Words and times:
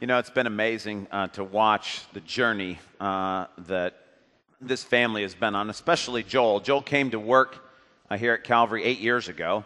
You 0.00 0.06
know, 0.06 0.18
it's 0.18 0.30
been 0.30 0.46
amazing 0.46 1.08
uh, 1.12 1.26
to 1.28 1.44
watch 1.44 2.04
the 2.14 2.20
journey 2.20 2.78
uh, 3.00 3.48
that 3.66 3.96
this 4.58 4.82
family 4.82 5.20
has 5.20 5.34
been 5.34 5.54
on, 5.54 5.68
especially 5.68 6.22
Joel. 6.22 6.60
Joel 6.60 6.80
came 6.80 7.10
to 7.10 7.20
work 7.20 7.62
uh, 8.08 8.16
here 8.16 8.32
at 8.32 8.42
Calvary 8.42 8.82
eight 8.82 9.00
years 9.00 9.28
ago. 9.28 9.62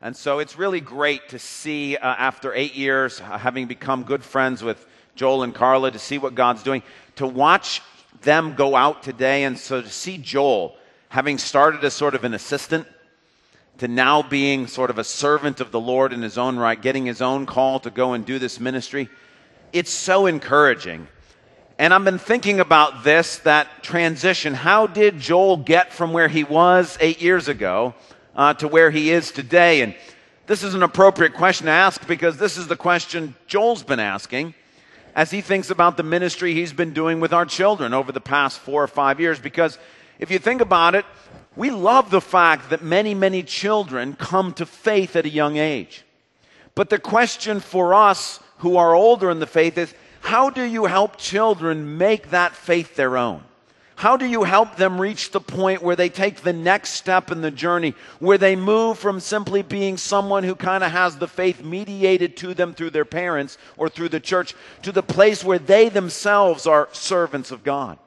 And 0.00 0.16
so 0.16 0.38
it's 0.38 0.56
really 0.56 0.80
great 0.80 1.30
to 1.30 1.40
see, 1.40 1.96
uh, 1.96 2.06
after 2.06 2.54
eight 2.54 2.76
years, 2.76 3.20
uh, 3.20 3.38
having 3.38 3.66
become 3.66 4.04
good 4.04 4.22
friends 4.22 4.62
with 4.62 4.86
Joel 5.16 5.42
and 5.42 5.52
Carla, 5.52 5.90
to 5.90 5.98
see 5.98 6.18
what 6.18 6.36
God's 6.36 6.62
doing, 6.62 6.84
to 7.16 7.26
watch 7.26 7.82
them 8.22 8.54
go 8.54 8.76
out 8.76 9.02
today. 9.02 9.42
And 9.42 9.58
so 9.58 9.82
to 9.82 9.90
see 9.90 10.16
Joel, 10.16 10.76
having 11.08 11.38
started 11.38 11.82
as 11.82 11.92
sort 11.92 12.14
of 12.14 12.22
an 12.22 12.34
assistant, 12.34 12.86
to 13.78 13.88
now 13.88 14.22
being 14.22 14.68
sort 14.68 14.90
of 14.90 14.98
a 14.98 15.04
servant 15.04 15.60
of 15.60 15.72
the 15.72 15.80
Lord 15.80 16.12
in 16.12 16.22
his 16.22 16.38
own 16.38 16.56
right, 16.56 16.80
getting 16.80 17.04
his 17.04 17.20
own 17.20 17.46
call 17.46 17.80
to 17.80 17.90
go 17.90 18.12
and 18.12 18.24
do 18.24 18.38
this 18.38 18.60
ministry, 18.60 19.08
it's 19.72 19.90
so 19.90 20.26
encouraging. 20.26 21.08
And 21.78 21.92
I've 21.92 22.04
been 22.04 22.18
thinking 22.18 22.60
about 22.60 23.04
this, 23.04 23.38
that 23.40 23.82
transition. 23.82 24.54
How 24.54 24.86
did 24.86 25.18
Joel 25.18 25.58
get 25.58 25.92
from 25.92 26.12
where 26.12 26.28
he 26.28 26.42
was 26.42 26.96
eight 27.00 27.20
years 27.20 27.48
ago 27.48 27.94
uh, 28.34 28.54
to 28.54 28.68
where 28.68 28.90
he 28.90 29.10
is 29.10 29.30
today? 29.30 29.82
And 29.82 29.94
this 30.46 30.62
is 30.62 30.74
an 30.74 30.82
appropriate 30.82 31.34
question 31.34 31.66
to 31.66 31.72
ask 31.72 32.06
because 32.06 32.38
this 32.38 32.56
is 32.56 32.66
the 32.66 32.76
question 32.76 33.34
Joel's 33.46 33.82
been 33.82 34.00
asking 34.00 34.54
as 35.14 35.30
he 35.30 35.42
thinks 35.42 35.68
about 35.70 35.96
the 35.96 36.02
ministry 36.02 36.54
he's 36.54 36.72
been 36.72 36.92
doing 36.92 37.20
with 37.20 37.32
our 37.32 37.44
children 37.44 37.92
over 37.92 38.10
the 38.10 38.20
past 38.20 38.58
four 38.58 38.82
or 38.82 38.88
five 38.88 39.20
years. 39.20 39.38
Because 39.38 39.78
if 40.18 40.30
you 40.30 40.38
think 40.38 40.62
about 40.62 40.94
it, 40.94 41.04
we 41.56 41.70
love 41.70 42.10
the 42.10 42.20
fact 42.20 42.70
that 42.70 42.82
many, 42.82 43.14
many 43.14 43.42
children 43.42 44.14
come 44.14 44.52
to 44.54 44.64
faith 44.64 45.16
at 45.16 45.26
a 45.26 45.30
young 45.30 45.56
age. 45.56 46.04
But 46.74 46.90
the 46.90 46.98
question 46.98 47.60
for 47.60 47.92
us 47.92 48.40
who 48.58 48.76
are 48.76 48.94
older 48.94 49.30
in 49.30 49.38
the 49.38 49.46
faith 49.46 49.78
is 49.78 49.94
how 50.20 50.50
do 50.50 50.62
you 50.62 50.86
help 50.86 51.16
children 51.16 51.98
make 51.98 52.30
that 52.30 52.52
faith 52.52 52.96
their 52.96 53.16
own? 53.16 53.42
How 53.96 54.18
do 54.18 54.26
you 54.26 54.44
help 54.44 54.76
them 54.76 55.00
reach 55.00 55.30
the 55.30 55.40
point 55.40 55.82
where 55.82 55.96
they 55.96 56.10
take 56.10 56.42
the 56.42 56.52
next 56.52 56.90
step 56.90 57.32
in 57.32 57.40
the 57.40 57.50
journey, 57.50 57.94
where 58.18 58.36
they 58.36 58.54
move 58.54 58.98
from 58.98 59.20
simply 59.20 59.62
being 59.62 59.96
someone 59.96 60.44
who 60.44 60.54
kind 60.54 60.84
of 60.84 60.90
has 60.90 61.16
the 61.16 61.26
faith 61.26 61.64
mediated 61.64 62.36
to 62.38 62.52
them 62.52 62.74
through 62.74 62.90
their 62.90 63.06
parents 63.06 63.56
or 63.78 63.88
through 63.88 64.10
the 64.10 64.20
church 64.20 64.54
to 64.82 64.92
the 64.92 65.02
place 65.02 65.42
where 65.42 65.58
they 65.58 65.88
themselves 65.88 66.66
are 66.66 66.90
servants 66.92 67.50
of 67.50 67.64
God? 67.64 67.98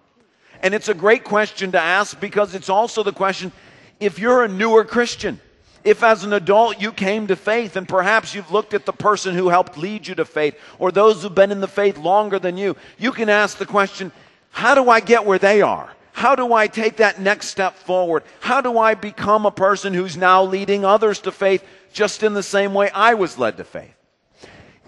And 0.62 0.76
it's 0.76 0.90
a 0.90 0.94
great 0.94 1.24
question 1.24 1.72
to 1.72 1.80
ask 1.80 2.20
because 2.20 2.54
it's 2.54 2.70
also 2.70 3.02
the 3.02 3.14
question 3.14 3.52
if 4.00 4.20
you're 4.20 4.44
a 4.44 4.48
newer 4.48 4.86
Christian, 4.86 5.40
if 5.84 6.04
as 6.04 6.24
an 6.24 6.34
adult 6.34 6.82
you 6.82 6.92
came 6.92 7.28
to 7.28 7.36
faith 7.36 7.76
and 7.76 7.88
perhaps 7.88 8.34
you've 8.36 8.52
looked 8.52 8.74
at 8.74 8.86
the 8.86 8.94
person 8.94 9.36
who 9.36 9.50
helped 9.50 9.78
lead 9.78 10.08
you 10.08 10.16
to 10.16 10.26
faith 10.26 10.56
or 10.78 10.92
those 10.92 11.22
who've 11.22 11.34
been 11.34 11.52
in 11.52 11.62
the 11.62 11.68
faith 11.68 11.98
longer 11.98 12.40
than 12.40 12.58
you, 12.58 12.76
you 12.98 13.12
can 13.12 13.30
ask 13.30 13.58
the 13.58 13.66
question, 13.66 14.12
how 14.52 14.76
do 14.76 14.90
I 14.90 15.00
get 15.00 15.26
where 15.26 15.40
they 15.40 15.62
are? 15.62 15.92
How 16.12 16.36
do 16.36 16.54
I 16.54 16.68
take 16.68 16.98
that 16.98 17.22
next 17.22 17.48
step 17.48 17.76
forward? 17.76 18.24
How 18.42 18.60
do 18.60 18.78
I 18.78 18.94
become 18.94 19.46
a 19.46 19.52
person 19.52 19.94
who's 19.94 20.18
now 20.18 20.44
leading 20.44 20.84
others 20.84 21.20
to 21.22 21.32
faith 21.32 21.64
just 21.94 22.24
in 22.24 22.34
the 22.34 22.44
same 22.44 22.74
way 22.74 22.90
I 22.90 23.14
was 23.14 23.38
led 23.38 23.58
to 23.58 23.64
faith? 23.64 23.96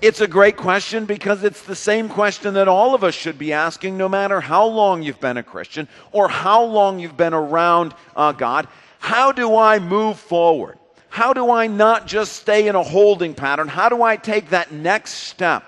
It's 0.01 0.19
a 0.19 0.27
great 0.27 0.57
question 0.57 1.05
because 1.05 1.43
it's 1.43 1.61
the 1.61 1.75
same 1.75 2.09
question 2.09 2.55
that 2.55 2.67
all 2.67 2.95
of 2.95 3.03
us 3.03 3.13
should 3.13 3.37
be 3.37 3.53
asking, 3.53 3.97
no 3.97 4.09
matter 4.09 4.41
how 4.41 4.65
long 4.65 5.03
you've 5.03 5.19
been 5.19 5.37
a 5.37 5.43
Christian 5.43 5.87
or 6.11 6.27
how 6.27 6.63
long 6.63 6.99
you've 6.99 7.15
been 7.15 7.35
around 7.35 7.93
uh, 8.15 8.31
God. 8.31 8.67
How 8.97 9.31
do 9.31 9.55
I 9.55 9.79
move 9.79 10.19
forward? 10.19 10.79
How 11.11 11.33
do 11.33 11.51
I 11.51 11.67
not 11.67 12.07
just 12.07 12.31
stay 12.31 12.69
in 12.69 12.75
a 12.75 12.81
holding 12.81 13.35
pattern? 13.35 13.67
How 13.67 13.89
do 13.89 14.01
I 14.01 14.15
take 14.15 14.51
that 14.51 14.71
next 14.71 15.11
step? 15.11 15.65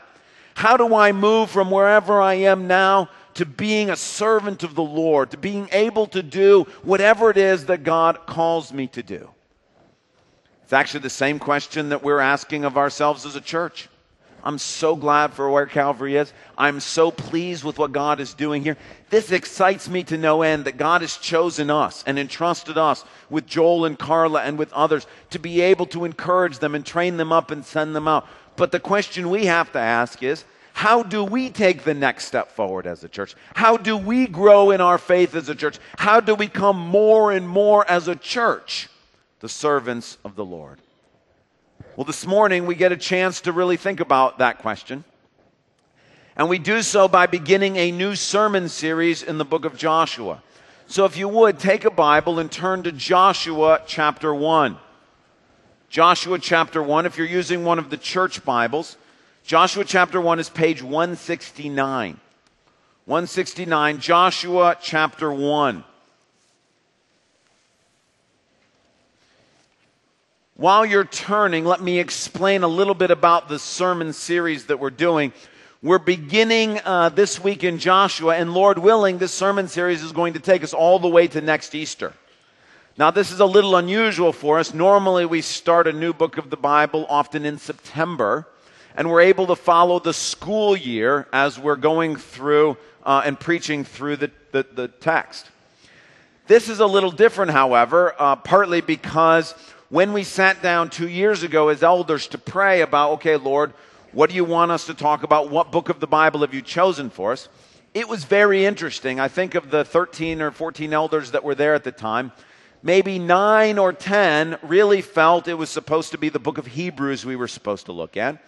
How 0.55 0.77
do 0.77 0.95
I 0.95 1.11
move 1.11 1.52
from 1.52 1.69
wherever 1.69 2.22
I 2.22 2.35
am 2.35 2.66
now 2.66 3.09
to 3.33 3.45
being 3.45 3.89
a 3.89 3.97
servant 3.97 4.63
of 4.63 4.73
the 4.73 4.83
Lord, 4.83 5.31
to 5.31 5.38
being 5.38 5.67
able 5.73 6.08
to 6.08 6.23
do 6.23 6.66
whatever 6.83 7.30
it 7.30 7.35
is 7.35 7.66
that 7.66 7.83
God 7.83 8.25
calls 8.25 8.72
me 8.72 8.88
to 8.88 9.03
do? 9.03 9.29
It's 10.63 10.72
actually 10.72 11.01
the 11.01 11.09
same 11.09 11.40
question 11.40 11.90
that 11.90 12.03
we're 12.03 12.22
asking 12.22 12.63
of 12.63 12.78
ourselves 12.78 13.25
as 13.25 13.35
a 13.35 13.41
church. 13.41 13.90
I'm 14.43 14.57
so 14.57 14.95
glad 14.97 15.33
for 15.33 15.49
where 15.49 15.65
Calvary 15.65 16.17
is. 16.17 16.33
I'm 16.57 16.81
so 16.81 17.11
pleased 17.11 17.63
with 17.63 17.79
what 17.79 17.93
God 17.93 18.19
is 18.19 18.33
doing 18.33 18.61
here. 18.61 18.77
This 19.09 19.31
excites 19.31 19.87
me 19.87 20.03
to 20.05 20.17
no 20.17 20.41
end 20.41 20.65
that 20.65 20.77
God 20.77 21.01
has 21.01 21.15
chosen 21.15 21.69
us 21.69 22.03
and 22.05 22.19
entrusted 22.19 22.77
us 22.77 23.05
with 23.29 23.47
Joel 23.47 23.85
and 23.85 23.97
Carla 23.97 24.41
and 24.41 24.57
with 24.57 24.73
others 24.73 25.07
to 25.29 25.39
be 25.39 25.61
able 25.61 25.85
to 25.87 26.03
encourage 26.03 26.59
them 26.59 26.75
and 26.75 26.85
train 26.85 27.15
them 27.15 27.31
up 27.31 27.51
and 27.51 27.63
send 27.63 27.95
them 27.95 28.07
out. 28.07 28.27
But 28.57 28.73
the 28.73 28.81
question 28.81 29.29
we 29.29 29.45
have 29.45 29.71
to 29.71 29.79
ask 29.79 30.21
is, 30.21 30.43
how 30.73 31.03
do 31.03 31.23
we 31.23 31.49
take 31.49 31.83
the 31.83 31.93
next 31.93 32.25
step 32.25 32.51
forward 32.51 32.85
as 32.85 33.03
a 33.03 33.09
church? 33.09 33.35
How 33.53 33.77
do 33.77 33.95
we 33.95 34.27
grow 34.27 34.71
in 34.71 34.81
our 34.81 34.97
faith 34.97 35.35
as 35.35 35.47
a 35.47 35.55
church? 35.55 35.79
How 35.97 36.19
do 36.19 36.35
we 36.35 36.47
come 36.47 36.77
more 36.77 37.31
and 37.31 37.47
more 37.47 37.89
as 37.89 38.07
a 38.07 38.15
church 38.15 38.89
the 39.39 39.49
servants 39.49 40.17
of 40.25 40.35
the 40.35 40.43
Lord? 40.45 40.79
Well, 41.95 42.05
this 42.05 42.25
morning 42.25 42.66
we 42.66 42.75
get 42.75 42.91
a 42.91 42.97
chance 42.97 43.41
to 43.41 43.51
really 43.51 43.77
think 43.77 43.99
about 43.99 44.39
that 44.39 44.59
question. 44.59 45.03
And 46.35 46.49
we 46.49 46.57
do 46.57 46.81
so 46.81 47.07
by 47.07 47.27
beginning 47.27 47.75
a 47.75 47.91
new 47.91 48.16
sermon 48.16 48.67
series 48.69 49.21
in 49.21 49.38
the 49.38 49.45
book 49.45 49.66
of 49.66 49.77
Joshua. 49.77 50.41
So 50.88 51.05
if 51.05 51.17
you 51.17 51.27
would, 51.27 51.59
take 51.59 51.85
a 51.85 51.91
Bible 51.91 52.39
and 52.39 52.51
turn 52.51 52.83
to 52.83 52.91
Joshua 52.91 53.81
chapter 53.85 54.33
1. 54.33 54.77
Joshua 55.89 56.39
chapter 56.39 56.81
1, 56.81 57.05
if 57.05 57.17
you're 57.17 57.27
using 57.27 57.63
one 57.63 57.77
of 57.77 57.91
the 57.91 57.97
church 57.97 58.43
Bibles, 58.43 58.97
Joshua 59.43 59.85
chapter 59.85 60.19
1 60.19 60.39
is 60.39 60.49
page 60.49 60.81
169. 60.81 62.19
169, 63.05 63.99
Joshua 63.99 64.77
chapter 64.81 65.31
1. 65.31 65.83
While 70.56 70.86
you're 70.86 71.03
turning, 71.03 71.66
let 71.66 71.81
me 71.81 71.97
explain 71.97 72.62
a 72.62 72.68
little 72.68 72.94
bit 72.94 73.09
about 73.09 73.50
the 73.50 73.58
sermon 73.58 74.14
series 74.14 74.68
that 74.68 74.80
we're 74.80 74.91
doing. 74.91 75.34
We're 75.81 75.97
beginning 75.97 76.80
uh, 76.86 77.09
this 77.09 77.44
week 77.44 77.64
in 77.64 77.80
Joshua, 77.80 78.36
and 78.36 78.53
Lord 78.53 78.78
willing, 78.78 79.18
this 79.18 79.34
sermon 79.34 79.68
series 79.68 80.03
is 80.03 80.12
going 80.12 80.34
to 80.34 80.40
take 80.40 80.64
us 80.64 80.72
all 80.72 81.00
the 81.00 81.08
way 81.08 81.28
to 81.30 81.41
next 81.41 81.74
Easter. 81.74 82.14
Now, 83.00 83.09
this 83.09 83.31
is 83.31 83.40
a 83.40 83.47
little 83.47 83.78
unusual 83.78 84.31
for 84.31 84.59
us. 84.59 84.75
Normally, 84.75 85.25
we 85.25 85.41
start 85.41 85.88
a 85.88 85.91
new 85.91 86.14
book 86.14 86.38
of 86.38 86.52
the 86.52 86.56
Bible 86.56 87.08
often 87.09 87.47
in 87.47 87.58
September, 87.58 88.47
and 88.96 89.09
we're 89.09 89.22
able 89.22 89.47
to 89.47 89.56
follow 89.56 89.97
the 89.97 90.14
school 90.14 90.78
year 90.78 91.28
as 91.34 91.58
we're 91.58 91.75
going 91.75 92.16
through 92.16 92.78
uh, 93.03 93.24
and 93.25 93.40
preaching 93.40 93.84
through 93.84 94.18
the, 94.18 94.31
the, 94.52 94.68
the, 94.72 94.88
text. 94.88 95.50
This 96.46 96.70
is 96.70 96.80
a 96.80 96.85
little 96.85 97.09
different, 97.09 97.50
however, 97.50 98.14
uh, 98.20 98.35
partly 98.35 98.81
because 98.81 99.56
when 99.93 100.11
we 100.11 100.23
sat 100.23 100.59
down 100.63 100.89
two 100.89 101.07
years 101.07 101.43
ago 101.43 101.69
as 101.69 101.83
elders 101.83 102.25
to 102.25 102.39
pray 102.39 102.81
about, 102.81 103.11
okay, 103.11 103.37
Lord, 103.37 103.75
what 104.11 104.27
do 104.27 104.35
you 104.35 104.43
want 104.43 104.71
us 104.71 104.87
to 104.87 104.95
talk 104.95 105.21
about? 105.21 105.51
What 105.51 105.71
book 105.71 105.87
of 105.87 105.99
the 105.99 106.07
Bible 106.07 106.39
have 106.39 106.51
you 106.51 106.63
chosen 106.63 107.11
for 107.11 107.31
us? 107.31 107.47
It 107.93 108.09
was 108.09 108.23
very 108.23 108.65
interesting. 108.65 109.19
I 109.19 109.27
think 109.27 109.53
of 109.53 109.69
the 109.69 109.85
13 109.85 110.41
or 110.41 110.49
14 110.49 110.93
elders 110.93 111.29
that 111.29 111.43
were 111.43 111.53
there 111.53 111.75
at 111.75 111.83
the 111.83 111.91
time, 111.91 112.31
maybe 112.81 113.19
nine 113.19 113.77
or 113.77 113.93
10 113.93 114.57
really 114.63 115.03
felt 115.03 115.47
it 115.47 115.53
was 115.53 115.69
supposed 115.69 116.09
to 116.13 116.17
be 116.17 116.29
the 116.29 116.39
book 116.39 116.57
of 116.57 116.65
Hebrews 116.65 117.23
we 117.23 117.35
were 117.35 117.47
supposed 117.47 117.85
to 117.85 117.91
look 117.91 118.17
at. 118.17 118.43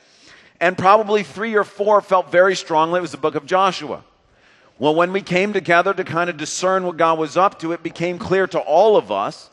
And 0.59 0.75
probably 0.75 1.21
three 1.21 1.53
or 1.53 1.63
four 1.63 2.01
felt 2.01 2.31
very 2.31 2.55
strongly 2.55 2.97
it 2.97 3.01
was 3.03 3.11
the 3.11 3.17
book 3.17 3.35
of 3.35 3.45
Joshua. 3.45 4.03
Well, 4.79 4.95
when 4.95 5.13
we 5.13 5.21
came 5.21 5.53
together 5.53 5.93
to 5.93 6.03
kind 6.03 6.27
of 6.27 6.37
discern 6.37 6.85
what 6.85 6.97
God 6.97 7.19
was 7.19 7.37
up 7.37 7.59
to, 7.59 7.71
it 7.71 7.83
became 7.83 8.17
clear 8.17 8.47
to 8.47 8.57
all 8.57 8.97
of 8.97 9.11
us 9.11 9.51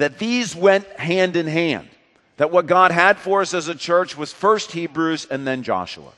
that 0.00 0.18
these 0.18 0.54
went 0.54 0.86
hand 0.98 1.36
in 1.36 1.46
hand. 1.46 1.88
That 2.36 2.50
what 2.50 2.66
God 2.66 2.90
had 2.90 3.18
for 3.18 3.42
us 3.42 3.52
as 3.52 3.68
a 3.68 3.74
church 3.74 4.16
was 4.16 4.32
first 4.32 4.72
Hebrews 4.72 5.26
and 5.30 5.46
then 5.46 5.62
Joshua. 5.62 6.12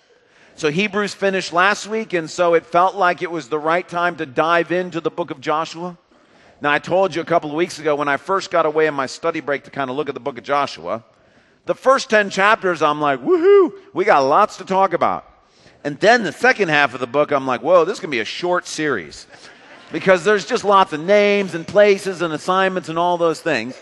So 0.54 0.70
Hebrews 0.70 1.14
finished 1.14 1.52
last 1.52 1.86
week, 1.86 2.12
and 2.12 2.30
so 2.30 2.54
it 2.54 2.64
felt 2.64 2.94
like 2.94 3.22
it 3.22 3.30
was 3.30 3.48
the 3.48 3.58
right 3.58 3.88
time 3.88 4.16
to 4.16 4.26
dive 4.26 4.70
into 4.70 5.00
the 5.00 5.10
book 5.10 5.30
of 5.30 5.40
Joshua. 5.40 5.96
Now, 6.60 6.70
I 6.70 6.78
told 6.78 7.14
you 7.14 7.22
a 7.22 7.24
couple 7.24 7.50
of 7.50 7.56
weeks 7.56 7.80
ago 7.80 7.96
when 7.96 8.06
I 8.06 8.18
first 8.18 8.52
got 8.52 8.66
away 8.66 8.86
in 8.86 8.94
my 8.94 9.06
study 9.06 9.40
break 9.40 9.64
to 9.64 9.70
kind 9.70 9.90
of 9.90 9.96
look 9.96 10.08
at 10.08 10.14
the 10.14 10.20
book 10.20 10.38
of 10.38 10.44
Joshua, 10.44 11.02
the 11.64 11.74
first 11.74 12.10
10 12.10 12.30
chapters, 12.30 12.82
I'm 12.82 13.00
like, 13.00 13.20
woohoo, 13.20 13.72
we 13.92 14.04
got 14.04 14.20
lots 14.20 14.58
to 14.58 14.64
talk 14.64 14.92
about. 14.92 15.26
And 15.82 15.98
then 15.98 16.22
the 16.22 16.32
second 16.32 16.68
half 16.68 16.94
of 16.94 17.00
the 17.00 17.06
book, 17.08 17.32
I'm 17.32 17.46
like, 17.46 17.62
whoa, 17.62 17.84
this 17.84 17.94
is 17.94 18.00
going 18.00 18.10
to 18.10 18.16
be 18.16 18.20
a 18.20 18.24
short 18.24 18.68
series 18.68 19.26
because 19.92 20.24
there's 20.24 20.46
just 20.46 20.64
lots 20.64 20.92
of 20.92 21.00
names 21.00 21.54
and 21.54 21.66
places 21.66 22.22
and 22.22 22.32
assignments 22.32 22.88
and 22.88 22.98
all 22.98 23.18
those 23.18 23.40
things. 23.40 23.78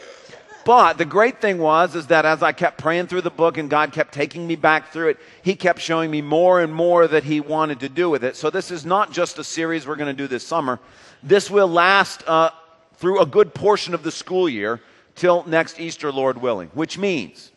But 0.64 0.98
the 0.98 1.06
great 1.06 1.40
thing 1.40 1.58
was 1.58 1.94
is 1.94 2.08
that 2.08 2.26
as 2.26 2.42
I 2.42 2.52
kept 2.52 2.78
praying 2.78 3.06
through 3.06 3.22
the 3.22 3.30
book 3.30 3.56
and 3.56 3.70
God 3.70 3.92
kept 3.92 4.12
taking 4.12 4.46
me 4.46 4.56
back 4.56 4.92
through 4.92 5.10
it, 5.10 5.18
he 5.42 5.56
kept 5.56 5.80
showing 5.80 6.10
me 6.10 6.20
more 6.20 6.60
and 6.60 6.74
more 6.74 7.08
that 7.08 7.24
he 7.24 7.40
wanted 7.40 7.80
to 7.80 7.88
do 7.88 8.10
with 8.10 8.22
it. 8.22 8.36
So 8.36 8.50
this 8.50 8.70
is 8.70 8.84
not 8.84 9.10
just 9.12 9.38
a 9.38 9.44
series 9.44 9.86
we're 9.86 9.96
going 9.96 10.14
to 10.14 10.22
do 10.22 10.28
this 10.28 10.46
summer. 10.46 10.78
This 11.22 11.50
will 11.50 11.68
last 11.68 12.22
uh, 12.28 12.50
through 12.96 13.20
a 13.20 13.26
good 13.26 13.54
portion 13.54 13.94
of 13.94 14.02
the 14.02 14.10
school 14.10 14.48
year 14.48 14.80
till 15.14 15.44
next 15.46 15.80
Easter, 15.80 16.12
Lord 16.12 16.38
willing. 16.38 16.68
Which 16.74 16.98
means, 16.98 17.50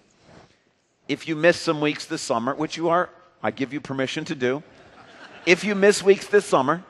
if 1.10 1.28
you 1.28 1.36
miss 1.36 1.60
some 1.60 1.82
weeks 1.82 2.06
this 2.06 2.22
summer, 2.22 2.56
which 2.56 2.78
you 2.78 2.90
are 2.90 3.10
I 3.46 3.52
give 3.52 3.74
you 3.74 3.82
permission 3.82 4.24
to 4.26 4.36
do. 4.36 4.64
If 5.46 5.66
you 5.66 5.76
miss 5.76 6.02
weeks 6.02 6.28
this 6.28 6.46
summer, 6.46 6.82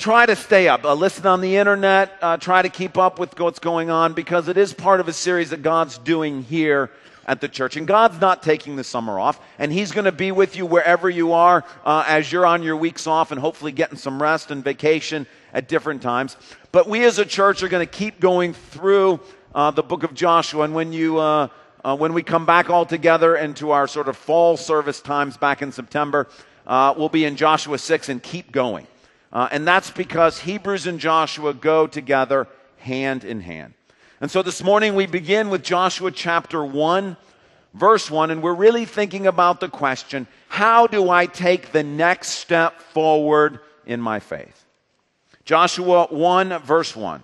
try 0.00 0.24
to 0.24 0.34
stay 0.34 0.66
up. 0.66 0.82
Uh, 0.84 0.94
listen 0.94 1.26
on 1.26 1.42
the 1.42 1.56
internet. 1.56 2.16
Uh, 2.22 2.38
try 2.38 2.62
to 2.62 2.70
keep 2.70 2.96
up 2.96 3.18
with 3.18 3.38
what's 3.38 3.58
going 3.58 3.90
on 3.90 4.14
because 4.14 4.48
it 4.48 4.56
is 4.56 4.72
part 4.72 4.98
of 4.98 5.08
a 5.08 5.12
series 5.12 5.50
that 5.50 5.62
God's 5.62 5.98
doing 5.98 6.42
here 6.42 6.90
at 7.26 7.42
the 7.42 7.48
church. 7.48 7.76
And 7.76 7.86
God's 7.86 8.18
not 8.18 8.42
taking 8.42 8.76
the 8.76 8.82
summer 8.82 9.20
off, 9.20 9.38
and 9.58 9.70
He's 9.70 9.92
going 9.92 10.06
to 10.06 10.12
be 10.12 10.32
with 10.32 10.56
you 10.56 10.64
wherever 10.64 11.10
you 11.10 11.34
are 11.34 11.64
uh, 11.84 12.04
as 12.08 12.32
you're 12.32 12.46
on 12.46 12.62
your 12.62 12.76
weeks 12.76 13.06
off 13.06 13.30
and 13.30 13.38
hopefully 13.38 13.72
getting 13.72 13.98
some 13.98 14.20
rest 14.20 14.50
and 14.50 14.64
vacation 14.64 15.26
at 15.52 15.68
different 15.68 16.00
times. 16.00 16.38
But 16.72 16.88
we 16.88 17.04
as 17.04 17.18
a 17.18 17.26
church 17.26 17.62
are 17.62 17.68
going 17.68 17.86
to 17.86 17.92
keep 17.92 18.20
going 18.20 18.54
through 18.54 19.20
uh, 19.54 19.70
the 19.70 19.82
book 19.82 20.02
of 20.02 20.14
Joshua. 20.14 20.64
And 20.64 20.74
when 20.74 20.94
you 20.94 21.18
uh, 21.18 21.48
uh, 21.84 21.94
when 21.94 22.14
we 22.14 22.22
come 22.22 22.46
back 22.46 22.70
all 22.70 22.86
together 22.86 23.36
into 23.36 23.70
our 23.72 23.86
sort 23.86 24.08
of 24.08 24.16
fall 24.16 24.56
service 24.56 25.02
times 25.02 25.36
back 25.36 25.60
in 25.60 25.72
September, 25.72 26.26
uh, 26.66 26.94
we'll 26.96 27.10
be 27.10 27.26
in 27.26 27.36
Joshua 27.36 27.76
6 27.76 28.08
and 28.08 28.22
keep 28.22 28.50
going. 28.50 28.86
Uh, 29.32 29.48
and 29.52 29.66
that's 29.66 29.90
because 29.90 30.40
Hebrews 30.40 30.86
and 30.86 30.98
Joshua 30.98 31.54
go 31.54 31.86
together 31.86 32.48
hand 32.78 33.24
in 33.24 33.40
hand. 33.40 33.74
And 34.20 34.30
so 34.30 34.42
this 34.42 34.62
morning 34.62 34.94
we 34.94 35.06
begin 35.06 35.50
with 35.50 35.62
Joshua 35.62 36.10
chapter 36.10 36.64
1, 36.64 37.16
verse 37.74 38.10
1, 38.10 38.30
and 38.30 38.42
we're 38.42 38.54
really 38.54 38.84
thinking 38.84 39.26
about 39.26 39.60
the 39.60 39.68
question 39.68 40.26
how 40.48 40.86
do 40.86 41.08
I 41.08 41.26
take 41.26 41.70
the 41.70 41.84
next 41.84 42.30
step 42.30 42.80
forward 42.80 43.60
in 43.86 44.00
my 44.00 44.18
faith? 44.18 44.64
Joshua 45.44 46.08
1, 46.10 46.58
verse 46.62 46.96
1. 46.96 47.22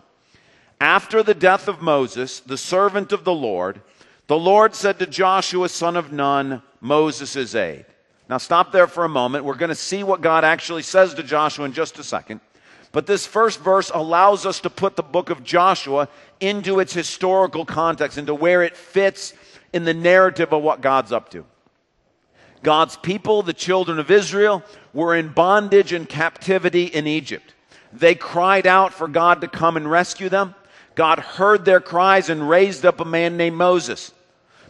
After 0.80 1.22
the 1.22 1.34
death 1.34 1.68
of 1.68 1.82
Moses, 1.82 2.40
the 2.40 2.56
servant 2.56 3.12
of 3.12 3.24
the 3.24 3.34
Lord, 3.34 3.80
the 4.28 4.38
Lord 4.38 4.74
said 4.74 4.98
to 5.00 5.06
Joshua, 5.06 5.68
son 5.68 5.96
of 5.96 6.12
Nun, 6.12 6.62
Moses' 6.80 7.54
aide. 7.54 7.86
Now, 8.28 8.38
stop 8.38 8.72
there 8.72 8.86
for 8.86 9.04
a 9.04 9.08
moment. 9.08 9.44
We're 9.44 9.54
going 9.54 9.68
to 9.68 9.74
see 9.74 10.02
what 10.02 10.20
God 10.20 10.44
actually 10.44 10.82
says 10.82 11.14
to 11.14 11.22
Joshua 11.22 11.64
in 11.64 11.72
just 11.72 11.98
a 11.98 12.04
second. 12.04 12.40
But 12.90 13.06
this 13.06 13.26
first 13.26 13.60
verse 13.60 13.90
allows 13.94 14.46
us 14.46 14.60
to 14.60 14.70
put 14.70 14.96
the 14.96 15.02
book 15.02 15.30
of 15.30 15.44
Joshua 15.44 16.08
into 16.40 16.80
its 16.80 16.92
historical 16.92 17.64
context, 17.64 18.18
into 18.18 18.34
where 18.34 18.62
it 18.62 18.76
fits 18.76 19.34
in 19.72 19.84
the 19.84 19.94
narrative 19.94 20.52
of 20.52 20.62
what 20.62 20.80
God's 20.80 21.12
up 21.12 21.30
to. 21.30 21.44
God's 22.62 22.96
people, 22.96 23.42
the 23.42 23.52
children 23.52 23.98
of 23.98 24.10
Israel, 24.10 24.62
were 24.92 25.14
in 25.14 25.28
bondage 25.28 25.92
and 25.92 26.08
captivity 26.08 26.86
in 26.86 27.06
Egypt. 27.06 27.54
They 27.92 28.14
cried 28.14 28.66
out 28.66 28.92
for 28.92 29.08
God 29.08 29.40
to 29.42 29.48
come 29.48 29.76
and 29.76 29.90
rescue 29.90 30.28
them. 30.28 30.54
God 30.94 31.18
heard 31.18 31.64
their 31.64 31.80
cries 31.80 32.30
and 32.30 32.48
raised 32.48 32.84
up 32.84 33.00
a 33.00 33.04
man 33.04 33.36
named 33.36 33.56
Moses. 33.56 34.12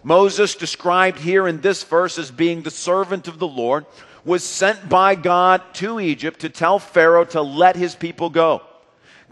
Moses, 0.02 0.54
described 0.54 1.18
here 1.18 1.48
in 1.48 1.60
this 1.60 1.82
verse 1.82 2.18
as 2.18 2.30
being 2.30 2.62
the 2.62 2.70
servant 2.70 3.28
of 3.28 3.38
the 3.38 3.48
Lord, 3.48 3.86
was 4.24 4.42
sent 4.42 4.88
by 4.88 5.14
God 5.14 5.62
to 5.74 6.00
Egypt 6.00 6.40
to 6.40 6.48
tell 6.48 6.78
Pharaoh 6.78 7.24
to 7.26 7.42
let 7.42 7.76
his 7.76 7.94
people 7.94 8.28
go. 8.28 8.62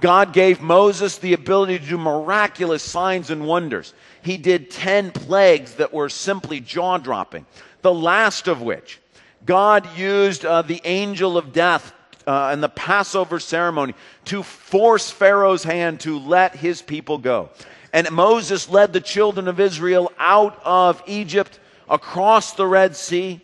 God 0.00 0.32
gave 0.32 0.60
Moses 0.60 1.18
the 1.18 1.32
ability 1.32 1.78
to 1.78 1.86
do 1.86 1.98
miraculous 1.98 2.82
signs 2.82 3.30
and 3.30 3.46
wonders. 3.46 3.94
He 4.22 4.36
did 4.36 4.70
10 4.70 5.12
plagues 5.12 5.74
that 5.74 5.92
were 5.92 6.08
simply 6.08 6.60
jaw 6.60 6.98
dropping. 6.98 7.46
The 7.82 7.94
last 7.94 8.48
of 8.48 8.62
which, 8.62 9.00
God 9.44 9.88
used 9.96 10.44
uh, 10.44 10.62
the 10.62 10.80
angel 10.84 11.36
of 11.36 11.52
death 11.52 11.92
uh, 12.26 12.48
and 12.52 12.62
the 12.62 12.68
Passover 12.68 13.38
ceremony 13.38 13.94
to 14.26 14.42
force 14.42 15.10
Pharaoh's 15.10 15.64
hand 15.64 16.00
to 16.00 16.18
let 16.18 16.56
his 16.56 16.82
people 16.82 17.18
go. 17.18 17.50
And 17.94 18.10
Moses 18.10 18.68
led 18.68 18.92
the 18.92 19.00
children 19.00 19.46
of 19.46 19.60
Israel 19.60 20.10
out 20.18 20.60
of 20.64 21.00
Egypt 21.06 21.60
across 21.88 22.52
the 22.52 22.66
Red 22.66 22.96
Sea 22.96 23.40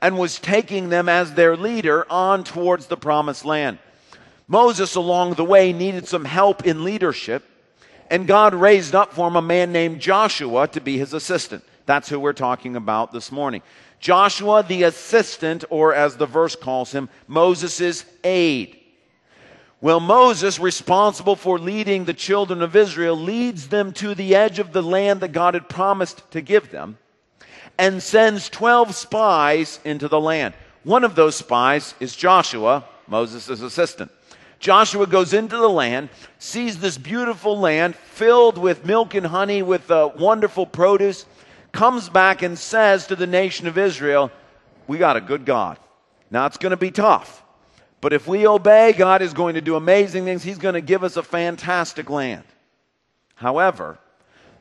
and 0.00 0.16
was 0.16 0.38
taking 0.38 0.88
them 0.88 1.06
as 1.06 1.34
their 1.34 1.54
leader 1.54 2.10
on 2.10 2.42
towards 2.42 2.86
the 2.86 2.96
promised 2.96 3.44
land. 3.44 3.78
Moses, 4.48 4.94
along 4.94 5.34
the 5.34 5.44
way, 5.44 5.74
needed 5.74 6.08
some 6.08 6.24
help 6.24 6.64
in 6.64 6.82
leadership, 6.82 7.44
and 8.10 8.26
God 8.26 8.54
raised 8.54 8.94
up 8.94 9.12
for 9.12 9.28
him 9.28 9.36
a 9.36 9.42
man 9.42 9.70
named 9.70 10.00
Joshua 10.00 10.66
to 10.68 10.80
be 10.80 10.96
his 10.96 11.12
assistant. 11.12 11.62
That's 11.84 12.08
who 12.08 12.18
we're 12.18 12.32
talking 12.32 12.76
about 12.76 13.12
this 13.12 13.30
morning. 13.30 13.60
Joshua, 14.00 14.62
the 14.62 14.84
assistant, 14.84 15.64
or 15.68 15.92
as 15.92 16.16
the 16.16 16.24
verse 16.24 16.56
calls 16.56 16.90
him, 16.90 17.10
Moses' 17.28 18.06
aide. 18.24 18.79
Well, 19.82 20.00
Moses, 20.00 20.58
responsible 20.58 21.36
for 21.36 21.58
leading 21.58 22.04
the 22.04 22.12
children 22.12 22.60
of 22.60 22.76
Israel, 22.76 23.16
leads 23.16 23.68
them 23.68 23.92
to 23.94 24.14
the 24.14 24.34
edge 24.34 24.58
of 24.58 24.72
the 24.72 24.82
land 24.82 25.20
that 25.20 25.32
God 25.32 25.54
had 25.54 25.68
promised 25.68 26.30
to 26.32 26.42
give 26.42 26.70
them 26.70 26.98
and 27.78 28.02
sends 28.02 28.50
12 28.50 28.94
spies 28.94 29.80
into 29.86 30.06
the 30.06 30.20
land. 30.20 30.52
One 30.84 31.02
of 31.02 31.14
those 31.14 31.34
spies 31.34 31.94
is 31.98 32.14
Joshua, 32.14 32.84
Moses' 33.06 33.48
assistant. 33.62 34.10
Joshua 34.58 35.06
goes 35.06 35.32
into 35.32 35.56
the 35.56 35.68
land, 35.68 36.10
sees 36.38 36.78
this 36.78 36.98
beautiful 36.98 37.58
land 37.58 37.96
filled 37.96 38.58
with 38.58 38.84
milk 38.84 39.14
and 39.14 39.26
honey, 39.26 39.62
with 39.62 39.90
uh, 39.90 40.10
wonderful 40.18 40.66
produce, 40.66 41.24
comes 41.72 42.10
back 42.10 42.42
and 42.42 42.58
says 42.58 43.06
to 43.06 43.16
the 43.16 43.26
nation 43.26 43.66
of 43.66 43.78
Israel, 43.78 44.30
We 44.86 44.98
got 44.98 45.16
a 45.16 45.22
good 45.22 45.46
God. 45.46 45.78
Now 46.30 46.44
it's 46.44 46.58
going 46.58 46.70
to 46.70 46.76
be 46.76 46.90
tough. 46.90 47.39
But 48.00 48.12
if 48.12 48.26
we 48.26 48.46
obey, 48.46 48.92
God 48.92 49.20
is 49.20 49.34
going 49.34 49.54
to 49.54 49.60
do 49.60 49.76
amazing 49.76 50.24
things. 50.24 50.42
He's 50.42 50.58
going 50.58 50.74
to 50.74 50.80
give 50.80 51.04
us 51.04 51.16
a 51.16 51.22
fantastic 51.22 52.08
land. 52.08 52.44
However, 53.34 53.98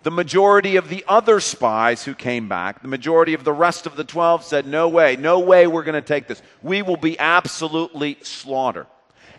the 0.03 0.11
majority 0.11 0.75
of 0.77 0.89
the 0.89 1.03
other 1.07 1.39
spies 1.39 2.03
who 2.03 2.13
came 2.13 2.47
back, 2.47 2.81
the 2.81 2.87
majority 2.87 3.33
of 3.33 3.43
the 3.43 3.53
rest 3.53 3.85
of 3.85 3.95
the 3.95 4.03
12 4.03 4.43
said, 4.43 4.65
No 4.65 4.87
way, 4.87 5.15
no 5.15 5.39
way 5.39 5.67
we're 5.67 5.83
going 5.83 5.93
to 5.95 6.01
take 6.01 6.27
this. 6.27 6.41
We 6.61 6.81
will 6.81 6.97
be 6.97 7.19
absolutely 7.19 8.17
slaughtered. 8.21 8.87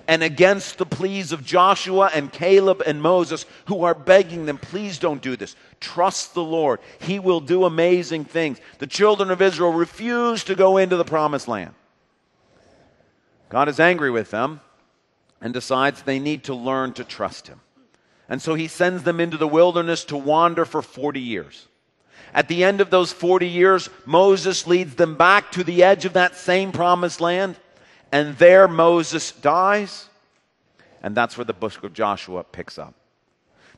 And 0.07 0.23
against 0.23 0.79
the 0.79 0.87
pleas 0.87 1.31
of 1.31 1.45
Joshua 1.45 2.11
and 2.13 2.33
Caleb 2.33 2.83
and 2.85 3.01
Moses, 3.01 3.47
who 3.67 3.85
are 3.85 3.95
begging 3.95 4.45
them, 4.45 4.59
please 4.59 4.99
don't 4.99 5.23
do 5.23 5.37
this. 5.37 5.55
Trust 5.79 6.35
the 6.35 6.43
Lord. 6.43 6.81
He 7.01 7.19
will 7.19 7.41
do 7.41 7.65
amazing 7.65 8.25
things. 8.25 8.59
The 8.79 8.87
children 8.87 9.31
of 9.31 9.41
Israel 9.41 9.73
refused 9.73 10.49
to 10.49 10.55
go 10.55 10.79
into 10.79 10.97
the 10.97 11.05
promised 11.05 11.49
land. 11.49 11.75
God 13.51 13.69
is 13.69 13.79
angry 13.79 14.11
with 14.11 14.31
them 14.31 14.61
and 15.41 15.53
decides 15.53 16.03
they 16.03 16.19
need 16.19 16.45
to 16.45 16.55
learn 16.55 16.95
to 16.95 17.05
trust 17.05 17.49
Him. 17.49 17.61
And 18.29 18.41
so 18.41 18.55
He 18.55 18.69
sends 18.69 19.03
them 19.03 19.21
into 19.21 19.37
the 19.37 19.49
wilderness 19.49 20.05
to 20.07 20.17
wander 20.17 20.65
for 20.65 20.81
40 20.81 21.21
years. 21.21 21.67
At 22.33 22.47
the 22.47 22.63
end 22.63 22.81
of 22.81 22.91
those 22.91 23.13
40 23.13 23.49
years, 23.49 23.91
Moses 24.07 24.67
leads 24.67 24.95
them 24.95 25.17
back 25.17 25.51
to 25.53 25.65
the 25.65 25.83
edge 25.83 26.05
of 26.05 26.13
that 26.13 26.37
same 26.37 26.71
promised 26.71 27.21
land, 27.21 27.57
and 28.13 28.39
there 28.39 28.69
Moses 28.69 29.33
dies, 29.33 30.09
and 31.03 31.17
that's 31.17 31.37
where 31.37 31.45
the 31.45 31.53
book 31.53 31.83
of 31.83 31.93
Joshua 31.93 32.45
picks 32.45 32.79
up. 32.79 32.95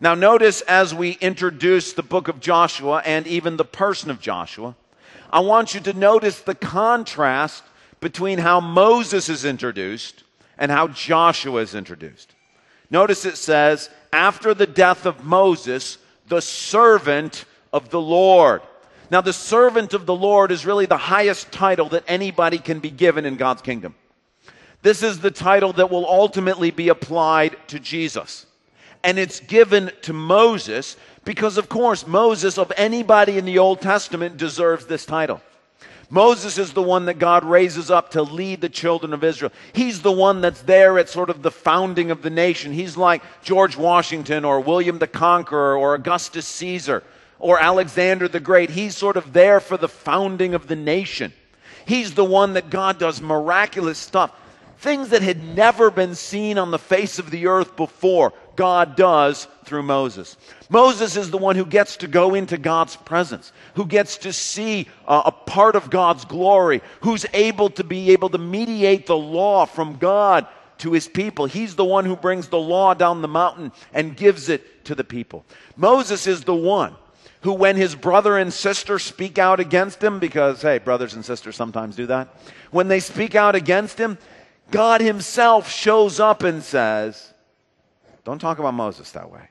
Now, 0.00 0.14
notice 0.14 0.60
as 0.62 0.94
we 0.94 1.12
introduce 1.12 1.94
the 1.94 2.02
book 2.02 2.28
of 2.28 2.40
Joshua 2.40 3.02
and 3.06 3.26
even 3.26 3.56
the 3.56 3.64
person 3.64 4.10
of 4.10 4.20
Joshua, 4.20 4.74
I 5.32 5.40
want 5.40 5.74
you 5.74 5.80
to 5.80 5.92
notice 5.94 6.40
the 6.40 6.54
contrast 6.54 7.62
between 8.02 8.38
how 8.38 8.60
Moses 8.60 9.30
is 9.30 9.46
introduced 9.46 10.24
and 10.58 10.70
how 10.70 10.88
Joshua 10.88 11.62
is 11.62 11.74
introduced. 11.74 12.34
Notice 12.90 13.24
it 13.24 13.38
says, 13.38 13.88
after 14.12 14.52
the 14.52 14.66
death 14.66 15.06
of 15.06 15.24
Moses, 15.24 15.96
the 16.28 16.42
servant 16.42 17.46
of 17.72 17.88
the 17.88 18.00
Lord. 18.00 18.60
Now, 19.10 19.20
the 19.20 19.32
servant 19.32 19.94
of 19.94 20.04
the 20.04 20.14
Lord 20.14 20.50
is 20.50 20.66
really 20.66 20.84
the 20.84 20.96
highest 20.96 21.52
title 21.52 21.88
that 21.90 22.04
anybody 22.08 22.58
can 22.58 22.80
be 22.80 22.90
given 22.90 23.24
in 23.24 23.36
God's 23.36 23.62
kingdom. 23.62 23.94
This 24.82 25.02
is 25.02 25.20
the 25.20 25.30
title 25.30 25.72
that 25.74 25.90
will 25.90 26.06
ultimately 26.06 26.72
be 26.72 26.88
applied 26.88 27.56
to 27.68 27.78
Jesus. 27.78 28.46
And 29.04 29.18
it's 29.18 29.38
given 29.40 29.92
to 30.02 30.12
Moses 30.12 30.96
because, 31.24 31.56
of 31.56 31.68
course, 31.68 32.06
Moses, 32.06 32.58
of 32.58 32.72
anybody 32.76 33.38
in 33.38 33.44
the 33.44 33.58
Old 33.58 33.80
Testament, 33.80 34.36
deserves 34.36 34.86
this 34.86 35.06
title. 35.06 35.40
Moses 36.12 36.58
is 36.58 36.74
the 36.74 36.82
one 36.82 37.06
that 37.06 37.18
God 37.18 37.42
raises 37.42 37.90
up 37.90 38.10
to 38.10 38.22
lead 38.22 38.60
the 38.60 38.68
children 38.68 39.14
of 39.14 39.24
Israel. 39.24 39.50
He's 39.72 40.02
the 40.02 40.12
one 40.12 40.42
that's 40.42 40.60
there 40.60 40.98
at 40.98 41.08
sort 41.08 41.30
of 41.30 41.40
the 41.40 41.50
founding 41.50 42.10
of 42.10 42.20
the 42.20 42.28
nation. 42.28 42.74
He's 42.74 42.98
like 42.98 43.22
George 43.42 43.78
Washington 43.78 44.44
or 44.44 44.60
William 44.60 44.98
the 44.98 45.06
Conqueror 45.06 45.74
or 45.74 45.94
Augustus 45.94 46.46
Caesar 46.46 47.02
or 47.38 47.58
Alexander 47.58 48.28
the 48.28 48.40
Great. 48.40 48.68
He's 48.68 48.94
sort 48.94 49.16
of 49.16 49.32
there 49.32 49.58
for 49.58 49.78
the 49.78 49.88
founding 49.88 50.52
of 50.52 50.66
the 50.66 50.76
nation. 50.76 51.32
He's 51.86 52.12
the 52.12 52.26
one 52.26 52.52
that 52.52 52.68
God 52.68 52.98
does 52.98 53.22
miraculous 53.22 53.96
stuff. 53.96 54.32
Things 54.80 55.08
that 55.08 55.22
had 55.22 55.42
never 55.42 55.90
been 55.90 56.14
seen 56.14 56.58
on 56.58 56.70
the 56.70 56.78
face 56.78 57.18
of 57.18 57.30
the 57.30 57.46
earth 57.46 57.74
before, 57.74 58.34
God 58.62 58.94
does 58.94 59.48
through 59.64 59.82
Moses. 59.82 60.36
Moses 60.70 61.16
is 61.16 61.32
the 61.32 61.36
one 61.36 61.56
who 61.56 61.66
gets 61.66 61.96
to 61.96 62.06
go 62.06 62.36
into 62.36 62.56
God's 62.56 62.94
presence, 62.94 63.50
who 63.74 63.84
gets 63.84 64.18
to 64.18 64.32
see 64.32 64.86
uh, 65.04 65.22
a 65.26 65.32
part 65.32 65.74
of 65.74 65.90
God's 65.90 66.24
glory, 66.24 66.80
who's 67.00 67.26
able 67.32 67.70
to 67.70 67.82
be 67.82 68.12
able 68.12 68.28
to 68.28 68.38
mediate 68.38 69.06
the 69.06 69.16
law 69.16 69.64
from 69.64 69.96
God 69.96 70.46
to 70.78 70.92
his 70.92 71.08
people. 71.08 71.46
He's 71.46 71.74
the 71.74 71.84
one 71.84 72.04
who 72.04 72.14
brings 72.14 72.46
the 72.46 72.60
law 72.60 72.94
down 72.94 73.20
the 73.20 73.26
mountain 73.26 73.72
and 73.92 74.16
gives 74.16 74.48
it 74.48 74.84
to 74.84 74.94
the 74.94 75.02
people. 75.02 75.44
Moses 75.76 76.28
is 76.28 76.44
the 76.44 76.54
one 76.54 76.94
who, 77.40 77.54
when 77.54 77.74
his 77.74 77.96
brother 77.96 78.38
and 78.38 78.52
sister 78.52 79.00
speak 79.00 79.38
out 79.38 79.58
against 79.58 80.00
him, 80.00 80.20
because, 80.20 80.62
hey, 80.62 80.78
brothers 80.78 81.14
and 81.14 81.24
sisters 81.24 81.56
sometimes 81.56 81.96
do 81.96 82.06
that, 82.06 82.28
when 82.70 82.86
they 82.86 83.00
speak 83.00 83.34
out 83.34 83.56
against 83.56 83.98
him, 83.98 84.18
God 84.70 85.00
himself 85.00 85.68
shows 85.68 86.20
up 86.20 86.44
and 86.44 86.62
says, 86.62 87.31
Don't 88.24 88.38
talk 88.38 88.58
about 88.58 88.74
Moses 88.74 89.10
that 89.12 89.30
way. 89.30 89.48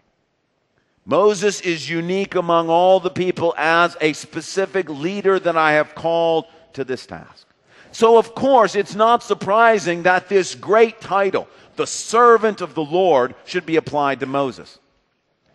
Moses 1.05 1.61
is 1.61 1.89
unique 1.89 2.35
among 2.35 2.69
all 2.69 2.99
the 2.99 3.09
people 3.09 3.53
as 3.57 3.97
a 4.01 4.13
specific 4.13 4.87
leader 4.89 5.39
that 5.39 5.57
I 5.57 5.73
have 5.73 5.95
called 5.95 6.45
to 6.73 6.83
this 6.83 7.05
task. 7.05 7.47
So, 7.91 8.17
of 8.17 8.35
course, 8.35 8.75
it's 8.75 8.95
not 8.95 9.23
surprising 9.23 10.03
that 10.03 10.29
this 10.29 10.55
great 10.55 11.01
title, 11.01 11.47
the 11.75 11.87
servant 11.87 12.61
of 12.61 12.75
the 12.75 12.83
Lord, 12.83 13.35
should 13.45 13.65
be 13.65 13.75
applied 13.75 14.19
to 14.21 14.25
Moses. 14.25 14.79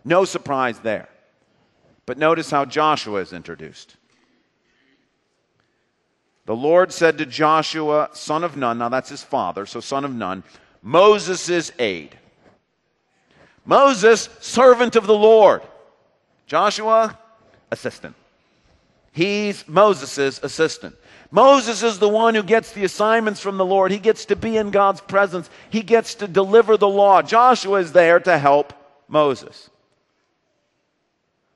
No 0.05 0.25
surprise 0.25 0.79
there. 0.81 1.09
But 2.05 2.19
notice 2.19 2.51
how 2.51 2.65
Joshua 2.65 3.21
is 3.21 3.33
introduced. 3.33 3.97
The 6.45 6.55
Lord 6.55 6.93
said 6.93 7.19
to 7.19 7.27
Joshua, 7.27 8.11
son 8.13 8.45
of 8.45 8.57
Nun, 8.57 8.79
now 8.79 8.89
that's 8.89 9.11
his 9.11 9.23
father, 9.23 9.67
so 9.67 9.81
son 9.81 10.05
of 10.05 10.15
Nun, 10.15 10.45
Moses' 10.83 11.73
aide. 11.79 12.17
Moses, 13.67 14.29
servant 14.41 14.97
of 14.97 15.07
the 15.07 15.15
Lord. 15.15 15.63
Joshua, 16.47 17.19
assistant. 17.71 18.15
He's 19.13 19.67
Moses' 19.67 20.41
assistant. 20.43 20.95
Moses 21.31 21.83
is 21.83 21.99
the 21.99 22.09
one 22.09 22.35
who 22.35 22.43
gets 22.43 22.73
the 22.73 22.85
assignments 22.85 23.41
from 23.41 23.57
the 23.57 23.65
Lord. 23.65 23.91
He 23.91 23.99
gets 23.99 24.27
to 24.27 24.37
be 24.37 24.57
in 24.57 24.71
God's 24.71 25.01
presence. 25.01 25.51
He 25.71 25.83
gets 25.83 26.15
to 26.17 26.29
deliver 26.29 26.77
the 26.77 26.89
law. 26.89 27.23
Joshua 27.23 27.81
is 27.81 27.93
there 27.93 28.21
to 28.21 28.39
help 28.39 28.73
Moses. 29.09 29.69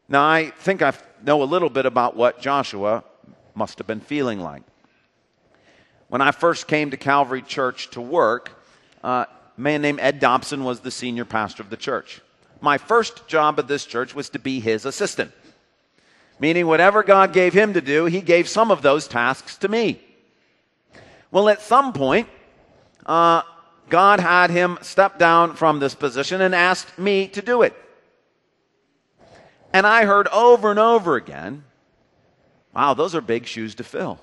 Now, 0.08 0.28
I 0.28 0.50
think 0.50 0.82
I 0.82 0.92
know 1.24 1.42
a 1.42 1.44
little 1.44 1.70
bit 1.70 1.86
about 1.86 2.16
what 2.16 2.40
Joshua 2.40 3.04
must 3.54 3.78
have 3.78 3.86
been 3.86 4.00
feeling 4.00 4.40
like. 4.40 4.62
When 6.08 6.20
I 6.20 6.32
first 6.32 6.66
came 6.66 6.90
to 6.90 6.96
Calvary 6.96 7.42
Church 7.42 7.90
to 7.90 8.00
work, 8.00 8.50
uh, 9.04 9.26
a 9.60 9.62
man 9.62 9.82
named 9.82 10.00
Ed 10.00 10.20
Dobson 10.20 10.64
was 10.64 10.80
the 10.80 10.90
senior 10.90 11.26
pastor 11.26 11.62
of 11.62 11.68
the 11.68 11.76
church. 11.76 12.22
My 12.62 12.78
first 12.78 13.28
job 13.28 13.58
at 13.58 13.68
this 13.68 13.84
church 13.84 14.14
was 14.14 14.30
to 14.30 14.38
be 14.38 14.58
his 14.58 14.86
assistant, 14.86 15.32
meaning 16.38 16.66
whatever 16.66 17.02
God 17.02 17.34
gave 17.34 17.52
him 17.52 17.74
to 17.74 17.82
do, 17.82 18.06
he 18.06 18.22
gave 18.22 18.48
some 18.48 18.70
of 18.70 18.80
those 18.80 19.06
tasks 19.06 19.58
to 19.58 19.68
me. 19.68 20.00
Well, 21.30 21.50
at 21.50 21.60
some 21.60 21.92
point, 21.92 22.26
uh, 23.04 23.42
God 23.90 24.18
had 24.18 24.48
him 24.48 24.78
step 24.80 25.18
down 25.18 25.56
from 25.56 25.78
this 25.78 25.94
position 25.94 26.40
and 26.40 26.54
asked 26.54 26.98
me 26.98 27.28
to 27.28 27.42
do 27.42 27.60
it. 27.60 27.74
And 29.74 29.86
I 29.86 30.06
heard 30.06 30.26
over 30.28 30.70
and 30.70 30.80
over 30.80 31.16
again, 31.16 31.64
wow, 32.74 32.94
those 32.94 33.14
are 33.14 33.20
big 33.20 33.44
shoes 33.44 33.74
to 33.74 33.84
fill. 33.84 34.20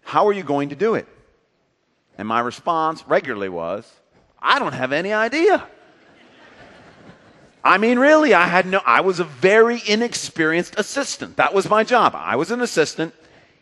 How 0.00 0.26
are 0.26 0.32
you 0.32 0.42
going 0.42 0.70
to 0.70 0.74
do 0.74 0.94
it? 0.94 1.06
And 2.20 2.28
my 2.28 2.40
response 2.40 3.02
regularly 3.08 3.48
was, 3.48 3.90
I 4.42 4.58
don't 4.58 4.74
have 4.74 4.92
any 4.92 5.10
idea. 5.10 5.66
I 7.64 7.78
mean, 7.78 7.98
really, 7.98 8.34
I 8.34 8.46
had 8.46 8.66
no, 8.66 8.82
I 8.84 9.00
was 9.00 9.20
a 9.20 9.24
very 9.24 9.80
inexperienced 9.86 10.78
assistant. 10.78 11.38
That 11.38 11.54
was 11.54 11.70
my 11.70 11.82
job. 11.82 12.12
I 12.14 12.36
was 12.36 12.50
an 12.50 12.60
assistant. 12.60 13.14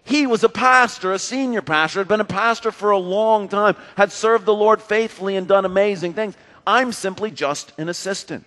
He 0.02 0.26
was 0.26 0.42
a 0.42 0.48
pastor, 0.48 1.12
a 1.12 1.20
senior 1.20 1.62
pastor, 1.62 2.00
had 2.00 2.08
been 2.08 2.20
a 2.20 2.24
pastor 2.24 2.72
for 2.72 2.90
a 2.90 2.98
long 2.98 3.46
time, 3.46 3.76
had 3.96 4.10
served 4.10 4.44
the 4.44 4.52
Lord 4.52 4.82
faithfully 4.82 5.36
and 5.36 5.46
done 5.46 5.64
amazing 5.64 6.14
things. 6.14 6.34
I'm 6.66 6.90
simply 6.90 7.30
just 7.30 7.72
an 7.78 7.88
assistant. 7.88 8.44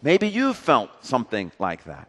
Maybe 0.00 0.28
you've 0.28 0.56
felt 0.56 0.90
something 1.04 1.50
like 1.58 1.82
that. 1.86 2.06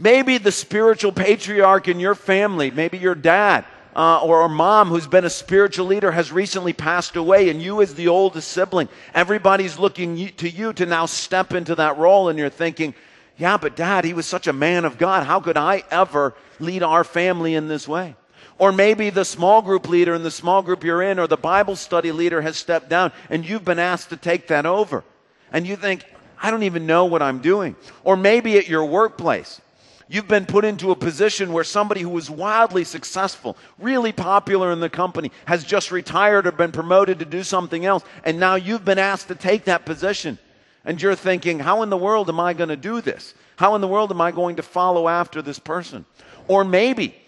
Maybe 0.00 0.36
the 0.36 0.50
spiritual 0.50 1.12
patriarch 1.12 1.86
in 1.86 2.00
your 2.00 2.16
family, 2.16 2.72
maybe 2.72 2.98
your 2.98 3.14
dad 3.14 3.64
uh, 3.94 4.20
or, 4.22 4.42
or 4.42 4.48
mom 4.48 4.88
who's 4.88 5.06
been 5.06 5.24
a 5.24 5.30
spiritual 5.30 5.86
leader 5.86 6.12
has 6.12 6.32
recently 6.32 6.72
passed 6.72 7.16
away, 7.16 7.48
and 7.48 7.60
you, 7.60 7.82
as 7.82 7.94
the 7.94 8.08
oldest 8.08 8.48
sibling, 8.48 8.88
everybody's 9.14 9.78
looking 9.78 10.28
to 10.36 10.48
you 10.48 10.72
to 10.74 10.86
now 10.86 11.06
step 11.06 11.52
into 11.52 11.74
that 11.74 11.98
role, 11.98 12.28
and 12.28 12.38
you're 12.38 12.48
thinking, 12.48 12.94
yeah, 13.36 13.56
but 13.56 13.74
dad, 13.76 14.04
he 14.04 14.12
was 14.12 14.26
such 14.26 14.46
a 14.46 14.52
man 14.52 14.84
of 14.84 14.98
God. 14.98 15.26
How 15.26 15.40
could 15.40 15.56
I 15.56 15.84
ever 15.90 16.34
lead 16.58 16.82
our 16.82 17.04
family 17.04 17.54
in 17.54 17.68
this 17.68 17.88
way? 17.88 18.14
Or 18.58 18.72
maybe 18.72 19.08
the 19.08 19.24
small 19.24 19.62
group 19.62 19.88
leader 19.88 20.14
in 20.14 20.22
the 20.22 20.30
small 20.30 20.60
group 20.60 20.84
you're 20.84 21.02
in, 21.02 21.18
or 21.18 21.26
the 21.26 21.38
Bible 21.38 21.76
study 21.76 22.12
leader 22.12 22.42
has 22.42 22.58
stepped 22.58 22.90
down, 22.90 23.12
and 23.30 23.48
you've 23.48 23.64
been 23.64 23.78
asked 23.78 24.10
to 24.10 24.16
take 24.16 24.48
that 24.48 24.66
over. 24.66 25.02
And 25.50 25.66
you 25.66 25.76
think, 25.76 26.04
I 26.42 26.50
don't 26.50 26.62
even 26.62 26.86
know 26.86 27.06
what 27.06 27.22
I'm 27.22 27.38
doing. 27.38 27.76
Or 28.04 28.16
maybe 28.16 28.58
at 28.58 28.68
your 28.68 28.84
workplace, 28.84 29.60
you've 30.10 30.28
been 30.28 30.44
put 30.44 30.64
into 30.64 30.90
a 30.90 30.96
position 30.96 31.52
where 31.52 31.64
somebody 31.64 32.00
who 32.02 32.08
was 32.08 32.28
wildly 32.28 32.82
successful, 32.82 33.56
really 33.78 34.12
popular 34.12 34.72
in 34.72 34.80
the 34.80 34.90
company, 34.90 35.30
has 35.46 35.62
just 35.62 35.92
retired 35.92 36.46
or 36.48 36.52
been 36.52 36.72
promoted 36.72 37.20
to 37.20 37.24
do 37.24 37.44
something 37.44 37.86
else, 37.86 38.02
and 38.24 38.38
now 38.38 38.56
you've 38.56 38.84
been 38.84 38.98
asked 38.98 39.28
to 39.28 39.34
take 39.36 39.64
that 39.64 39.86
position. 39.86 40.36
And 40.84 41.00
you're 41.00 41.14
thinking, 41.14 41.60
how 41.60 41.82
in 41.82 41.90
the 41.90 41.96
world 41.96 42.28
am 42.28 42.40
I 42.40 42.54
going 42.54 42.70
to 42.70 42.76
do 42.76 43.00
this? 43.00 43.34
How 43.56 43.74
in 43.74 43.80
the 43.80 43.88
world 43.88 44.10
am 44.10 44.20
I 44.20 44.32
going 44.32 44.56
to 44.56 44.62
follow 44.62 45.08
after 45.08 45.42
this 45.42 45.58
person? 45.58 46.04
Or 46.48 46.64
maybe 46.64 47.19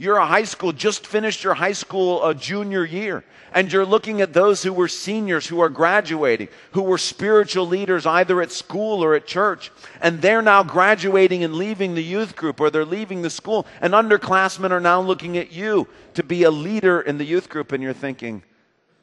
you're 0.00 0.16
a 0.16 0.26
high 0.26 0.44
school, 0.44 0.72
just 0.72 1.06
finished 1.06 1.44
your 1.44 1.52
high 1.52 1.74
school 1.74 2.22
uh, 2.22 2.32
junior 2.32 2.86
year, 2.86 3.22
and 3.52 3.70
you're 3.70 3.84
looking 3.84 4.22
at 4.22 4.32
those 4.32 4.62
who 4.62 4.72
were 4.72 4.88
seniors, 4.88 5.46
who 5.46 5.60
are 5.60 5.68
graduating, 5.68 6.48
who 6.70 6.80
were 6.80 6.96
spiritual 6.96 7.66
leaders 7.66 8.06
either 8.06 8.40
at 8.40 8.50
school 8.50 9.04
or 9.04 9.14
at 9.14 9.26
church, 9.26 9.70
and 10.00 10.22
they're 10.22 10.40
now 10.40 10.62
graduating 10.62 11.44
and 11.44 11.54
leaving 11.54 11.94
the 11.94 12.02
youth 12.02 12.34
group 12.34 12.60
or 12.60 12.70
they're 12.70 12.86
leaving 12.86 13.20
the 13.20 13.28
school, 13.28 13.66
and 13.82 13.92
underclassmen 13.92 14.70
are 14.70 14.80
now 14.80 15.02
looking 15.02 15.36
at 15.36 15.52
you 15.52 15.86
to 16.14 16.22
be 16.22 16.44
a 16.44 16.50
leader 16.50 17.02
in 17.02 17.18
the 17.18 17.24
youth 17.26 17.50
group, 17.50 17.70
and 17.72 17.82
you're 17.82 17.92
thinking, 17.92 18.42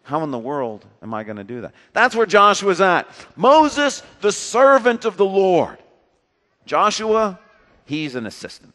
how 0.01 0.23
in 0.23 0.31
the 0.31 0.39
world 0.39 0.83
am 1.03 1.13
I 1.13 1.23
going 1.23 1.37
to 1.37 1.43
do 1.43 1.61
that? 1.61 1.75
That's 1.93 2.15
where 2.15 2.25
Joshua's 2.25 2.81
at. 2.81 3.07
Moses, 3.35 4.01
the 4.21 4.31
servant 4.31 5.05
of 5.05 5.15
the 5.15 5.25
Lord. 5.25 5.77
Joshua, 6.65 7.39
he's 7.85 8.15
an 8.15 8.25
assistant. 8.25 8.73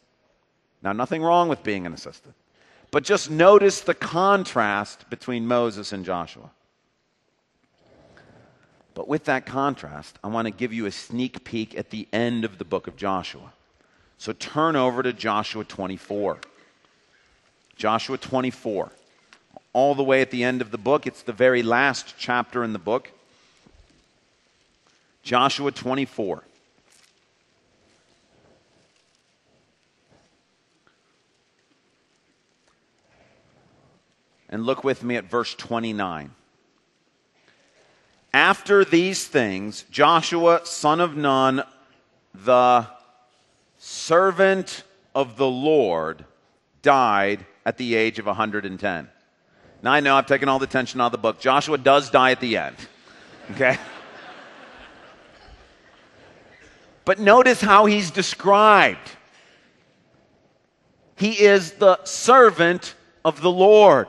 Now, 0.83 0.91
nothing 0.91 1.23
wrong 1.23 1.47
with 1.47 1.63
being 1.63 1.85
an 1.85 1.93
assistant, 1.93 2.35
but 2.91 3.03
just 3.03 3.31
notice 3.31 3.81
the 3.81 3.93
contrast 3.93 5.09
between 5.09 5.47
Moses 5.47 5.93
and 5.93 6.03
Joshua. 6.03 6.49
But 8.93 9.07
with 9.07 9.23
that 9.23 9.45
contrast, 9.45 10.19
I 10.23 10.27
want 10.27 10.45
to 10.45 10.51
give 10.51 10.73
you 10.73 10.85
a 10.85 10.91
sneak 10.91 11.43
peek 11.43 11.75
at 11.77 11.89
the 11.89 12.07
end 12.13 12.45
of 12.45 12.57
the 12.57 12.65
book 12.65 12.87
of 12.87 12.95
Joshua. 12.95 13.53
So 14.17 14.33
turn 14.33 14.75
over 14.75 15.01
to 15.01 15.13
Joshua 15.13 15.63
24. 15.63 16.37
Joshua 17.75 18.17
24. 18.17 18.91
All 19.71 19.95
the 19.95 20.03
way 20.03 20.21
at 20.21 20.29
the 20.29 20.43
end 20.43 20.61
of 20.61 20.69
the 20.69 20.77
book, 20.77 21.07
it's 21.07 21.23
the 21.23 21.33
very 21.33 21.63
last 21.63 22.13
chapter 22.19 22.63
in 22.63 22.73
the 22.73 22.79
book. 22.79 23.11
Joshua 25.23 25.71
24. 25.71 26.43
And 34.53 34.67
look 34.67 34.83
with 34.83 35.03
me 35.03 35.15
at 35.15 35.23
verse 35.25 35.55
29. 35.55 36.29
After 38.31 38.85
these 38.85 39.25
things, 39.25 39.83
Joshua, 39.89 40.61
son 40.63 41.01
of 41.01 41.17
Nun, 41.17 41.63
the 42.35 42.85
servant 43.79 44.83
of 45.15 45.37
the 45.37 45.47
Lord, 45.47 46.23
died 46.83 47.47
at 47.65 47.79
the 47.79 47.95
age 47.95 48.19
of 48.19 48.27
110. 48.27 49.09
Now 49.81 49.91
I 49.91 49.99
know 50.01 50.15
I've 50.15 50.27
taken 50.27 50.47
all 50.47 50.59
the 50.59 50.67
tension 50.67 51.01
out 51.01 51.07
of 51.07 51.13
the 51.13 51.17
book. 51.17 51.39
Joshua 51.39 51.79
does 51.79 52.11
die 52.11 52.29
at 52.29 52.39
the 52.39 52.57
end. 52.57 52.77
Okay? 53.51 53.77
But 57.05 57.19
notice 57.19 57.59
how 57.59 57.85
he's 57.85 58.11
described. 58.11 59.11
He 61.17 61.41
is 61.41 61.71
the 61.71 62.01
servant 62.05 62.93
of 63.25 63.41
the 63.41 63.51
Lord. 63.51 64.07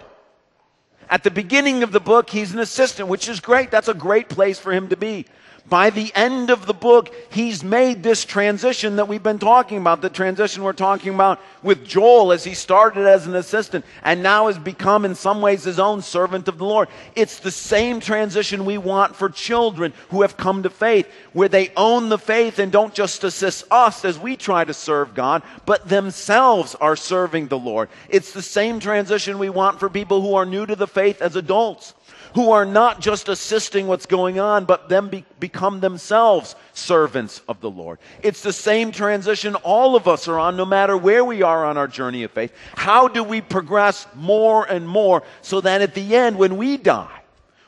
At 1.14 1.22
the 1.22 1.30
beginning 1.30 1.84
of 1.84 1.92
the 1.92 2.00
book, 2.00 2.28
he's 2.28 2.52
an 2.52 2.58
assistant, 2.58 3.08
which 3.08 3.28
is 3.28 3.38
great. 3.38 3.70
That's 3.70 3.86
a 3.86 3.94
great 3.94 4.28
place 4.28 4.58
for 4.58 4.72
him 4.72 4.88
to 4.88 4.96
be. 4.96 5.26
By 5.66 5.88
the 5.88 6.12
end 6.14 6.50
of 6.50 6.66
the 6.66 6.74
book, 6.74 7.10
he's 7.30 7.64
made 7.64 8.02
this 8.02 8.26
transition 8.26 8.96
that 8.96 9.08
we've 9.08 9.22
been 9.22 9.38
talking 9.38 9.78
about, 9.78 10.02
the 10.02 10.10
transition 10.10 10.62
we're 10.62 10.74
talking 10.74 11.14
about 11.14 11.40
with 11.62 11.86
Joel 11.86 12.32
as 12.32 12.44
he 12.44 12.52
started 12.52 13.06
as 13.06 13.26
an 13.26 13.34
assistant 13.34 13.86
and 14.02 14.22
now 14.22 14.48
has 14.48 14.58
become 14.58 15.06
in 15.06 15.14
some 15.14 15.40
ways 15.40 15.64
his 15.64 15.78
own 15.78 16.02
servant 16.02 16.48
of 16.48 16.58
the 16.58 16.66
Lord. 16.66 16.88
It's 17.16 17.38
the 17.38 17.50
same 17.50 17.98
transition 17.98 18.66
we 18.66 18.76
want 18.76 19.16
for 19.16 19.30
children 19.30 19.94
who 20.10 20.20
have 20.20 20.36
come 20.36 20.62
to 20.64 20.70
faith, 20.70 21.10
where 21.32 21.48
they 21.48 21.72
own 21.78 22.10
the 22.10 22.18
faith 22.18 22.58
and 22.58 22.70
don't 22.70 22.92
just 22.92 23.24
assist 23.24 23.64
us 23.70 24.04
as 24.04 24.18
we 24.18 24.36
try 24.36 24.64
to 24.64 24.74
serve 24.74 25.14
God, 25.14 25.42
but 25.64 25.88
themselves 25.88 26.74
are 26.74 26.94
serving 26.94 27.48
the 27.48 27.58
Lord. 27.58 27.88
It's 28.10 28.32
the 28.32 28.42
same 28.42 28.80
transition 28.80 29.38
we 29.38 29.48
want 29.48 29.80
for 29.80 29.88
people 29.88 30.20
who 30.20 30.34
are 30.34 30.44
new 30.44 30.66
to 30.66 30.76
the 30.76 30.86
faith 30.86 31.22
as 31.22 31.36
adults 31.36 31.94
who 32.34 32.50
are 32.50 32.64
not 32.64 33.00
just 33.00 33.28
assisting 33.28 33.86
what's 33.86 34.06
going 34.06 34.40
on, 34.40 34.64
but 34.64 34.88
then 34.88 35.08
be, 35.08 35.24
become 35.38 35.80
themselves 35.80 36.56
servants 36.72 37.40
of 37.48 37.60
the 37.60 37.70
Lord. 37.70 37.98
It's 38.22 38.42
the 38.42 38.52
same 38.52 38.90
transition 38.90 39.54
all 39.56 39.94
of 39.94 40.08
us 40.08 40.26
are 40.26 40.38
on, 40.38 40.56
no 40.56 40.64
matter 40.64 40.96
where 40.96 41.24
we 41.24 41.42
are 41.42 41.64
on 41.64 41.76
our 41.78 41.86
journey 41.86 42.24
of 42.24 42.32
faith. 42.32 42.52
How 42.74 43.06
do 43.06 43.22
we 43.22 43.40
progress 43.40 44.06
more 44.14 44.64
and 44.64 44.86
more 44.86 45.22
so 45.42 45.60
that 45.60 45.80
at 45.80 45.94
the 45.94 46.16
end, 46.16 46.36
when 46.36 46.56
we 46.56 46.76
die, 46.76 47.22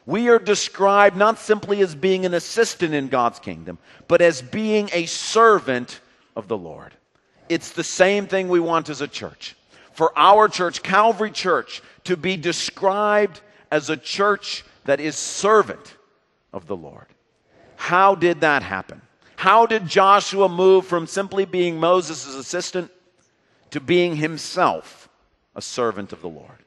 we 0.04 0.28
are 0.28 0.38
described 0.38 1.16
not 1.16 1.38
simply 1.38 1.80
as 1.80 1.94
being 1.94 2.26
an 2.26 2.35
assistant 2.35 2.92
in 2.92 3.08
God's 3.08 3.38
kingdom, 3.38 3.78
but 4.08 4.20
as 4.20 4.42
being 4.42 4.90
a 4.92 5.06
servant 5.06 6.00
of 6.35 6.49
the 6.49 6.58
Lord. 6.58 6.92
It's 7.49 7.70
the 7.70 7.85
same 7.85 8.26
thing 8.26 8.49
we 8.49 8.61
want 8.61 8.88
as 8.88 9.00
a 9.00 9.08
church. 9.08 9.54
For 9.92 10.12
our 10.16 10.49
church, 10.49 10.82
Calvary 10.82 11.30
Church, 11.30 11.82
to 12.04 12.16
be 12.16 12.37
described 12.37 13.40
as 13.70 13.90
a 13.90 13.96
church 13.96 14.64
that 14.85 15.00
is 15.00 15.16
servant 15.16 15.96
of 16.52 16.66
the 16.66 16.76
Lord. 16.76 17.06
How 17.76 18.14
did 18.14 18.40
that 18.40 18.62
happen? 18.62 19.02
How 19.37 19.66
did 19.66 19.87
Joshua 19.87 20.49
move 20.49 20.87
from 20.87 21.06
simply 21.06 21.44
being 21.44 21.78
Moses' 21.78 22.26
assistant 22.26 22.90
to 23.70 23.80
being 23.80 24.16
himself 24.16 25.08
a 25.54 25.62
servant 25.62 26.12
of 26.12 26.23
the 26.23 26.28
Lord? 26.28 26.64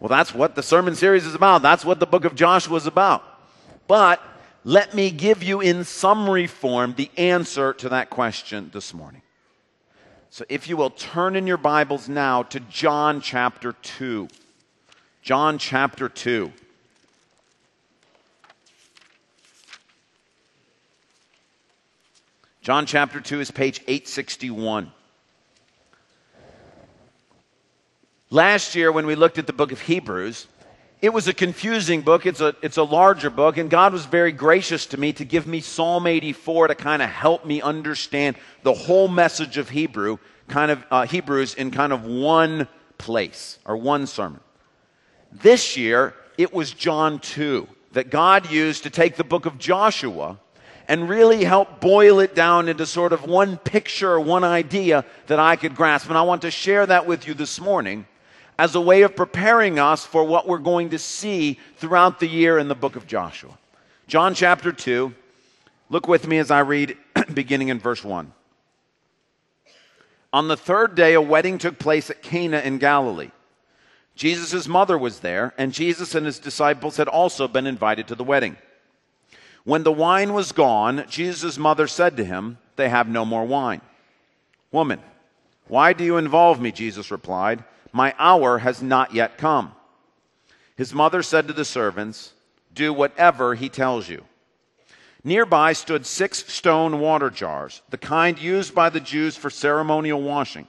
Well, 0.00 0.08
that's 0.08 0.34
what 0.34 0.54
the 0.54 0.62
sermon 0.62 0.94
series 0.94 1.26
is 1.26 1.34
about. 1.34 1.62
That's 1.62 1.84
what 1.84 2.00
the 2.00 2.06
book 2.06 2.24
of 2.24 2.34
Joshua 2.34 2.76
is 2.76 2.86
about. 2.86 3.22
But 3.86 4.20
let 4.64 4.94
me 4.94 5.10
give 5.10 5.42
you 5.42 5.60
in 5.60 5.84
summary 5.84 6.46
form 6.46 6.94
the 6.94 7.10
answer 7.16 7.72
to 7.74 7.90
that 7.90 8.10
question 8.10 8.70
this 8.72 8.92
morning. 8.92 9.22
So 10.30 10.44
if 10.48 10.68
you 10.68 10.76
will 10.76 10.90
turn 10.90 11.36
in 11.36 11.46
your 11.46 11.56
Bibles 11.56 12.08
now 12.08 12.42
to 12.44 12.60
John 12.60 13.20
chapter 13.20 13.72
2. 13.72 14.28
John 15.30 15.58
chapter 15.58 16.08
2. 16.08 16.50
John 22.62 22.84
chapter 22.84 23.20
2 23.20 23.38
is 23.38 23.52
page 23.52 23.78
861. 23.86 24.90
Last 28.30 28.74
year, 28.74 28.90
when 28.90 29.06
we 29.06 29.14
looked 29.14 29.38
at 29.38 29.46
the 29.46 29.52
book 29.52 29.70
of 29.70 29.82
Hebrews, 29.82 30.48
it 31.00 31.10
was 31.10 31.28
a 31.28 31.32
confusing 31.32 32.00
book. 32.00 32.26
It's 32.26 32.40
a, 32.40 32.56
it's 32.60 32.76
a 32.76 32.82
larger 32.82 33.30
book, 33.30 33.56
and 33.56 33.70
God 33.70 33.92
was 33.92 34.06
very 34.06 34.32
gracious 34.32 34.84
to 34.86 34.98
me 34.98 35.12
to 35.12 35.24
give 35.24 35.46
me 35.46 35.60
Psalm 35.60 36.08
84 36.08 36.66
to 36.66 36.74
kind 36.74 37.02
of 37.02 37.08
help 37.08 37.46
me 37.46 37.62
understand 37.62 38.34
the 38.64 38.74
whole 38.74 39.06
message 39.06 39.58
of 39.58 39.68
Hebrew, 39.68 40.18
kind 40.48 40.72
of 40.72 40.84
uh, 40.90 41.06
Hebrews 41.06 41.54
in 41.54 41.70
kind 41.70 41.92
of 41.92 42.04
one 42.04 42.66
place 42.98 43.60
or 43.64 43.76
one 43.76 44.08
sermon. 44.08 44.40
This 45.32 45.76
year, 45.76 46.14
it 46.36 46.52
was 46.52 46.72
John 46.72 47.18
2 47.20 47.68
that 47.92 48.10
God 48.10 48.50
used 48.50 48.82
to 48.84 48.90
take 48.90 49.16
the 49.16 49.24
book 49.24 49.46
of 49.46 49.58
Joshua 49.58 50.38
and 50.88 51.08
really 51.08 51.44
help 51.44 51.80
boil 51.80 52.18
it 52.18 52.34
down 52.34 52.68
into 52.68 52.84
sort 52.84 53.12
of 53.12 53.24
one 53.24 53.56
picture, 53.56 54.18
one 54.18 54.42
idea 54.42 55.04
that 55.28 55.38
I 55.38 55.54
could 55.54 55.76
grasp. 55.76 56.08
And 56.08 56.18
I 56.18 56.22
want 56.22 56.42
to 56.42 56.50
share 56.50 56.84
that 56.86 57.06
with 57.06 57.28
you 57.28 57.34
this 57.34 57.60
morning 57.60 58.06
as 58.58 58.74
a 58.74 58.80
way 58.80 59.02
of 59.02 59.14
preparing 59.14 59.78
us 59.78 60.04
for 60.04 60.24
what 60.24 60.48
we're 60.48 60.58
going 60.58 60.90
to 60.90 60.98
see 60.98 61.58
throughout 61.76 62.20
the 62.20 62.26
year 62.26 62.58
in 62.58 62.68
the 62.68 62.74
book 62.74 62.96
of 62.96 63.06
Joshua. 63.06 63.56
John 64.08 64.34
chapter 64.34 64.72
2, 64.72 65.14
look 65.90 66.08
with 66.08 66.26
me 66.26 66.38
as 66.38 66.50
I 66.50 66.60
read 66.60 66.96
beginning 67.34 67.68
in 67.68 67.78
verse 67.78 68.02
1. 68.02 68.32
On 70.32 70.48
the 70.48 70.56
third 70.56 70.94
day, 70.94 71.14
a 71.14 71.20
wedding 71.20 71.58
took 71.58 71.78
place 71.78 72.10
at 72.10 72.22
Cana 72.22 72.58
in 72.58 72.78
Galilee. 72.78 73.30
Jesus' 74.20 74.68
mother 74.68 74.98
was 74.98 75.20
there, 75.20 75.54
and 75.56 75.72
Jesus 75.72 76.14
and 76.14 76.26
his 76.26 76.38
disciples 76.38 76.98
had 76.98 77.08
also 77.08 77.48
been 77.48 77.66
invited 77.66 78.06
to 78.08 78.14
the 78.14 78.22
wedding. 78.22 78.58
When 79.64 79.82
the 79.82 79.90
wine 79.90 80.34
was 80.34 80.52
gone, 80.52 81.06
Jesus' 81.08 81.56
mother 81.56 81.86
said 81.86 82.18
to 82.18 82.24
him, 82.26 82.58
They 82.76 82.90
have 82.90 83.08
no 83.08 83.24
more 83.24 83.46
wine. 83.46 83.80
Woman, 84.70 85.00
why 85.68 85.94
do 85.94 86.04
you 86.04 86.18
involve 86.18 86.60
me? 86.60 86.70
Jesus 86.70 87.10
replied, 87.10 87.64
My 87.94 88.14
hour 88.18 88.58
has 88.58 88.82
not 88.82 89.14
yet 89.14 89.38
come. 89.38 89.72
His 90.76 90.92
mother 90.92 91.22
said 91.22 91.48
to 91.48 91.54
the 91.54 91.64
servants, 91.64 92.34
Do 92.74 92.92
whatever 92.92 93.54
he 93.54 93.70
tells 93.70 94.06
you. 94.06 94.26
Nearby 95.24 95.72
stood 95.72 96.04
six 96.04 96.44
stone 96.52 97.00
water 97.00 97.30
jars, 97.30 97.80
the 97.88 97.96
kind 97.96 98.38
used 98.38 98.74
by 98.74 98.90
the 98.90 99.00
Jews 99.00 99.38
for 99.38 99.48
ceremonial 99.48 100.20
washing, 100.20 100.68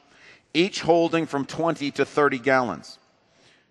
each 0.53 0.79
holding 0.79 1.25
from 1.25 1.43
20 1.43 1.91
to 1.91 2.05
30 2.05 2.39
gallons. 2.39 2.97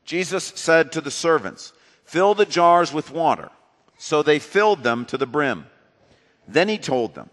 Jesus 0.04 0.52
said 0.56 0.92
to 0.92 1.00
the 1.00 1.10
servants, 1.10 1.72
Fill 2.04 2.34
the 2.34 2.46
jars 2.46 2.92
with 2.92 3.12
water. 3.12 3.50
So 3.98 4.22
they 4.22 4.38
filled 4.38 4.82
them 4.82 5.04
to 5.06 5.18
the 5.18 5.26
brim. 5.26 5.66
Then 6.48 6.68
he 6.68 6.78
told 6.78 7.14
them, 7.14 7.30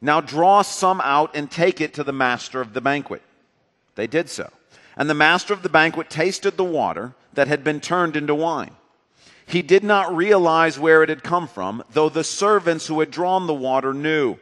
Now 0.00 0.20
draw 0.20 0.62
some 0.62 1.00
out 1.02 1.34
and 1.34 1.50
take 1.50 1.80
it 1.80 1.92
to 1.94 2.04
the 2.04 2.12
master 2.12 2.60
of 2.60 2.72
the 2.72 2.80
banquet. 2.80 3.22
They 3.96 4.06
did 4.06 4.30
so. 4.30 4.50
And 4.96 5.10
the 5.10 5.14
master 5.14 5.52
of 5.52 5.62
the 5.62 5.68
banquet 5.68 6.08
tasted 6.08 6.56
the 6.56 6.64
water 6.64 7.14
that 7.34 7.48
had 7.48 7.64
been 7.64 7.80
turned 7.80 8.16
into 8.16 8.34
wine. 8.34 8.76
He 9.44 9.60
did 9.60 9.84
not 9.84 10.14
realize 10.14 10.78
where 10.78 11.02
it 11.02 11.08
had 11.08 11.22
come 11.22 11.48
from, 11.48 11.82
though 11.92 12.08
the 12.08 12.24
servants 12.24 12.86
who 12.86 13.00
had 13.00 13.10
drawn 13.10 13.46
the 13.46 13.52
water 13.52 13.92
knew. 13.92 14.38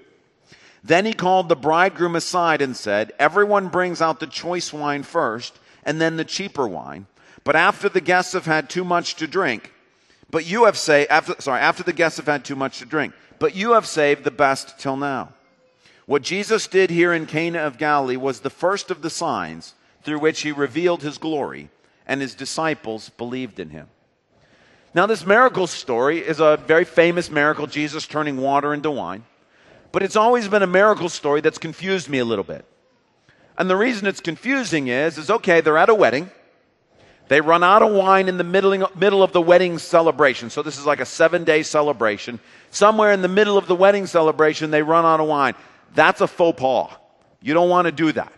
Then 0.85 1.06
he 1.06 1.12
called 1.12 1.48
the 1.48 1.56
bridegroom 1.56 2.16
aside 2.16 2.61
and 2.61 2.76
said, 2.76 3.12
Everyone 3.18 3.68
brings 3.68 4.00
out 4.00 4.20
the 4.20 4.26
choice 4.26 4.72
wine 4.72 5.02
first, 5.02 5.58
and 5.85 6.00
then 6.00 6.16
the 6.16 6.24
cheaper 6.24 6.68
wine 6.68 7.06
but 7.44 7.57
after 7.57 7.88
the 7.88 8.00
guests 8.00 8.33
have 8.33 8.46
had 8.46 8.70
too 8.70 8.85
much 8.85 9.16
to 9.16 9.26
drink, 9.26 9.72
but 10.31 10.46
you 10.46 10.64
have 10.64 10.78
saved, 10.78 11.11
after, 11.11 11.35
sorry, 11.40 11.61
after 11.61 11.83
the 11.83 11.92
guests 11.92 12.16
have 12.16 12.26
had 12.26 12.44
too 12.44 12.57
much 12.57 12.78
to 12.78 12.87
drink, 12.87 13.12
but 13.38 13.55
you 13.55 13.72
have 13.72 13.87
saved 13.87 14.24
the 14.24 14.31
best 14.31 14.78
till 14.78 14.96
now. 14.96 15.31
What 16.07 16.22
Jesus 16.22 16.66
did 16.66 16.90
here 16.90 17.12
in 17.12 17.26
Cana 17.26 17.61
of 17.61 17.78
Galilee 17.78 18.16
was 18.16 18.40
the 18.40 18.50
first 18.50 18.90
of 18.90 19.02
the 19.02 19.11
signs 19.11 19.74
through 20.02 20.18
which 20.18 20.42
he 20.42 20.52
revealed 20.52 21.02
his 21.02 21.18
glory, 21.18 21.70
and 22.07 22.20
his 22.20 22.35
disciples 22.35 23.11
believed 23.11 23.61
in 23.61 23.70
him. 23.70 23.88
Now, 24.94 25.07
this 25.07 25.24
miracle 25.24 25.66
story 25.66 26.18
is 26.18 26.40
a 26.40 26.59
very 26.66 26.85
famous 26.85 27.31
miracle, 27.31 27.66
Jesus 27.66 28.07
turning 28.07 28.37
water 28.37 28.74
into 28.74 28.90
wine. 28.90 29.24
But 29.90 30.02
it's 30.02 30.16
always 30.16 30.48
been 30.48 30.62
a 30.62 30.66
miracle 30.66 31.09
story 31.09 31.40
that's 31.40 31.59
confused 31.59 32.09
me 32.09 32.18
a 32.18 32.24
little 32.24 32.44
bit. 32.44 32.64
And 33.57 33.68
the 33.68 33.76
reason 33.76 34.07
it's 34.07 34.20
confusing 34.20 34.88
is, 34.88 35.18
is 35.18 35.31
okay, 35.31 35.61
they're 35.61 35.78
at 35.78 35.88
a 35.88 35.94
wedding. 35.94 36.31
They 37.32 37.40
run 37.40 37.64
out 37.64 37.80
of 37.80 37.92
wine 37.92 38.28
in 38.28 38.36
the 38.36 38.44
middle, 38.44 38.90
middle 38.94 39.22
of 39.22 39.32
the 39.32 39.40
wedding 39.40 39.78
celebration. 39.78 40.50
So 40.50 40.60
this 40.60 40.76
is 40.76 40.84
like 40.84 41.00
a 41.00 41.06
seven 41.06 41.44
day 41.44 41.62
celebration. 41.62 42.38
Somewhere 42.70 43.10
in 43.10 43.22
the 43.22 43.28
middle 43.28 43.56
of 43.56 43.66
the 43.66 43.74
wedding 43.74 44.06
celebration, 44.06 44.70
they 44.70 44.82
run 44.82 45.06
out 45.06 45.18
of 45.18 45.28
wine. 45.28 45.54
That's 45.94 46.20
a 46.20 46.26
faux 46.26 46.60
pas. 46.60 46.90
You 47.40 47.54
don't 47.54 47.70
want 47.70 47.86
to 47.86 47.92
do 47.92 48.12
that. 48.12 48.34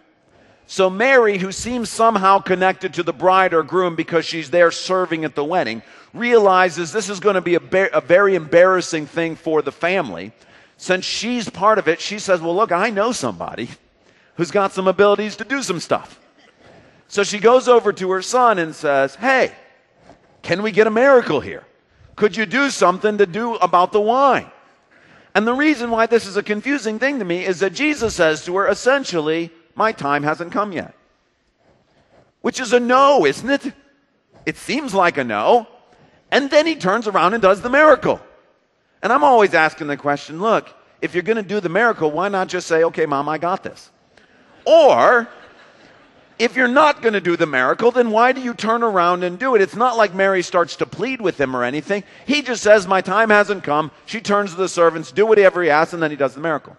So 0.68 0.88
Mary, 0.88 1.38
who 1.38 1.50
seems 1.50 1.90
somehow 1.90 2.38
connected 2.38 2.94
to 2.94 3.02
the 3.02 3.12
bride 3.12 3.52
or 3.52 3.64
groom 3.64 3.96
because 3.96 4.26
she's 4.26 4.50
there 4.50 4.70
serving 4.70 5.24
at 5.24 5.35
the 5.35 5.42
wedding, 5.42 5.83
realizes 6.12 6.92
this 6.92 7.09
is 7.09 7.18
going 7.18 7.35
to 7.35 7.40
be 7.40 7.57
a, 7.57 7.61
ba- 7.61 7.92
a 7.92 8.00
very 8.00 8.37
embarrassing 8.37 9.07
thing 9.07 9.35
for 9.35 9.61
the 9.61 9.72
family. 9.72 10.30
Since 10.76 11.04
she's 11.04 11.50
part 11.50 11.80
of 11.80 11.88
it, 11.88 12.00
she 12.00 12.20
says, 12.20 12.40
Well, 12.40 12.54
look, 12.54 12.70
I 12.70 12.90
know 12.90 13.11
somebody 13.11 13.70
who's 14.37 14.52
got 14.52 14.70
some 14.70 14.87
abilities 14.87 15.35
to 15.38 15.44
do 15.44 15.64
some 15.64 15.80
stuff. 15.80 16.20
So 17.09 17.23
she 17.23 17.38
goes 17.38 17.69
over 17.69 17.93
to 17.93 18.11
her 18.12 18.23
son 18.23 18.59
and 18.59 18.75
says, 18.75 19.14
Hey, 19.14 19.53
can 20.43 20.62
we 20.62 20.73
get 20.73 20.87
a 20.87 20.90
miracle 20.90 21.40
here? 21.40 21.64
Could 22.17 22.37
you 22.37 22.47
do 22.47 22.71
something 22.71 23.19
to 23.19 23.27
do 23.27 23.55
about 23.57 23.93
the 23.93 24.01
wine? 24.01 24.51
And 25.35 25.47
the 25.47 25.55
reason 25.55 25.90
why 25.90 26.07
this 26.07 26.27
is 26.27 26.37
a 26.37 26.43
confusing 26.43 26.99
thing 26.99 27.19
to 27.19 27.25
me 27.25 27.45
is 27.45 27.61
that 27.61 27.73
Jesus 27.73 28.14
says 28.14 28.45
to 28.45 28.57
her, 28.57 28.69
essentially, 28.69 29.51
My 29.75 29.90
time 29.93 30.23
hasn't 30.23 30.53
come 30.53 30.73
yet. 30.73 30.95
Which 32.40 32.61
is 32.61 32.73
a 32.73 32.81
no, 32.81 33.25
isn't 33.27 33.51
it? 33.51 33.73
It 34.47 34.57
seems 34.57 34.95
like 34.95 35.19
a 35.19 35.25
no. 35.25 35.67
And 36.31 36.51
then 36.51 36.67
he 36.67 36.77
turns 36.77 37.09
around 37.09 37.35
and 37.35 37.43
does 37.43 37.62
the 37.62 37.71
miracle. 37.71 38.21
And 39.03 39.12
I'm 39.12 39.25
always 39.25 39.55
asking 39.55 39.87
the 39.87 39.97
question 39.97 40.40
look, 40.40 40.69
if 41.01 41.14
you're 41.14 41.23
going 41.23 41.37
to 41.37 41.43
do 41.43 41.61
the 41.61 41.69
miracle, 41.69 42.11
why 42.11 42.29
not 42.29 42.49
just 42.49 42.67
say, 42.67 42.85
okay, 42.85 43.07
mom, 43.07 43.29
I 43.29 43.38
got 43.38 43.62
this? 43.62 43.90
Or 44.64 45.29
if 46.38 46.57
you're 46.57 46.68
not 46.68 47.01
going 47.01 47.12
to 47.12 47.20
do 47.20 47.37
the 47.37 47.47
miracle, 47.47 47.90
then 47.90 48.11
why 48.11 48.33
do 48.33 48.40
you 48.40 48.55
turn 48.55 48.83
around 48.83 49.23
and 49.23 49.38
do 49.38 49.55
it? 49.55 49.62
It's 49.62 49.77
not 49.77 49.97
like 49.97 50.14
Mary 50.14 50.42
starts 50.42 50.77
to 50.77 50.87
plead 50.87 51.20
with 51.20 51.40
him 51.40 51.55
or 51.55 51.62
anything. 51.62 52.03
He 52.27 52.42
just 52.42 52.62
says, 52.62 52.88
My 52.88 53.01
time 53.01 53.31
hasn't 53.31 53.62
come. 53.62 53.90
She 54.07 54.20
turns 54.20 54.51
to 54.51 54.57
the 54.57 54.68
servants, 54.68 55.12
do 55.12 55.27
whatever 55.27 55.62
he 55.62 55.70
asks, 55.70 55.92
and 55.92 56.03
then 56.03 56.11
he 56.11 56.16
does 56.16 56.35
the 56.35 56.40
miracle. 56.40 56.77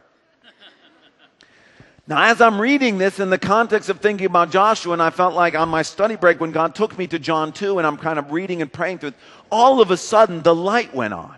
now, 2.07 2.23
as 2.23 2.41
I'm 2.41 2.59
reading 2.59 2.97
this 2.97 3.19
in 3.19 3.29
the 3.29 3.37
context 3.37 3.87
of 3.89 4.01
thinking 4.01 4.25
about 4.25 4.51
Joshua, 4.51 4.91
and 4.91 5.01
I 5.01 5.09
felt 5.09 5.35
like 5.35 5.55
on 5.55 5.69
my 5.69 5.83
study 5.83 6.17
break 6.17 6.41
when 6.41 6.51
God 6.51 6.75
took 6.75 6.97
me 6.97 7.07
to 7.07 7.17
John 7.17 7.53
2, 7.53 7.77
and 7.77 7.87
I'm 7.87 7.97
kind 7.97 8.19
of 8.19 8.31
reading 8.31 8.61
and 8.61 8.71
praying 8.71 8.99
through 8.99 9.13
all 9.49 9.79
of 9.79 9.89
a 9.89 9.97
sudden 9.97 10.41
the 10.41 10.55
light 10.55 10.93
went 10.93 11.13
on. 11.13 11.37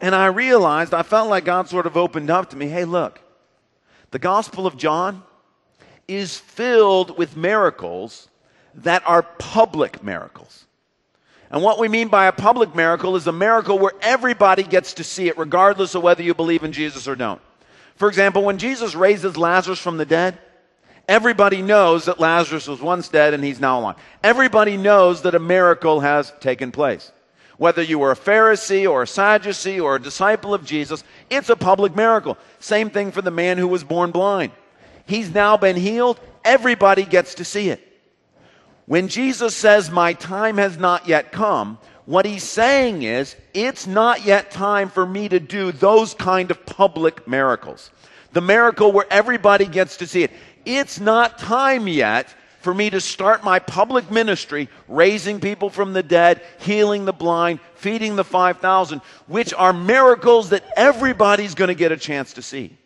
And 0.00 0.14
I 0.14 0.26
realized, 0.26 0.92
I 0.92 1.04
felt 1.04 1.30
like 1.30 1.44
God 1.44 1.68
sort 1.68 1.86
of 1.86 1.96
opened 1.96 2.30
up 2.30 2.50
to 2.50 2.56
me 2.56 2.66
hey, 2.66 2.84
look, 2.84 3.20
the 4.10 4.18
Gospel 4.18 4.66
of 4.66 4.76
John 4.76 5.22
is 6.08 6.38
filled 6.38 7.16
with 7.18 7.36
miracles 7.36 8.28
that 8.74 9.02
are 9.06 9.22
public 9.22 10.02
miracles. 10.02 10.66
And 11.50 11.62
what 11.62 11.78
we 11.78 11.88
mean 11.88 12.08
by 12.08 12.26
a 12.26 12.32
public 12.32 12.74
miracle 12.74 13.16
is 13.16 13.26
a 13.26 13.32
miracle 13.32 13.78
where 13.78 13.92
everybody 14.00 14.62
gets 14.62 14.94
to 14.94 15.04
see 15.04 15.28
it, 15.28 15.38
regardless 15.38 15.94
of 15.94 16.02
whether 16.02 16.22
you 16.22 16.34
believe 16.34 16.64
in 16.64 16.72
Jesus 16.72 17.06
or 17.06 17.14
don't. 17.14 17.40
For 17.94 18.08
example, 18.08 18.42
when 18.42 18.58
Jesus 18.58 18.94
raises 18.94 19.36
Lazarus 19.36 19.78
from 19.78 19.96
the 19.96 20.04
dead, 20.04 20.38
everybody 21.08 21.62
knows 21.62 22.06
that 22.06 22.20
Lazarus 22.20 22.66
was 22.66 22.80
once 22.80 23.08
dead 23.08 23.32
and 23.32 23.42
he's 23.42 23.60
now 23.60 23.80
alive. 23.80 23.96
Everybody 24.22 24.76
knows 24.76 25.22
that 25.22 25.34
a 25.34 25.40
miracle 25.40 26.00
has 26.00 26.32
taken 26.40 26.72
place. 26.72 27.12
Whether 27.58 27.82
you 27.82 27.98
were 27.98 28.10
a 28.10 28.16
Pharisee 28.16 28.90
or 28.90 29.02
a 29.02 29.06
Sadducee 29.06 29.80
or 29.80 29.96
a 29.96 30.02
disciple 30.02 30.52
of 30.52 30.64
Jesus, 30.64 31.02
it's 31.30 31.48
a 31.48 31.56
public 31.56 31.96
miracle. 31.96 32.36
Same 32.58 32.90
thing 32.90 33.12
for 33.12 33.22
the 33.22 33.30
man 33.30 33.56
who 33.56 33.68
was 33.68 33.82
born 33.82 34.10
blind. 34.10 34.52
He's 35.06 35.32
now 35.32 35.56
been 35.56 35.76
healed. 35.76 36.20
Everybody 36.44 37.04
gets 37.04 37.36
to 37.36 37.44
see 37.44 37.70
it. 37.70 37.80
When 38.86 39.08
Jesus 39.08 39.54
says, 39.54 39.90
My 39.90 40.12
time 40.12 40.58
has 40.58 40.78
not 40.78 41.08
yet 41.08 41.32
come, 41.32 41.78
what 42.04 42.24
he's 42.24 42.44
saying 42.44 43.02
is, 43.02 43.34
it's 43.52 43.86
not 43.86 44.24
yet 44.24 44.52
time 44.52 44.88
for 44.88 45.04
me 45.04 45.28
to 45.28 45.40
do 45.40 45.72
those 45.72 46.14
kind 46.14 46.50
of 46.52 46.64
public 46.64 47.26
miracles. 47.26 47.90
The 48.32 48.40
miracle 48.40 48.92
where 48.92 49.06
everybody 49.10 49.66
gets 49.66 49.96
to 49.98 50.06
see 50.06 50.22
it. 50.22 50.30
It's 50.64 51.00
not 51.00 51.38
time 51.38 51.88
yet 51.88 52.32
for 52.60 52.74
me 52.74 52.90
to 52.90 53.00
start 53.00 53.44
my 53.44 53.58
public 53.58 54.10
ministry, 54.10 54.68
raising 54.88 55.40
people 55.40 55.70
from 55.70 55.92
the 55.92 56.02
dead, 56.02 56.42
healing 56.58 57.04
the 57.04 57.12
blind, 57.12 57.60
feeding 57.74 58.16
the 58.16 58.24
5,000, 58.24 59.00
which 59.26 59.54
are 59.54 59.72
miracles 59.72 60.50
that 60.50 60.64
everybody's 60.76 61.54
going 61.54 61.68
to 61.68 61.74
get 61.74 61.92
a 61.92 61.96
chance 61.96 62.32
to 62.34 62.42
see. 62.42 62.76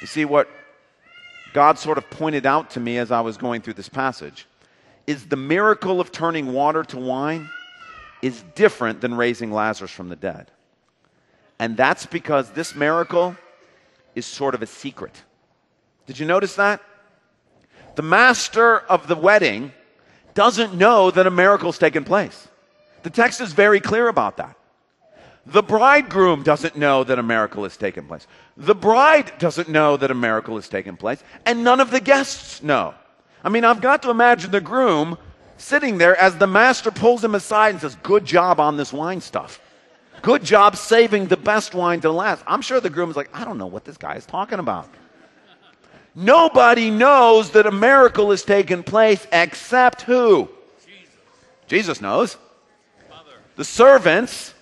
You 0.00 0.06
see, 0.06 0.24
what 0.24 0.48
God 1.52 1.78
sort 1.78 1.98
of 1.98 2.08
pointed 2.10 2.46
out 2.46 2.70
to 2.70 2.80
me 2.80 2.98
as 2.98 3.10
I 3.10 3.20
was 3.20 3.36
going 3.36 3.60
through 3.60 3.74
this 3.74 3.88
passage 3.88 4.46
is 5.06 5.26
the 5.26 5.36
miracle 5.36 6.00
of 6.00 6.12
turning 6.12 6.52
water 6.52 6.84
to 6.84 6.96
wine 6.98 7.48
is 8.22 8.42
different 8.54 9.00
than 9.00 9.14
raising 9.14 9.50
Lazarus 9.50 9.90
from 9.90 10.08
the 10.08 10.16
dead. 10.16 10.50
And 11.58 11.76
that's 11.76 12.06
because 12.06 12.50
this 12.50 12.74
miracle 12.74 13.36
is 14.14 14.26
sort 14.26 14.54
of 14.54 14.62
a 14.62 14.66
secret. 14.66 15.22
Did 16.06 16.18
you 16.18 16.26
notice 16.26 16.54
that? 16.56 16.80
The 17.96 18.02
master 18.02 18.78
of 18.78 19.08
the 19.08 19.16
wedding 19.16 19.72
doesn't 20.34 20.74
know 20.74 21.10
that 21.10 21.26
a 21.26 21.30
miracle's 21.30 21.78
taken 21.78 22.04
place. 22.04 22.48
The 23.02 23.10
text 23.10 23.40
is 23.40 23.52
very 23.52 23.80
clear 23.80 24.08
about 24.08 24.36
that. 24.36 24.56
The 25.50 25.62
bridegroom 25.62 26.44
doesn't 26.44 26.76
know 26.76 27.02
that 27.02 27.18
a 27.18 27.22
miracle 27.24 27.64
has 27.64 27.76
taken 27.76 28.06
place. 28.06 28.26
The 28.56 28.74
bride 28.74 29.32
doesn't 29.38 29.68
know 29.68 29.96
that 29.96 30.10
a 30.10 30.14
miracle 30.14 30.54
has 30.54 30.68
taken 30.68 30.96
place. 30.96 31.22
And 31.44 31.64
none 31.64 31.80
of 31.80 31.90
the 31.90 32.00
guests 32.00 32.62
know. 32.62 32.94
I 33.42 33.48
mean, 33.48 33.64
I've 33.64 33.80
got 33.80 34.02
to 34.02 34.10
imagine 34.10 34.52
the 34.52 34.60
groom 34.60 35.18
sitting 35.56 35.98
there 35.98 36.16
as 36.16 36.36
the 36.36 36.46
master 36.46 36.92
pulls 36.92 37.24
him 37.24 37.34
aside 37.34 37.70
and 37.70 37.80
says, 37.80 37.96
Good 38.02 38.24
job 38.24 38.60
on 38.60 38.76
this 38.76 38.92
wine 38.92 39.20
stuff. 39.20 39.60
Good 40.22 40.44
job 40.44 40.76
saving 40.76 41.26
the 41.26 41.36
best 41.36 41.74
wine 41.74 42.00
to 42.02 42.12
last. 42.12 42.44
I'm 42.46 42.62
sure 42.62 42.80
the 42.80 42.90
groom 42.90 43.10
is 43.10 43.16
like, 43.16 43.30
I 43.32 43.44
don't 43.44 43.58
know 43.58 43.66
what 43.66 43.84
this 43.84 43.96
guy 43.96 44.14
is 44.14 44.26
talking 44.26 44.58
about. 44.58 44.88
Nobody 46.14 46.90
knows 46.90 47.50
that 47.52 47.66
a 47.66 47.72
miracle 47.72 48.30
has 48.30 48.42
taken 48.42 48.82
place 48.82 49.26
except 49.32 50.02
who? 50.02 50.48
Jesus, 50.84 51.14
Jesus 51.66 52.00
knows. 52.00 52.36
Mother. 53.08 53.30
The 53.56 53.64
servants, 53.64 54.54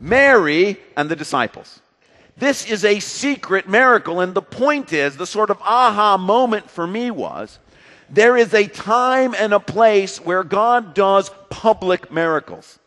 Mary, 0.00 0.78
and 0.96 1.08
the 1.08 1.16
disciples. 1.16 1.80
This 2.36 2.70
is 2.70 2.84
a 2.84 3.00
secret 3.00 3.68
miracle, 3.68 4.20
and 4.20 4.32
the 4.32 4.42
point 4.42 4.92
is 4.92 5.16
the 5.16 5.26
sort 5.26 5.50
of 5.50 5.60
aha 5.62 6.16
moment 6.16 6.70
for 6.70 6.86
me 6.86 7.10
was 7.10 7.58
there 8.10 8.36
is 8.36 8.54
a 8.54 8.66
time 8.66 9.34
and 9.36 9.52
a 9.52 9.60
place 9.60 10.18
where 10.18 10.44
God 10.44 10.94
does 10.94 11.30
public 11.50 12.10
miracles. 12.10 12.78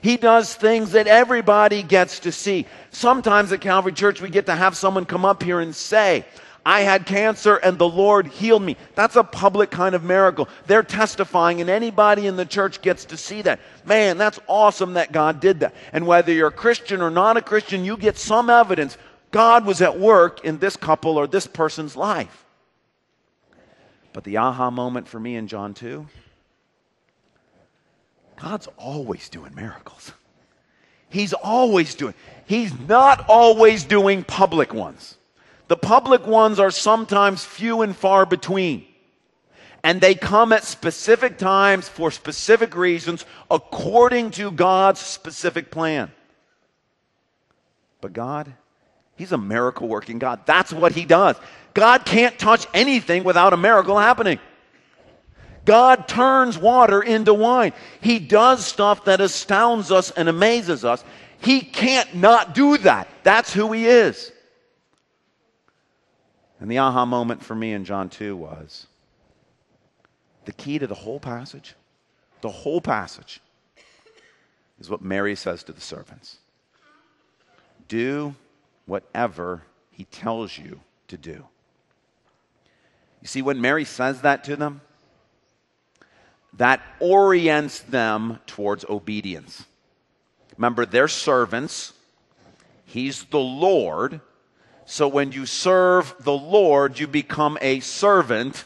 He 0.00 0.16
does 0.16 0.54
things 0.54 0.92
that 0.92 1.06
everybody 1.06 1.82
gets 1.82 2.20
to 2.20 2.30
see. 2.30 2.66
Sometimes 2.90 3.50
at 3.50 3.60
Calvary 3.60 3.92
Church, 3.92 4.20
we 4.20 4.30
get 4.30 4.46
to 4.46 4.54
have 4.54 4.76
someone 4.76 5.04
come 5.04 5.24
up 5.24 5.42
here 5.42 5.58
and 5.58 5.74
say, 5.74 6.24
I 6.68 6.82
had 6.82 7.06
cancer 7.06 7.56
and 7.56 7.78
the 7.78 7.88
Lord 7.88 8.26
healed 8.26 8.60
me. 8.60 8.76
That's 8.94 9.16
a 9.16 9.24
public 9.24 9.70
kind 9.70 9.94
of 9.94 10.04
miracle. 10.04 10.50
They're 10.66 10.82
testifying, 10.82 11.62
and 11.62 11.70
anybody 11.70 12.26
in 12.26 12.36
the 12.36 12.44
church 12.44 12.82
gets 12.82 13.06
to 13.06 13.16
see 13.16 13.40
that. 13.40 13.58
Man, 13.86 14.18
that's 14.18 14.38
awesome 14.46 14.92
that 14.92 15.10
God 15.10 15.40
did 15.40 15.60
that. 15.60 15.74
And 15.94 16.06
whether 16.06 16.30
you're 16.30 16.48
a 16.48 16.52
Christian 16.52 17.00
or 17.00 17.08
not 17.08 17.38
a 17.38 17.40
Christian, 17.40 17.86
you 17.86 17.96
get 17.96 18.18
some 18.18 18.50
evidence 18.50 18.98
God 19.30 19.64
was 19.64 19.80
at 19.80 19.98
work 19.98 20.44
in 20.44 20.58
this 20.58 20.76
couple 20.76 21.16
or 21.16 21.26
this 21.26 21.46
person's 21.46 21.96
life. 21.96 22.44
But 24.12 24.24
the 24.24 24.36
aha 24.36 24.70
moment 24.70 25.08
for 25.08 25.18
me 25.18 25.36
in 25.36 25.48
John 25.48 25.72
2 25.72 26.06
God's 28.36 28.68
always 28.76 29.30
doing 29.30 29.54
miracles. 29.54 30.12
He's 31.08 31.32
always 31.32 31.94
doing. 31.94 32.12
He's 32.44 32.78
not 32.78 33.24
always 33.26 33.84
doing 33.84 34.22
public 34.22 34.74
ones. 34.74 35.17
The 35.68 35.76
public 35.76 36.26
ones 36.26 36.58
are 36.58 36.70
sometimes 36.70 37.44
few 37.44 37.82
and 37.82 37.94
far 37.94 38.26
between. 38.26 38.84
And 39.84 40.00
they 40.00 40.14
come 40.14 40.52
at 40.52 40.64
specific 40.64 41.38
times 41.38 41.88
for 41.88 42.10
specific 42.10 42.74
reasons 42.74 43.24
according 43.50 44.32
to 44.32 44.50
God's 44.50 45.00
specific 45.00 45.70
plan. 45.70 46.10
But 48.00 48.12
God, 48.12 48.52
He's 49.16 49.32
a 49.32 49.38
miracle 49.38 49.88
working 49.88 50.18
God. 50.18 50.40
That's 50.46 50.72
what 50.72 50.92
He 50.92 51.04
does. 51.04 51.36
God 51.74 52.04
can't 52.04 52.38
touch 52.38 52.66
anything 52.74 53.24
without 53.24 53.52
a 53.52 53.56
miracle 53.56 53.98
happening. 53.98 54.38
God 55.64 56.08
turns 56.08 56.56
water 56.56 57.02
into 57.02 57.34
wine. 57.34 57.72
He 58.00 58.18
does 58.18 58.64
stuff 58.64 59.04
that 59.04 59.20
astounds 59.20 59.92
us 59.92 60.10
and 60.10 60.28
amazes 60.28 60.84
us. 60.84 61.04
He 61.40 61.60
can't 61.60 62.14
not 62.14 62.54
do 62.54 62.78
that. 62.78 63.06
That's 63.22 63.52
who 63.52 63.72
He 63.72 63.86
is. 63.86 64.32
And 66.60 66.70
the 66.70 66.78
aha 66.78 67.04
moment 67.04 67.44
for 67.44 67.54
me 67.54 67.72
in 67.72 67.84
John 67.84 68.08
2 68.08 68.36
was 68.36 68.86
the 70.44 70.52
key 70.52 70.78
to 70.78 70.86
the 70.86 70.94
whole 70.94 71.20
passage, 71.20 71.74
the 72.40 72.48
whole 72.48 72.80
passage, 72.80 73.40
is 74.80 74.90
what 74.90 75.02
Mary 75.02 75.36
says 75.36 75.62
to 75.64 75.72
the 75.72 75.80
servants 75.80 76.38
Do 77.86 78.34
whatever 78.86 79.62
he 79.90 80.04
tells 80.04 80.56
you 80.56 80.80
to 81.08 81.16
do. 81.16 81.44
You 83.20 83.28
see, 83.28 83.42
when 83.42 83.60
Mary 83.60 83.84
says 83.84 84.22
that 84.22 84.44
to 84.44 84.56
them, 84.56 84.80
that 86.54 86.80
orients 87.00 87.80
them 87.80 88.38
towards 88.46 88.84
obedience. 88.88 89.64
Remember, 90.56 90.86
they're 90.86 91.08
servants, 91.08 91.92
He's 92.88 93.24
the 93.24 93.38
Lord. 93.38 94.22
So 94.90 95.06
when 95.06 95.32
you 95.32 95.44
serve 95.44 96.14
the 96.18 96.32
Lord, 96.32 96.98
you 96.98 97.06
become 97.06 97.58
a 97.60 97.80
servant 97.80 98.64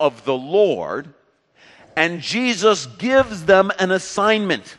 of 0.00 0.24
the 0.24 0.34
Lord. 0.34 1.14
And 1.94 2.20
Jesus 2.20 2.86
gives 2.86 3.44
them 3.44 3.70
an 3.78 3.92
assignment. 3.92 4.76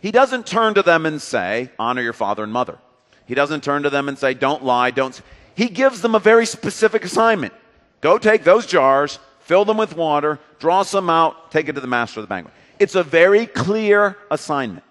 He 0.00 0.12
doesn't 0.12 0.46
turn 0.46 0.74
to 0.74 0.82
them 0.82 1.06
and 1.06 1.20
say, 1.20 1.70
honor 1.76 2.02
your 2.02 2.12
father 2.12 2.44
and 2.44 2.52
mother. 2.52 2.78
He 3.26 3.34
doesn't 3.34 3.64
turn 3.64 3.82
to 3.82 3.90
them 3.90 4.08
and 4.08 4.16
say, 4.16 4.32
don't 4.32 4.64
lie, 4.64 4.92
don't. 4.92 5.20
He 5.56 5.68
gives 5.68 6.02
them 6.02 6.14
a 6.14 6.20
very 6.20 6.46
specific 6.46 7.04
assignment. 7.04 7.52
Go 8.00 8.18
take 8.18 8.44
those 8.44 8.64
jars, 8.64 9.18
fill 9.40 9.64
them 9.64 9.76
with 9.76 9.96
water, 9.96 10.38
draw 10.60 10.84
some 10.84 11.10
out, 11.10 11.50
take 11.50 11.68
it 11.68 11.72
to 11.72 11.80
the 11.80 11.88
master 11.88 12.20
of 12.20 12.28
the 12.28 12.28
banquet. 12.28 12.54
It's 12.78 12.94
a 12.94 13.02
very 13.02 13.46
clear 13.46 14.16
assignment. 14.30 14.84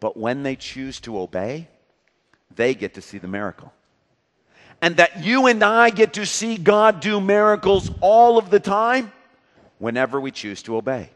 But 0.00 0.16
when 0.16 0.42
they 0.42 0.56
choose 0.56 1.00
to 1.00 1.18
obey, 1.18 1.68
they 2.54 2.74
get 2.74 2.94
to 2.94 3.02
see 3.02 3.18
the 3.18 3.28
miracle. 3.28 3.72
And 4.82 4.96
that 4.96 5.22
you 5.22 5.46
and 5.46 5.62
I 5.62 5.90
get 5.90 6.14
to 6.14 6.24
see 6.24 6.56
God 6.56 7.00
do 7.00 7.20
miracles 7.20 7.90
all 8.00 8.38
of 8.38 8.50
the 8.50 8.60
time 8.60 9.12
whenever 9.78 10.20
we 10.20 10.30
choose 10.30 10.62
to 10.62 10.76
obey 10.76 11.10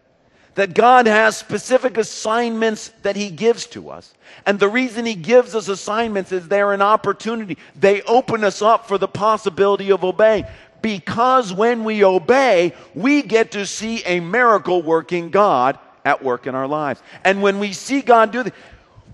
that 0.55 0.75
God 0.75 1.07
has 1.07 1.37
specific 1.37 1.97
assignments 1.97 2.91
that 3.03 3.17
He 3.17 3.31
gives 3.31 3.67
to 3.69 3.91
us. 3.91 4.15
And 4.47 4.59
the 4.59 4.69
reason 4.69 5.05
He 5.05 5.15
gives 5.15 5.55
us 5.55 5.69
assignments 5.69 6.33
is 6.33 6.49
they're 6.49 6.73
an 6.73 6.83
opportunity. 6.83 7.59
They 7.79 8.03
open 8.03 8.45
us 8.45 8.63
up 8.63 8.87
for 8.87 8.99
the 8.99 9.09
possibility 9.09 9.91
of 9.91 10.05
obeying. 10.05 10.47
Because 10.83 11.53
when 11.53 11.85
we 11.85 12.05
obey, 12.05 12.75
we 12.95 13.23
get 13.23 13.53
to 13.53 13.67
see 13.67 14.03
a 14.05 14.21
miracle 14.21 14.83
working 14.83 15.31
God 15.31 15.79
at 16.05 16.23
work 16.23 16.47
in 16.47 16.55
our 16.55 16.69
lives. 16.69 17.03
And 17.25 17.41
when 17.41 17.59
we 17.59 17.73
see 17.73 18.03
God 18.03 18.31
do 18.31 18.43
that, 18.43 18.55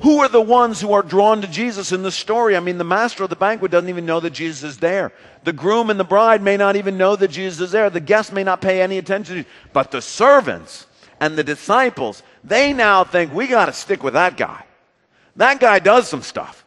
who 0.02 0.18
are 0.18 0.28
the 0.28 0.40
ones 0.40 0.80
who 0.80 0.92
are 0.92 1.02
drawn 1.02 1.42
to 1.42 1.48
Jesus 1.48 1.92
in 1.92 2.02
the 2.02 2.12
story? 2.12 2.56
I 2.56 2.60
mean, 2.60 2.78
the 2.78 2.84
master 2.84 3.24
of 3.24 3.30
the 3.30 3.36
banquet 3.36 3.70
doesn't 3.70 3.88
even 3.88 4.06
know 4.06 4.20
that 4.20 4.30
Jesus 4.30 4.62
is 4.62 4.78
there. 4.78 5.12
The 5.44 5.52
groom 5.52 5.90
and 5.90 6.00
the 6.00 6.04
bride 6.04 6.42
may 6.42 6.56
not 6.56 6.76
even 6.76 6.96
know 6.96 7.16
that 7.16 7.28
Jesus 7.28 7.60
is 7.60 7.70
there. 7.70 7.90
The 7.90 8.00
guests 8.00 8.32
may 8.32 8.44
not 8.44 8.60
pay 8.60 8.80
any 8.80 8.98
attention 8.98 9.44
to 9.44 9.50
But 9.72 9.90
the 9.90 10.00
servants, 10.00 10.86
and 11.20 11.36
the 11.36 11.44
disciples, 11.44 12.22
they 12.42 12.72
now 12.72 13.04
think 13.04 13.32
we 13.32 13.46
got 13.46 13.66
to 13.66 13.72
stick 13.72 14.02
with 14.02 14.14
that 14.14 14.36
guy. 14.36 14.64
That 15.36 15.60
guy 15.60 15.78
does 15.78 16.08
some 16.08 16.22
stuff. 16.22 16.64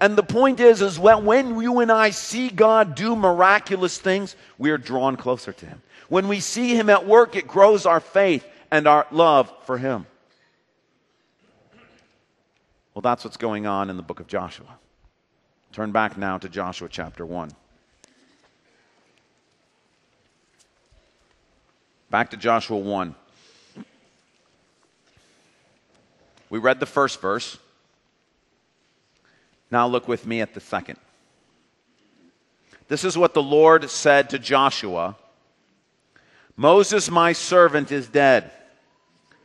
And 0.00 0.16
the 0.16 0.22
point 0.22 0.60
is, 0.60 0.82
is 0.82 0.98
when, 0.98 1.24
when 1.24 1.58
you 1.60 1.78
and 1.78 1.90
I 1.90 2.10
see 2.10 2.50
God 2.50 2.94
do 2.94 3.16
miraculous 3.16 3.96
things, 3.96 4.36
we 4.58 4.70
are 4.70 4.78
drawn 4.78 5.16
closer 5.16 5.52
to 5.52 5.66
Him. 5.66 5.80
When 6.08 6.28
we 6.28 6.40
see 6.40 6.74
Him 6.74 6.90
at 6.90 7.06
work, 7.06 7.34
it 7.34 7.46
grows 7.46 7.86
our 7.86 8.00
faith 8.00 8.46
and 8.70 8.86
our 8.86 9.06
love 9.10 9.50
for 9.64 9.78
Him. 9.78 10.06
Well, 12.96 13.02
that's 13.02 13.24
what's 13.24 13.36
going 13.36 13.66
on 13.66 13.90
in 13.90 13.98
the 13.98 14.02
book 14.02 14.20
of 14.20 14.26
Joshua. 14.26 14.78
Turn 15.70 15.92
back 15.92 16.16
now 16.16 16.38
to 16.38 16.48
Joshua 16.48 16.88
chapter 16.90 17.26
1. 17.26 17.50
Back 22.08 22.30
to 22.30 22.38
Joshua 22.38 22.78
1. 22.78 23.14
We 26.48 26.58
read 26.58 26.80
the 26.80 26.86
first 26.86 27.20
verse. 27.20 27.58
Now 29.70 29.86
look 29.86 30.08
with 30.08 30.26
me 30.26 30.40
at 30.40 30.54
the 30.54 30.60
second. 30.60 30.98
This 32.88 33.04
is 33.04 33.18
what 33.18 33.34
the 33.34 33.42
Lord 33.42 33.90
said 33.90 34.30
to 34.30 34.38
Joshua 34.38 35.16
Moses, 36.56 37.10
my 37.10 37.34
servant, 37.34 37.92
is 37.92 38.08
dead. 38.08 38.50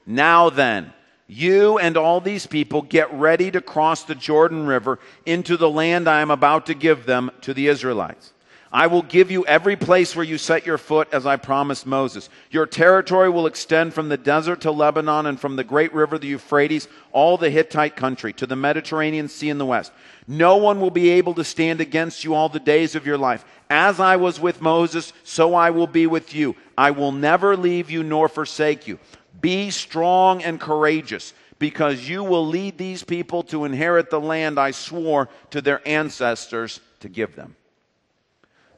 Now 0.05 0.49
then, 0.49 0.93
you 1.31 1.77
and 1.77 1.95
all 1.95 2.19
these 2.19 2.45
people 2.45 2.81
get 2.81 3.13
ready 3.13 3.49
to 3.49 3.61
cross 3.61 4.03
the 4.03 4.15
Jordan 4.15 4.65
River 4.65 4.99
into 5.25 5.55
the 5.55 5.69
land 5.69 6.09
I 6.09 6.19
am 6.19 6.29
about 6.29 6.65
to 6.65 6.73
give 6.73 7.05
them 7.05 7.31
to 7.41 7.53
the 7.53 7.69
Israelites. 7.69 8.33
I 8.73 8.87
will 8.87 9.01
give 9.01 9.31
you 9.31 9.45
every 9.45 9.77
place 9.77 10.13
where 10.13 10.25
you 10.25 10.37
set 10.37 10.65
your 10.65 10.77
foot 10.77 11.07
as 11.13 11.25
I 11.25 11.37
promised 11.37 11.85
Moses. 11.85 12.29
Your 12.51 12.65
territory 12.65 13.29
will 13.29 13.45
extend 13.45 13.93
from 13.93 14.09
the 14.09 14.17
desert 14.17 14.61
to 14.61 14.71
Lebanon 14.71 15.25
and 15.25 15.39
from 15.39 15.55
the 15.55 15.63
great 15.63 15.93
river, 15.93 16.17
the 16.17 16.27
Euphrates, 16.27 16.89
all 17.13 17.37
the 17.37 17.49
Hittite 17.49 17.95
country 17.95 18.33
to 18.33 18.45
the 18.45 18.57
Mediterranean 18.57 19.29
Sea 19.29 19.49
in 19.49 19.57
the 19.57 19.65
west. 19.65 19.93
No 20.27 20.57
one 20.57 20.81
will 20.81 20.91
be 20.91 21.11
able 21.11 21.33
to 21.35 21.43
stand 21.45 21.79
against 21.79 22.25
you 22.25 22.33
all 22.33 22.49
the 22.49 22.59
days 22.59 22.95
of 22.95 23.05
your 23.05 23.17
life. 23.17 23.45
As 23.69 24.01
I 24.01 24.17
was 24.17 24.39
with 24.39 24.61
Moses, 24.61 25.13
so 25.23 25.53
I 25.53 25.69
will 25.69 25.87
be 25.87 26.07
with 26.07 26.35
you. 26.35 26.57
I 26.77 26.91
will 26.91 27.13
never 27.13 27.55
leave 27.55 27.89
you 27.89 28.03
nor 28.03 28.27
forsake 28.27 28.87
you. 28.87 28.99
Be 29.39 29.69
strong 29.71 30.43
and 30.43 30.59
courageous 30.59 31.33
because 31.59 32.09
you 32.09 32.23
will 32.23 32.45
lead 32.45 32.77
these 32.77 33.03
people 33.03 33.43
to 33.43 33.65
inherit 33.65 34.09
the 34.09 34.19
land 34.19 34.59
I 34.59 34.71
swore 34.71 35.29
to 35.51 35.61
their 35.61 35.87
ancestors 35.87 36.79
to 37.01 37.09
give 37.09 37.35
them. 37.35 37.55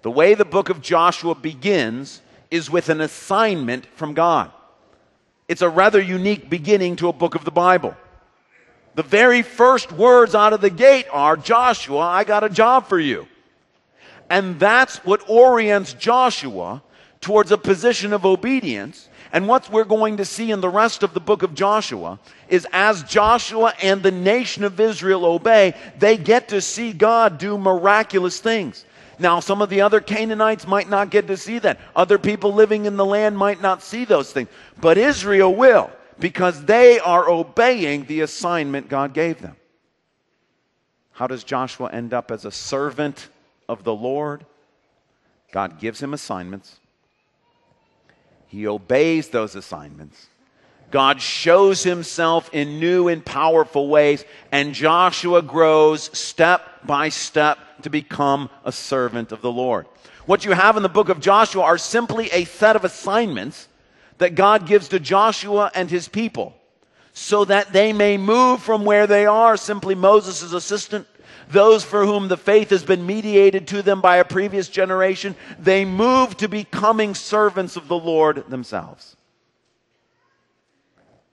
The 0.02 0.12
way 0.12 0.34
the 0.34 0.46
book 0.46 0.70
of 0.70 0.82
Joshua 0.82 1.34
begins 1.34 2.22
is 2.52 2.70
with 2.70 2.90
an 2.90 3.02
assignment 3.02 3.86
from 3.96 4.14
God. 4.14 4.52
It's 5.48 5.62
a 5.62 5.70
rather 5.70 6.02
unique 6.02 6.50
beginning 6.50 6.98
to 6.98 7.08
a 7.08 7.14
book 7.14 7.36
of 7.36 7.46
the 7.46 7.52
Bible. 7.52 7.96
The 8.96 9.04
very 9.04 9.42
first 9.42 9.92
words 9.92 10.36
out 10.36 10.54
of 10.54 10.62
the 10.62 10.70
gate 10.70 11.08
are 11.12 11.36
Joshua, 11.36 12.00
I 12.00 12.24
got 12.24 12.44
a 12.44 12.50
job 12.50 12.88
for 12.88 13.00
you. 13.00 13.28
And 14.30 14.60
that's 14.60 14.98
what 14.98 15.28
orients 15.30 15.94
Joshua 15.94 16.84
towards 17.22 17.52
a 17.52 17.58
position 17.58 18.14
of 18.14 18.26
obedience. 18.26 19.10
And 19.34 19.48
what 19.48 19.72
we're 19.72 19.84
going 19.84 20.18
to 20.18 20.26
see 20.26 20.52
in 20.52 20.62
the 20.62 20.70
rest 20.70 21.02
of 21.02 21.16
the 21.16 21.20
book 21.20 21.42
of 21.42 21.56
Joshua 21.56 22.20
is 22.48 22.68
as 22.72 23.02
Joshua 23.02 23.74
and 23.82 24.04
the 24.04 24.12
nation 24.12 24.64
of 24.64 24.80
Israel 24.80 25.26
obey, 25.26 25.74
they 25.98 26.18
get 26.18 26.50
to 26.50 26.62
see 26.62 26.94
God 26.94 27.40
do 27.40 27.58
miraculous 27.58 28.40
things. 28.40 28.86
Now, 29.18 29.40
some 29.40 29.64
of 29.64 29.70
the 29.70 29.82
other 29.82 30.02
Canaanites 30.02 30.68
might 30.68 30.88
not 30.88 31.10
get 31.10 31.26
to 31.28 31.38
see 31.38 31.58
that. 31.60 31.80
Other 31.96 32.20
people 32.20 32.54
living 32.54 32.86
in 32.86 32.96
the 32.96 33.06
land 33.06 33.36
might 33.36 33.60
not 33.60 33.82
see 33.82 34.06
those 34.06 34.32
things. 34.32 34.50
But 34.80 35.00
Israel 35.00 35.54
will 35.54 35.90
because 36.20 36.66
they 36.66 37.00
are 37.00 37.28
obeying 37.28 38.06
the 38.06 38.22
assignment 38.22 38.88
God 38.88 39.16
gave 39.16 39.42
them. 39.42 39.56
How 41.12 41.26
does 41.26 41.44
Joshua 41.44 41.90
end 41.92 42.14
up 42.14 42.30
as 42.30 42.46
a 42.46 42.52
servant 42.52 43.30
of 43.68 43.84
the 43.84 43.96
Lord? 43.96 44.46
God 45.52 45.80
gives 45.80 46.02
him 46.02 46.14
assignments. 46.14 46.80
He 48.54 48.68
obeys 48.68 49.30
those 49.30 49.56
assignments. 49.56 50.28
God 50.92 51.20
shows 51.20 51.82
himself 51.82 52.52
in 52.54 52.80
new 52.80 53.08
and 53.08 53.26
powerful 53.26 53.88
ways, 53.88 54.24
and 54.52 54.76
Joshua 54.76 55.42
grows 55.42 56.16
step 56.16 56.62
by 56.86 57.10
step 57.10 57.58
to 57.82 57.90
become 57.90 58.52
a 58.64 58.72
servant 58.72 59.32
of 59.32 59.42
the 59.42 59.52
Lord. 59.52 59.88
What 60.28 60.46
you 60.46 60.52
have 60.52 60.78
in 60.78 60.84
the 60.84 60.88
book 60.88 61.10
of 61.10 61.20
Joshua 61.20 61.64
are 61.64 61.80
simply 61.80 62.30
a 62.32 62.46
set 62.46 62.76
of 62.76 62.86
assignments 62.86 63.68
that 64.20 64.36
God 64.36 64.68
gives 64.68 64.90
to 64.90 65.00
Joshua 65.00 65.72
and 65.74 65.90
his 65.90 66.08
people 66.08 66.56
so 67.12 67.46
that 67.46 67.74
they 67.74 67.92
may 67.92 68.18
move 68.18 68.62
from 68.62 68.86
where 68.86 69.08
they 69.08 69.26
are, 69.26 69.58
simply 69.58 69.96
Moses' 69.96 70.54
assistant, 70.54 71.08
those 71.54 71.84
for 71.84 72.06
whom 72.06 72.28
the 72.28 72.38
faith 72.38 72.72
has 72.72 72.84
been 72.84 73.06
mediated 73.06 73.68
to 73.68 73.82
them 73.82 74.02
by 74.02 74.18
a 74.18 74.26
previous 74.26 74.68
generation, 74.68 75.36
they 75.58 75.86
move 75.86 76.36
to 76.38 76.50
becoming 76.50 77.16
servants 77.16 77.78
of 77.78 77.88
the 77.88 77.98
Lord 77.98 78.50
themselves. 78.50 79.16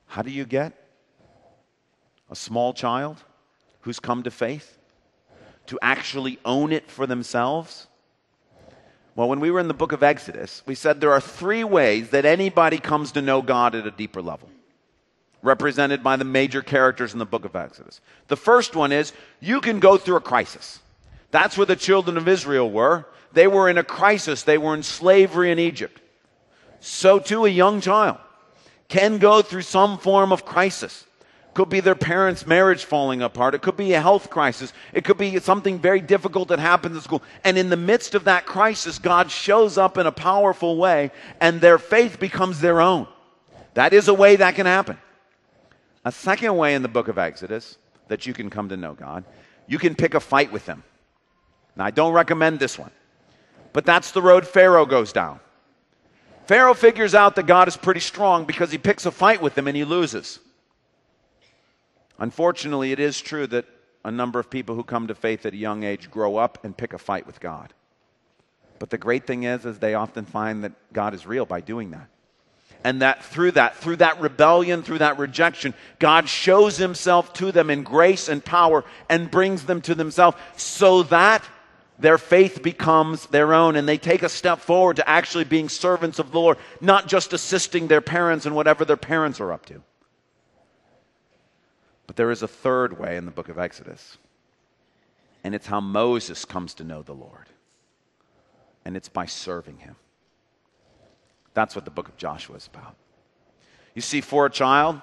How 0.06 0.22
do 0.22 0.30
you 0.30 0.44
get 0.44 0.72
a 2.30 2.37
small 2.37 2.72
child 2.72 3.16
who's 3.80 3.98
come 3.98 4.22
to 4.22 4.30
faith 4.30 4.76
to 5.66 5.78
actually 5.83 6.38
own 6.44 6.72
it 6.72 6.90
for 6.90 7.06
themselves? 7.06 7.87
Well, 9.16 9.28
when 9.28 9.40
we 9.40 9.50
were 9.50 9.61
in 9.61 9.68
the 9.68 9.74
book 9.74 9.92
of 9.92 10.02
Exodus, 10.02 10.62
we 10.66 10.74
said 10.74 11.00
there 11.00 11.12
are 11.12 11.20
three 11.20 11.64
ways 11.64 12.11
that 12.11 12.24
anybody 12.24 12.78
comes 12.78 13.12
to 13.12 13.22
know 13.22 13.42
God 13.42 13.74
at 13.74 13.87
a 13.87 13.90
deeper 13.90 14.22
level, 14.22 14.48
represented 15.42 16.03
by 16.03 16.16
the 16.16 16.24
major 16.24 16.62
characters 16.62 17.12
in 17.12 17.18
the 17.18 17.26
book 17.26 17.44
of 17.44 17.57
Exodus. 17.57 18.00
The 18.29 18.37
first 18.37 18.76
one 18.76 18.92
is 18.92 19.12
you 19.40 19.61
can 19.61 19.81
go 19.81 19.96
through 19.96 20.16
a 20.16 20.20
crisis. 20.20 20.81
That's 21.31 21.57
where 21.57 21.66
the 21.66 21.76
children 21.76 22.16
of 22.16 22.29
Israel 22.29 22.70
were. 22.70 23.07
They 23.33 23.46
were 23.46 23.68
in 23.68 23.79
a 23.79 23.85
crisis, 23.85 24.42
they 24.42 24.59
were 24.59 24.74
in 24.74 24.83
slavery 24.83 25.53
in 25.53 25.59
Egypt. 25.59 26.00
So 26.81 27.18
too, 27.18 27.44
a 27.44 27.50
young 27.50 27.81
child 27.81 28.18
can 28.88 29.18
go 29.18 29.40
through 29.40 29.62
some 29.62 29.98
form 29.98 30.33
of 30.33 30.44
crisis. 30.44 31.07
Could 31.55 31.68
be 31.68 31.81
their 31.81 31.96
parents' 31.96 32.46
marriage 32.46 32.85
falling 32.85 33.22
apart. 33.22 33.55
It 33.55 33.62
could 33.62 33.76
be 33.76 33.92
a 33.92 34.00
health 34.00 34.31
crisis. 34.31 34.72
It 34.92 35.05
could 35.05 35.18
be 35.18 35.38
something 35.40 35.79
very 35.79 36.00
difficult 36.00 36.48
that 36.48 36.59
happens 36.59 36.96
in 36.96 37.03
school. 37.03 37.22
And 37.42 37.59
in 37.59 37.70
the 37.70 37.76
midst 37.76 38.14
of 38.14 38.24
that 38.24 38.46
crisis, 38.46 38.98
God 38.98 39.31
shows 39.31 39.76
up 39.76 39.98
in 39.98 40.07
a 40.07 40.12
powerful 40.12 40.76
way 40.76 41.11
and 41.40 41.61
their 41.61 41.79
faith 41.79 42.20
becomes 42.20 42.61
their 42.61 42.81
own. 42.81 43.09
That 43.74 43.92
is 43.92 44.09
a 44.09 44.14
way 44.14 44.37
that 44.37 44.55
can 44.55 44.66
happen. 44.66 44.96
A 46.04 46.12
second 46.12 46.56
way 46.56 46.74
in 46.74 46.82
the 46.82 46.88
book 46.88 47.08
of 47.08 47.18
Exodus 47.18 47.76
that 48.08 48.26
you 48.26 48.32
can 48.32 48.50
come 48.50 48.68
to 48.70 48.76
know 48.76 48.94
God, 48.94 49.24
you 49.66 49.78
can 49.78 49.94
pick 49.94 50.14
a 50.14 50.20
fight 50.20 50.50
with 50.50 50.66
Him. 50.66 50.82
Now, 51.76 51.84
I 51.84 51.90
don't 51.90 52.12
recommend 52.12 52.58
this 52.58 52.78
one, 52.78 52.90
but 53.72 53.84
that's 53.84 54.10
the 54.10 54.22
road 54.22 54.46
Pharaoh 54.46 54.86
goes 54.86 55.12
down. 55.12 55.40
Pharaoh 56.46 56.74
figures 56.74 57.14
out 57.14 57.36
that 57.36 57.46
God 57.46 57.68
is 57.68 57.76
pretty 57.76 58.00
strong 58.00 58.44
because 58.44 58.72
he 58.72 58.78
picks 58.78 59.06
a 59.06 59.12
fight 59.12 59.40
with 59.40 59.56
him 59.56 59.68
and 59.68 59.76
he 59.76 59.84
loses. 59.84 60.40
Unfortunately, 62.18 62.90
it 62.90 62.98
is 62.98 63.20
true 63.20 63.46
that 63.46 63.66
a 64.04 64.10
number 64.10 64.40
of 64.40 64.50
people 64.50 64.74
who 64.74 64.82
come 64.82 65.06
to 65.06 65.14
faith 65.14 65.46
at 65.46 65.54
a 65.54 65.56
young 65.56 65.84
age 65.84 66.10
grow 66.10 66.36
up 66.36 66.64
and 66.64 66.76
pick 66.76 66.92
a 66.92 66.98
fight 66.98 67.24
with 67.24 67.38
God. 67.38 67.72
But 68.80 68.90
the 68.90 68.98
great 68.98 69.28
thing 69.28 69.44
is 69.44 69.64
is 69.64 69.78
they 69.78 69.94
often 69.94 70.24
find 70.24 70.64
that 70.64 70.72
God 70.92 71.14
is 71.14 71.24
real 71.24 71.46
by 71.46 71.60
doing 71.60 71.92
that. 71.92 72.08
And 72.83 73.03
that 73.03 73.25
through 73.25 73.53
that, 73.53 73.77
through 73.77 73.97
that 73.97 74.21
rebellion, 74.21 74.83
through 74.83 74.99
that 74.99 75.19
rejection, 75.19 75.75
God 75.99 76.29
shows 76.29 76.79
himself 76.79 77.33
to 77.35 77.53
them 77.53 77.69
in 77.69 77.83
grace 77.83 78.29
and 78.29 78.43
power 78.43 78.85
and 79.09 79.31
brings 79.31 79.66
them 79.66 79.83
to 79.83 79.95
themselves 79.95 80.37
so 80.57 81.03
that 81.05 81.45
their 82.01 82.19
faith 82.19 82.62
becomes 82.62 83.27
their 83.27 83.53
own 83.53 83.77
and 83.77 83.87
they 83.87 83.99
take 83.99 84.23
a 84.23 84.29
step 84.29 84.61
forward 84.61 84.97
to 84.97 85.09
actually 85.09 85.45
being 85.45 85.69
servants 85.69 86.19
of 86.19 86.33
the 86.33 86.40
Lord, 86.40 86.57
not 86.81 87.07
just 87.07 87.33
assisting 87.33 87.87
their 87.87 88.01
parents 88.01 88.47
in 88.47 88.55
whatever 88.55 88.85
their 88.85 88.97
parents 88.97 89.40
are 89.40 89.53
up 89.53 89.66
to. 89.66 89.83
But 92.07 92.16
there 92.16 92.31
is 92.31 92.43
a 92.43 92.49
third 92.49 92.99
way 92.99 93.16
in 93.16 93.27
the 93.27 93.31
book 93.31 93.49
of 93.49 93.59
Exodus, 93.59 94.16
and 95.45 95.55
it's 95.55 95.66
how 95.66 95.81
Moses 95.81 96.45
comes 96.45 96.75
to 96.75 96.85
know 96.85 97.03
the 97.03 97.12
Lord, 97.12 97.47
and 98.85 98.97
it's 98.97 99.09
by 99.09 99.27
serving 99.27 99.79
him. 99.79 99.97
That's 101.54 101.74
what 101.74 101.84
the 101.84 101.90
book 101.90 102.08
of 102.08 102.16
Joshua 102.16 102.56
is 102.56 102.68
about. 102.72 102.94
You 103.94 104.02
see, 104.02 104.20
for 104.20 104.46
a 104.46 104.50
child, 104.50 105.00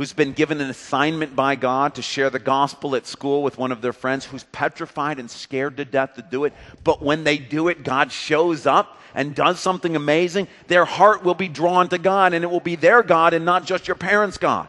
who's 0.00 0.14
been 0.14 0.32
given 0.32 0.62
an 0.62 0.70
assignment 0.70 1.36
by 1.36 1.54
God 1.54 1.94
to 1.96 2.00
share 2.02 2.30
the 2.30 2.38
gospel 2.38 2.96
at 2.96 3.06
school 3.06 3.42
with 3.42 3.58
one 3.58 3.70
of 3.70 3.82
their 3.82 3.92
friends 3.92 4.24
who's 4.24 4.44
petrified 4.44 5.18
and 5.18 5.30
scared 5.30 5.76
to 5.76 5.84
death 5.84 6.14
to 6.14 6.22
do 6.22 6.44
it. 6.44 6.54
But 6.82 7.02
when 7.02 7.24
they 7.24 7.36
do 7.36 7.68
it, 7.68 7.84
God 7.84 8.10
shows 8.10 8.64
up 8.66 8.98
and 9.14 9.34
does 9.34 9.60
something 9.60 9.96
amazing. 9.96 10.48
Their 10.68 10.86
heart 10.86 11.22
will 11.22 11.34
be 11.34 11.48
drawn 11.48 11.88
to 11.90 11.98
God, 11.98 12.32
and 12.32 12.42
it 12.42 12.50
will 12.50 12.60
be 12.60 12.76
their 12.76 13.02
God 13.02 13.34
and 13.34 13.44
not 13.44 13.66
just 13.66 13.88
your 13.88 13.94
parents' 13.94 14.38
God. 14.38 14.68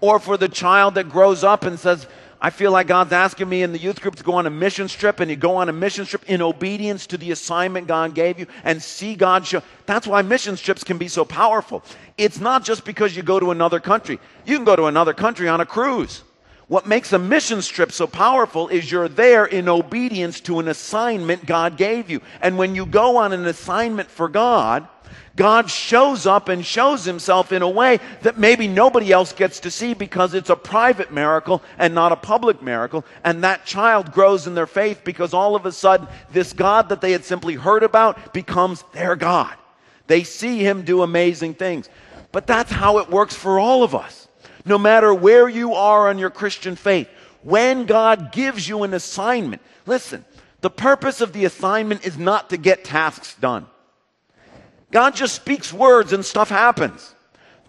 Or 0.00 0.20
for 0.20 0.36
the 0.36 0.48
child 0.48 0.94
that 0.94 1.08
grows 1.08 1.42
up 1.42 1.64
and 1.64 1.76
says, 1.76 2.06
I 2.40 2.50
feel 2.50 2.70
like 2.70 2.86
God's 2.86 3.12
asking 3.12 3.48
me 3.48 3.62
in 3.62 3.72
the 3.72 3.78
youth 3.78 4.00
group 4.00 4.16
to 4.16 4.22
go 4.22 4.34
on 4.34 4.46
a 4.46 4.50
mission 4.50 4.88
trip, 4.88 5.20
and 5.20 5.30
you 5.30 5.36
go 5.36 5.56
on 5.56 5.68
a 5.68 5.72
mission 5.72 6.04
trip 6.04 6.28
in 6.28 6.42
obedience 6.42 7.06
to 7.08 7.16
the 7.16 7.30
assignment 7.30 7.86
God 7.86 8.14
gave 8.14 8.38
you 8.38 8.46
and 8.62 8.82
see 8.82 9.14
God 9.14 9.46
show. 9.46 9.62
That's 9.86 10.06
why 10.06 10.22
mission 10.22 10.56
trips 10.56 10.84
can 10.84 10.98
be 10.98 11.08
so 11.08 11.24
powerful. 11.24 11.82
It's 12.18 12.38
not 12.38 12.64
just 12.64 12.84
because 12.84 13.16
you 13.16 13.22
go 13.22 13.40
to 13.40 13.50
another 13.50 13.80
country, 13.80 14.18
you 14.44 14.56
can 14.56 14.64
go 14.64 14.76
to 14.76 14.84
another 14.84 15.14
country 15.14 15.48
on 15.48 15.60
a 15.60 15.66
cruise. 15.66 16.22
What 16.68 16.86
makes 16.86 17.12
a 17.12 17.18
mission 17.18 17.60
trip 17.60 17.92
so 17.92 18.08
powerful 18.08 18.66
is 18.68 18.90
you're 18.90 19.08
there 19.08 19.46
in 19.46 19.68
obedience 19.68 20.40
to 20.40 20.58
an 20.58 20.66
assignment 20.66 21.46
God 21.46 21.76
gave 21.76 22.10
you. 22.10 22.20
And 22.40 22.58
when 22.58 22.74
you 22.74 22.86
go 22.86 23.18
on 23.18 23.32
an 23.32 23.46
assignment 23.46 24.10
for 24.10 24.28
God, 24.28 24.88
God 25.36 25.70
shows 25.70 26.26
up 26.26 26.48
and 26.48 26.64
shows 26.64 27.04
himself 27.04 27.52
in 27.52 27.60
a 27.60 27.68
way 27.68 28.00
that 28.22 28.38
maybe 28.38 28.66
nobody 28.66 29.12
else 29.12 29.34
gets 29.34 29.60
to 29.60 29.70
see 29.70 29.92
because 29.92 30.32
it's 30.32 30.48
a 30.48 30.56
private 30.56 31.12
miracle 31.12 31.62
and 31.76 31.94
not 31.94 32.10
a 32.10 32.16
public 32.16 32.62
miracle. 32.62 33.04
And 33.22 33.44
that 33.44 33.66
child 33.66 34.12
grows 34.12 34.46
in 34.46 34.54
their 34.54 34.66
faith 34.66 35.02
because 35.04 35.34
all 35.34 35.54
of 35.54 35.66
a 35.66 35.72
sudden, 35.72 36.08
this 36.32 36.54
God 36.54 36.88
that 36.88 37.02
they 37.02 37.12
had 37.12 37.24
simply 37.24 37.54
heard 37.54 37.82
about 37.82 38.32
becomes 38.32 38.82
their 38.94 39.14
God. 39.14 39.54
They 40.06 40.24
see 40.24 40.58
him 40.58 40.82
do 40.82 41.02
amazing 41.02 41.54
things. 41.54 41.90
But 42.32 42.46
that's 42.46 42.72
how 42.72 42.98
it 42.98 43.10
works 43.10 43.36
for 43.36 43.58
all 43.58 43.82
of 43.82 43.94
us. 43.94 44.28
No 44.64 44.78
matter 44.78 45.12
where 45.12 45.48
you 45.48 45.74
are 45.74 46.08
on 46.08 46.18
your 46.18 46.30
Christian 46.30 46.76
faith, 46.76 47.08
when 47.42 47.84
God 47.84 48.32
gives 48.32 48.66
you 48.66 48.84
an 48.84 48.94
assignment, 48.94 49.60
listen, 49.84 50.24
the 50.62 50.70
purpose 50.70 51.20
of 51.20 51.34
the 51.34 51.44
assignment 51.44 52.06
is 52.06 52.16
not 52.16 52.50
to 52.50 52.56
get 52.56 52.84
tasks 52.84 53.34
done. 53.34 53.66
God 54.90 55.14
just 55.14 55.34
speaks 55.34 55.72
words 55.72 56.12
and 56.12 56.24
stuff 56.24 56.48
happens. 56.48 57.14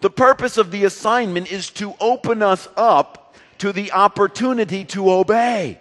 The 0.00 0.10
purpose 0.10 0.56
of 0.56 0.70
the 0.70 0.84
assignment 0.84 1.50
is 1.50 1.70
to 1.70 1.94
open 2.00 2.42
us 2.42 2.68
up 2.76 3.34
to 3.58 3.72
the 3.72 3.92
opportunity 3.92 4.84
to 4.86 5.10
obey. 5.10 5.80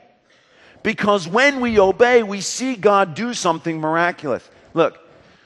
Because 0.83 1.27
when 1.27 1.59
we 1.59 1.79
obey, 1.79 2.23
we 2.23 2.41
see 2.41 2.75
God 2.75 3.13
do 3.13 3.33
something 3.33 3.79
miraculous. 3.79 4.47
Look, 4.73 4.97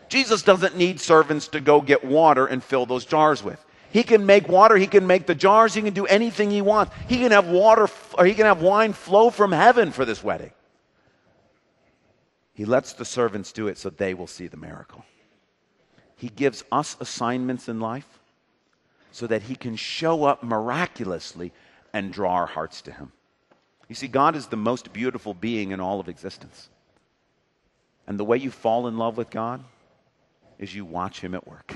Jesus 0.08 0.44
doesn't 0.44 0.78
need 0.78 1.00
servants 1.00 1.48
to 1.50 1.60
go 1.60 1.82
get 1.82 2.04
water 2.04 2.46
and 2.46 2.64
fill 2.64 2.86
those 2.86 3.06
jars 3.06 3.44
with. 3.44 3.64
He 3.92 4.04
can 4.04 4.26
make 4.26 4.48
water, 4.48 4.78
he 4.78 4.88
can 4.88 5.06
make 5.06 5.28
the 5.28 5.36
jars, 5.36 5.74
he 5.74 5.82
can 5.82 5.94
do 5.94 6.06
anything 6.06 6.50
he 6.50 6.62
wants. 6.62 6.94
He 7.10 7.18
can 7.18 7.32
have 7.32 7.48
water 7.48 7.90
or 8.18 8.26
he 8.26 8.34
can 8.34 8.46
have 8.46 8.62
wine 8.62 8.94
flow 8.94 9.30
from 9.30 9.52
heaven 9.52 9.92
for 9.92 10.06
this 10.06 10.24
wedding. 10.24 10.52
He 12.54 12.64
lets 12.64 12.94
the 12.94 13.06
servants 13.06 13.52
do 13.52 13.68
it 13.68 13.78
so 13.78 13.90
they 13.90 14.14
will 14.14 14.28
see 14.28 14.48
the 14.48 14.58
miracle. 14.58 15.04
He 16.22 16.30
gives 16.30 16.64
us 16.72 16.98
assignments 17.00 17.68
in 17.68 17.80
life 17.80 18.20
so 19.12 19.26
that 19.26 19.42
He 19.42 19.56
can 19.56 19.76
show 19.76 20.24
up 20.24 20.44
miraculously 20.44 21.52
and 21.94 22.14
draw 22.14 22.34
our 22.36 22.46
hearts 22.46 22.84
to 22.84 22.92
Him. 22.92 23.12
You 23.90 23.96
see, 23.96 24.08
God 24.08 24.36
is 24.36 24.46
the 24.46 24.56
most 24.56 24.94
beautiful 24.94 25.34
being 25.34 25.72
in 25.72 25.80
all 25.80 26.00
of 26.00 26.08
existence. 26.08 26.70
And 28.06 28.20
the 28.20 28.24
way 28.24 28.38
you 28.38 28.52
fall 28.52 28.88
in 28.88 29.00
love 29.00 29.18
with 29.18 29.32
God 29.32 29.64
is 30.60 30.76
you 30.76 30.86
watch 30.86 31.22
Him 31.22 31.34
at 31.34 31.48
work. 31.48 31.76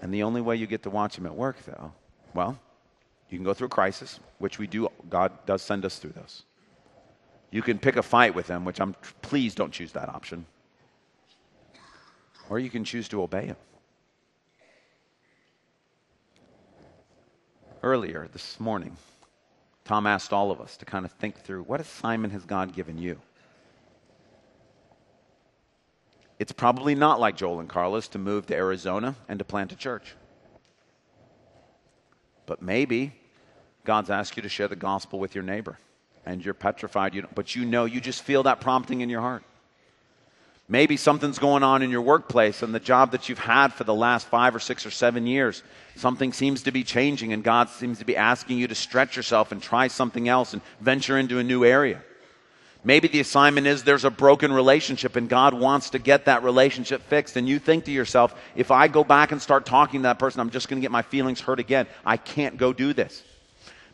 And 0.00 0.12
the 0.12 0.22
only 0.22 0.40
way 0.40 0.56
you 0.56 0.66
get 0.66 0.82
to 0.84 0.90
watch 0.90 1.18
Him 1.18 1.26
at 1.26 1.36
work, 1.36 1.62
though, 1.66 1.92
well, 2.32 2.58
you 3.28 3.36
can 3.36 3.44
go 3.44 3.52
through 3.52 3.66
a 3.66 3.68
crisis, 3.68 4.18
which 4.38 4.58
we 4.58 4.66
do. 4.66 4.88
God 5.10 5.30
does 5.44 5.60
send 5.60 5.84
us 5.84 5.98
through 5.98 6.12
those. 6.12 6.44
You 7.50 7.60
can 7.60 7.78
pick 7.78 7.96
a 7.96 8.02
fight 8.02 8.34
with 8.34 8.48
Him, 8.48 8.64
which 8.64 8.80
I'm 8.80 8.94
please 9.20 9.54
don't 9.54 9.72
choose 9.72 9.92
that 9.92 10.08
option 10.08 10.46
or 12.48 12.58
you 12.58 12.70
can 12.70 12.84
choose 12.84 13.08
to 13.08 13.22
obey 13.22 13.46
him. 13.46 13.56
Earlier 17.82 18.28
this 18.32 18.60
morning, 18.60 18.96
Tom 19.84 20.06
asked 20.06 20.32
all 20.32 20.50
of 20.50 20.60
us 20.60 20.76
to 20.76 20.84
kind 20.84 21.04
of 21.04 21.12
think 21.12 21.40
through 21.40 21.62
what 21.64 21.80
assignment 21.80 22.32
has 22.32 22.44
God 22.44 22.74
given 22.74 22.98
you? 22.98 23.18
It's 26.38 26.52
probably 26.52 26.94
not 26.94 27.20
like 27.20 27.36
Joel 27.36 27.60
and 27.60 27.68
Carlos 27.68 28.08
to 28.08 28.18
move 28.18 28.46
to 28.46 28.54
Arizona 28.54 29.14
and 29.28 29.38
to 29.38 29.44
plant 29.44 29.72
a 29.72 29.76
church. 29.76 30.14
But 32.46 32.62
maybe 32.62 33.14
God's 33.84 34.10
asked 34.10 34.36
you 34.36 34.42
to 34.42 34.48
share 34.48 34.68
the 34.68 34.76
gospel 34.76 35.18
with 35.18 35.34
your 35.34 35.44
neighbor 35.44 35.78
and 36.24 36.44
you're 36.44 36.54
petrified, 36.54 37.14
you 37.14 37.26
but 37.34 37.54
you 37.56 37.64
know, 37.64 37.84
you 37.84 38.00
just 38.00 38.22
feel 38.22 38.44
that 38.44 38.60
prompting 38.60 39.00
in 39.00 39.08
your 39.08 39.20
heart. 39.20 39.42
Maybe 40.68 40.96
something's 40.96 41.38
going 41.38 41.62
on 41.62 41.82
in 41.82 41.90
your 41.90 42.02
workplace 42.02 42.62
and 42.62 42.74
the 42.74 42.80
job 42.80 43.12
that 43.12 43.28
you've 43.28 43.38
had 43.38 43.72
for 43.72 43.84
the 43.84 43.94
last 43.94 44.26
five 44.28 44.54
or 44.54 44.60
six 44.60 44.86
or 44.86 44.90
seven 44.90 45.26
years. 45.26 45.62
Something 45.96 46.32
seems 46.32 46.62
to 46.62 46.70
be 46.70 46.84
changing, 46.84 47.32
and 47.32 47.44
God 47.44 47.68
seems 47.68 47.98
to 47.98 48.04
be 48.04 48.16
asking 48.16 48.58
you 48.58 48.68
to 48.68 48.74
stretch 48.74 49.16
yourself 49.16 49.52
and 49.52 49.62
try 49.62 49.88
something 49.88 50.28
else 50.28 50.52
and 50.52 50.62
venture 50.80 51.18
into 51.18 51.38
a 51.38 51.44
new 51.44 51.64
area. 51.64 52.02
Maybe 52.84 53.06
the 53.06 53.20
assignment 53.20 53.66
is 53.66 53.84
there's 53.84 54.04
a 54.04 54.10
broken 54.10 54.52
relationship 54.52 55.14
and 55.14 55.28
God 55.28 55.54
wants 55.54 55.90
to 55.90 56.00
get 56.00 56.24
that 56.24 56.42
relationship 56.42 57.02
fixed. 57.02 57.36
And 57.36 57.48
you 57.48 57.60
think 57.60 57.84
to 57.84 57.92
yourself, 57.92 58.34
if 58.56 58.72
I 58.72 58.88
go 58.88 59.04
back 59.04 59.30
and 59.30 59.40
start 59.40 59.66
talking 59.66 60.00
to 60.00 60.04
that 60.04 60.18
person, 60.18 60.40
I'm 60.40 60.50
just 60.50 60.68
going 60.68 60.80
to 60.80 60.84
get 60.84 60.90
my 60.90 61.02
feelings 61.02 61.40
hurt 61.40 61.60
again. 61.60 61.86
I 62.04 62.16
can't 62.16 62.56
go 62.56 62.72
do 62.72 62.92
this. 62.92 63.22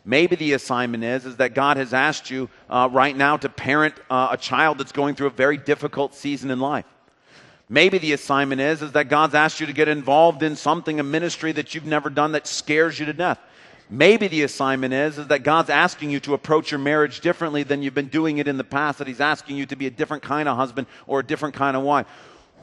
Maybe 0.05 0.35
the 0.35 0.53
assignment 0.53 1.03
is, 1.03 1.25
is 1.25 1.37
that 1.37 1.53
God 1.53 1.77
has 1.77 1.93
asked 1.93 2.29
you 2.29 2.49
uh, 2.69 2.89
right 2.91 3.15
now 3.15 3.37
to 3.37 3.49
parent 3.49 3.95
uh, 4.09 4.29
a 4.31 4.37
child 4.37 4.77
that's 4.77 4.91
going 4.91 5.15
through 5.15 5.27
a 5.27 5.31
very 5.31 5.57
difficult 5.57 6.15
season 6.15 6.51
in 6.51 6.59
life. 6.59 6.85
Maybe 7.67 7.99
the 7.99 8.13
assignment 8.13 8.61
is, 8.61 8.81
is 8.81 8.93
that 8.93 9.09
God's 9.09 9.35
asked 9.35 9.59
you 9.59 9.67
to 9.67 9.73
get 9.73 9.87
involved 9.87 10.41
in 10.41 10.55
something, 10.55 10.99
a 10.99 11.03
ministry 11.03 11.51
that 11.51 11.75
you've 11.75 11.85
never 11.85 12.09
done 12.09 12.31
that 12.31 12.47
scares 12.47 12.99
you 12.99 13.05
to 13.05 13.13
death. 13.13 13.39
Maybe 13.91 14.27
the 14.27 14.43
assignment 14.43 14.93
is, 14.93 15.17
is 15.17 15.27
that 15.27 15.43
God's 15.43 15.69
asking 15.69 16.11
you 16.11 16.19
to 16.21 16.33
approach 16.33 16.71
your 16.71 16.79
marriage 16.79 17.21
differently 17.21 17.63
than 17.63 17.81
you've 17.81 17.95
been 17.95 18.07
doing 18.07 18.37
it 18.37 18.47
in 18.47 18.57
the 18.57 18.63
past, 18.63 18.99
that 18.99 19.07
He's 19.07 19.21
asking 19.21 19.57
you 19.57 19.65
to 19.67 19.75
be 19.75 19.87
a 19.87 19.91
different 19.91 20.23
kind 20.23 20.47
of 20.47 20.57
husband 20.57 20.87
or 21.07 21.19
a 21.19 21.25
different 21.25 21.55
kind 21.55 21.75
of 21.75 21.83
wife. 21.83 22.07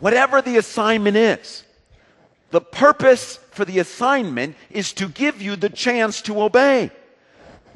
Whatever 0.01 0.43
the 0.43 0.57
assignment 0.57 1.17
is, 1.17 1.65
the 2.51 2.61
purpose 2.61 3.39
for 3.51 3.65
the 3.65 3.81
assignment 3.81 4.57
is 4.71 4.93
to 4.95 5.09
give 5.09 5.43
you 5.43 5.57
the 5.57 5.69
chance 5.69 6.23
to 6.23 6.41
obey. 6.43 6.91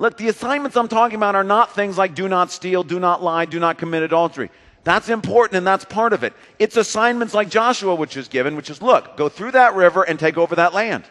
Look, 0.01 0.17
the 0.17 0.29
assignments 0.29 0.79
I'm 0.79 0.89
talking 0.89 1.17
about 1.17 1.35
are 1.35 1.45
not 1.45 1.75
things 1.75 1.99
like 1.99 2.15
do 2.15 2.27
not 2.27 2.51
steal, 2.51 2.83
do 2.83 2.99
not 2.99 3.23
lie, 3.23 3.45
do 3.45 3.61
not 3.61 3.77
commit 3.77 4.03
adultery. 4.03 4.51
That's 4.83 5.11
important 5.11 5.59
and 5.59 5.67
that's 5.67 5.85
part 5.85 6.15
of 6.15 6.25
it. 6.25 6.33
It's 6.59 6.79
assignments 6.79 7.35
like 7.35 7.51
Joshua, 7.51 7.95
which 7.95 8.17
is 8.17 8.27
given, 8.27 8.57
which 8.57 8.71
is 8.71 8.81
look, 8.81 9.19
go 9.19 9.29
through 9.29 9.51
that 9.51 9.75
river 9.75 10.03
and 10.03 10.19
take 10.19 10.39
over 10.39 10.57
that 10.57 10.73
land. 10.73 11.05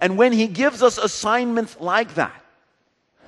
And 0.00 0.16
when 0.16 0.32
he 0.32 0.46
gives 0.46 0.80
us 0.80 0.96
assignments 0.96 1.76
like 1.80 2.14
that, 2.14 2.40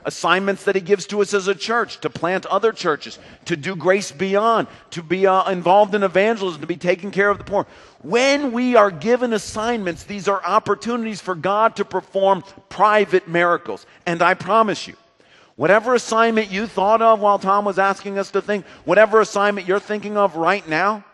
assignments 0.05 0.65
that 0.65 0.75
he 0.75 0.81
gives 0.81 1.07
to 1.07 1.21
us 1.23 1.35
as 1.35 1.49
a 1.49 1.55
church 1.55 2.01
to 2.01 2.11
plant 2.11 2.47
other 2.47 2.73
churches, 2.73 3.19
to 3.45 3.57
do 3.57 3.77
grace 3.77 4.13
beyond, 4.13 4.69
to 4.91 5.03
be 5.03 5.27
uh, 5.27 5.51
involved 5.51 5.95
in 5.95 6.03
evangelism, 6.03 6.61
to 6.61 6.67
be 6.67 6.77
taking 6.77 7.11
care 7.11 7.31
of 7.31 7.39
the 7.39 7.45
poor. 7.45 7.67
When 8.03 8.53
we 8.53 8.77
are 8.77 8.91
given 8.91 9.33
assignments, 9.33 10.05
these 10.05 10.29
are 10.29 10.43
opportunities 10.45 11.21
for 11.21 11.35
God 11.35 11.77
to 11.77 11.85
perform 11.85 12.45
private 12.69 13.29
miracles. 13.29 13.87
And 14.07 14.23
I 14.23 14.35
promise 14.35 14.87
you, 14.89 14.97
whatever 15.57 15.95
assignment 15.95 16.51
you 16.51 16.67
thought 16.67 17.03
of 17.03 17.21
while 17.21 17.39
Tom 17.39 17.65
was 17.65 17.79
asking 17.79 18.19
us 18.19 18.31
to 18.31 18.41
think, 18.41 18.67
whatever 18.85 19.21
assignment 19.21 19.69
you're 19.69 19.81
thinking 19.81 20.17
of 20.17 20.37
right 20.37 20.67
now, 20.69 21.05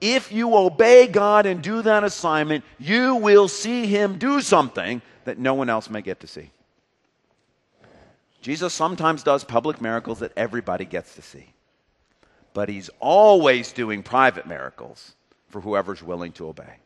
if 0.00 0.30
you 0.30 0.54
obey 0.54 1.06
God 1.06 1.46
and 1.46 1.62
do 1.62 1.82
that 1.82 2.04
assignment, 2.04 2.64
you 2.78 3.14
will 3.16 3.48
see 3.48 3.86
Him 3.86 4.18
do 4.18 4.40
something 4.40 5.00
that 5.24 5.38
no 5.38 5.54
one 5.54 5.70
else 5.70 5.88
may 5.88 6.02
get 6.02 6.20
to 6.20 6.26
see. 6.26 6.50
Jesus 8.46 8.72
sometimes 8.72 9.24
does 9.24 9.42
public 9.42 9.80
miracles 9.80 10.20
that 10.20 10.30
everybody 10.36 10.84
gets 10.84 11.16
to 11.16 11.20
see. 11.20 11.52
But 12.54 12.68
he's 12.68 12.88
always 13.00 13.72
doing 13.72 14.04
private 14.04 14.46
miracles 14.46 15.16
for 15.48 15.60
whoever's 15.60 16.00
willing 16.00 16.30
to 16.34 16.46
obey. 16.46 16.76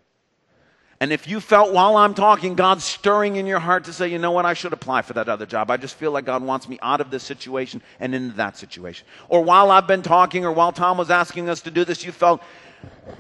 And 1.01 1.13
if 1.13 1.29
you 1.29 1.39
felt 1.39 1.75
while 1.75 1.99
I'm 1.99 2.15
talking, 2.15 2.55
God 2.55 2.81
stirring 2.81 3.37
in 3.37 3.45
your 3.45 3.59
heart 3.59 3.85
to 3.85 3.93
say, 3.93 4.09
you 4.09 4.19
know 4.19 4.31
what, 4.31 4.47
I 4.47 4.55
should 4.55 4.73
apply 4.73 5.03
for 5.03 5.13
that 5.13 5.29
other 5.29 5.45
job. 5.45 5.71
I 5.71 5.77
just 5.77 5.97
feel 5.97 6.13
like 6.13 6.25
God 6.25 6.43
wants 6.43 6.67
me 6.67 6.79
out 6.81 7.03
of 7.03 7.11
this 7.11 7.23
situation 7.25 7.83
and 8.01 8.15
into 8.15 8.37
that 8.37 8.57
situation. 8.57 9.07
Or 9.29 9.45
while 9.45 9.71
I've 9.71 9.87
been 9.87 10.01
talking, 10.01 10.47
or 10.47 10.53
while 10.53 10.73
Tom 10.73 10.97
was 10.97 11.11
asking 11.11 11.51
us 11.51 11.61
to 11.61 11.71
do 11.71 11.85
this, 11.85 12.03
you 12.07 12.11
felt 12.11 12.43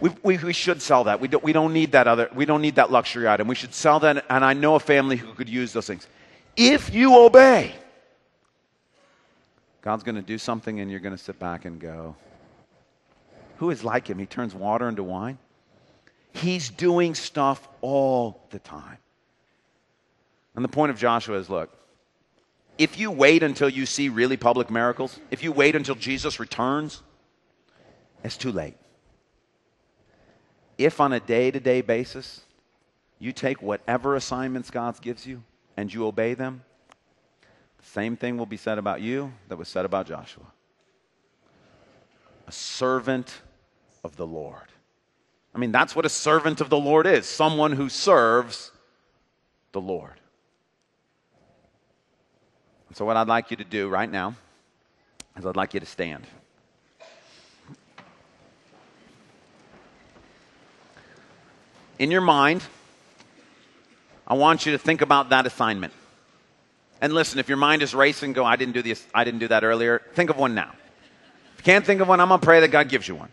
we, 0.00 0.12
we, 0.22 0.38
we 0.38 0.55
should 0.55 0.81
sell 0.81 1.05
that. 1.05 1.20
We 1.20 1.29
don't, 1.29 1.44
we 1.44 1.53
don't 1.53 1.74
need 1.74 1.92
that 1.92 2.09
other, 2.09 2.31
we 2.35 2.46
don't 2.46 2.62
need 2.62 2.76
that 2.76 2.90
luxury 2.90 3.29
item. 3.29 3.48
We 3.48 3.55
should 3.55 3.74
sell 3.74 4.00
that. 4.00 4.24
And 4.31 4.42
I 4.46 4.55
know 4.55 4.76
a 4.76 4.81
family 4.81 5.18
who 5.18 5.35
could 5.35 5.50
use 5.50 5.74
those 5.74 5.87
things. 5.87 6.09
If 6.57 6.94
you 6.94 7.18
obey, 7.18 7.74
God's 9.83 10.03
going 10.03 10.16
to 10.16 10.23
do 10.23 10.38
something 10.38 10.81
and 10.81 10.90
you're 10.90 11.01
going 11.01 11.16
to 11.16 11.23
sit 11.23 11.38
back 11.38 11.64
and 11.64 11.81
go, 11.81 12.16
Who 13.59 13.71
is 13.71 13.83
like 13.83 14.09
him? 14.09 14.19
He 14.19 14.27
turns 14.27 14.55
water 14.55 14.88
into 14.88 15.03
wine. 15.03 15.38
He's 16.33 16.71
doing 16.71 17.14
stuff 17.14 17.66
all 17.81 18.47
the 18.51 18.59
time. 18.59 18.99
And 20.55 20.64
the 20.64 20.69
point 20.69 20.90
of 20.90 20.99
Joshua 20.99 21.38
is 21.38 21.49
look, 21.49 21.71
if 22.79 22.99
you 22.99 23.11
wait 23.11 23.43
until 23.43 23.69
you 23.69 23.87
see 23.87 24.09
really 24.09 24.37
public 24.37 24.71
miracles, 24.71 25.19
if 25.31 25.43
you 25.43 25.53
wait 25.53 25.77
until 25.77 25.95
Jesus 25.95 26.40
returns, 26.40 27.02
it's 28.25 28.37
too 28.37 28.52
late. 28.52 28.77
If 30.79 31.00
on 31.00 31.13
a 31.13 31.21
day 31.21 31.50
to 31.50 31.61
day 31.61 31.81
basis 31.81 32.42
you 33.19 33.33
take 33.33 33.61
whatever 33.61 34.17
assignments 34.17 34.71
God 34.71 35.00
gives 35.00 35.27
you 35.27 35.42
and 35.77 35.92
you 35.92 36.07
obey 36.07 36.35
them, 36.35 36.63
same 37.83 38.16
thing 38.16 38.37
will 38.37 38.46
be 38.46 38.56
said 38.56 38.78
about 38.78 39.00
you 39.00 39.33
that 39.48 39.56
was 39.56 39.68
said 39.68 39.85
about 39.85 40.06
Joshua. 40.06 40.44
A 42.46 42.52
servant 42.52 43.42
of 44.04 44.16
the 44.16 44.26
Lord. 44.26 44.68
I 45.54 45.58
mean, 45.58 45.72
that's 45.72 45.96
what 45.96 46.04
a 46.04 46.10
servant 46.10 46.60
of 46.60 46.68
the 46.68 46.78
Lord 46.78 47.06
is 47.06 47.26
someone 47.26 47.72
who 47.72 47.88
serves 47.88 48.70
the 49.72 49.81
Lord. 49.81 50.14
And 52.88 52.96
so, 52.96 53.04
what 53.04 53.16
I'd 53.16 53.28
like 53.28 53.50
you 53.50 53.56
to 53.56 53.64
do 53.64 53.88
right 53.88 54.10
now 54.10 54.35
is 55.37 55.46
I'd 55.46 55.56
like 55.56 55.74
you 55.74 55.81
to 55.81 55.87
stand. 55.87 56.26
in 62.00 62.10
your 62.10 62.22
mind, 62.22 62.62
I 64.26 64.33
want 64.33 64.64
you 64.64 64.72
to 64.72 64.78
think 64.78 65.02
about 65.02 65.28
that 65.28 65.46
assignment. 65.46 65.92
And 67.01 67.15
listen, 67.15 67.38
if 67.38 67.48
your 67.48 67.57
mind 67.57 67.83
is 67.83 67.94
racing, 67.94 68.35
go, 68.35 68.44
I 68.44 68.57
didn't 68.57 68.75
do 68.75 68.83
this, 68.83 69.07
I 69.15 69.25
didn't 69.25 69.40
do 69.40 69.48
that 69.48 69.65
earlier. 69.65 70.03
Think 70.15 70.31
of 70.31 70.37
one 70.37 70.55
now. 70.55 70.73
If 71.55 71.59
you 71.59 71.65
can't 71.65 71.85
think 71.85 72.01
of 72.01 72.09
one, 72.09 72.21
I'm 72.21 72.29
gonna 72.29 72.42
pray 72.42 72.61
that 72.61 72.69
God 72.69 72.88
gives 72.88 73.09
you 73.09 73.15
one. 73.15 73.31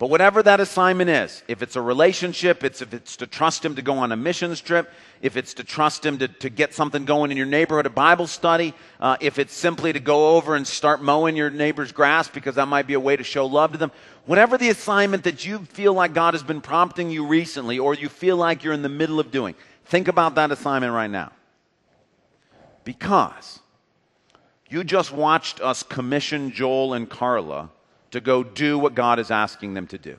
But 0.00 0.08
whatever 0.08 0.42
that 0.42 0.60
assignment 0.60 1.10
is, 1.10 1.42
if 1.46 1.60
it's 1.60 1.76
a 1.76 1.82
relationship, 1.82 2.64
it's 2.64 2.80
if 2.80 2.94
it's 2.94 3.16
to 3.16 3.26
trust 3.26 3.62
him 3.62 3.74
to 3.74 3.82
go 3.82 3.98
on 3.98 4.12
a 4.12 4.16
missions 4.16 4.62
trip, 4.62 4.90
if 5.20 5.36
it's 5.36 5.52
to 5.54 5.64
trust 5.64 6.06
him 6.06 6.16
to, 6.16 6.28
to 6.28 6.48
get 6.48 6.72
something 6.72 7.04
going 7.04 7.30
in 7.30 7.36
your 7.36 7.44
neighborhood, 7.44 7.84
a 7.84 7.90
Bible 7.90 8.26
study, 8.26 8.72
uh, 8.98 9.18
if 9.20 9.38
it's 9.38 9.52
simply 9.52 9.92
to 9.92 10.00
go 10.00 10.36
over 10.36 10.56
and 10.56 10.66
start 10.66 11.02
mowing 11.02 11.36
your 11.36 11.50
neighbor's 11.50 11.92
grass 11.92 12.28
because 12.28 12.54
that 12.54 12.66
might 12.66 12.86
be 12.86 12.94
a 12.94 13.00
way 13.00 13.14
to 13.14 13.22
show 13.22 13.44
love 13.44 13.72
to 13.72 13.78
them, 13.78 13.92
whatever 14.24 14.56
the 14.56 14.70
assignment 14.70 15.24
that 15.24 15.44
you 15.44 15.58
feel 15.66 15.92
like 15.92 16.14
God 16.14 16.32
has 16.32 16.42
been 16.42 16.62
prompting 16.62 17.10
you 17.10 17.26
recently 17.26 17.78
or 17.78 17.92
you 17.92 18.08
feel 18.08 18.38
like 18.38 18.64
you're 18.64 18.72
in 18.72 18.80
the 18.80 18.88
middle 18.88 19.20
of 19.20 19.30
doing, 19.30 19.54
think 19.84 20.08
about 20.08 20.34
that 20.36 20.50
assignment 20.50 20.94
right 20.94 21.10
now. 21.10 21.30
Because 22.90 23.60
you 24.68 24.82
just 24.82 25.12
watched 25.12 25.60
us 25.60 25.84
commission 25.84 26.50
Joel 26.50 26.94
and 26.94 27.08
Carla 27.08 27.70
to 28.10 28.20
go 28.20 28.42
do 28.42 28.80
what 28.80 28.96
God 28.96 29.20
is 29.20 29.30
asking 29.30 29.74
them 29.74 29.86
to 29.86 29.96
do. 29.96 30.16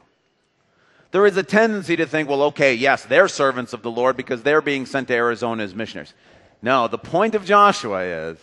There 1.12 1.26
is 1.26 1.36
a 1.36 1.44
tendency 1.44 1.98
to 1.98 2.06
think, 2.06 2.30
well, 2.30 2.44
okay, 2.44 2.74
yes, 2.74 3.04
they're 3.04 3.28
servants 3.28 3.74
of 3.74 3.82
the 3.82 3.92
Lord 3.92 4.16
because 4.16 4.42
they're 4.42 4.62
being 4.62 4.86
sent 4.86 5.10
to 5.10 5.14
Arizona 5.14 5.64
as 5.64 5.76
missionaries. 5.76 6.14
No, 6.62 6.88
the 6.88 6.98
point 6.98 7.36
of 7.36 7.44
Joshua 7.44 8.04
is 8.04 8.38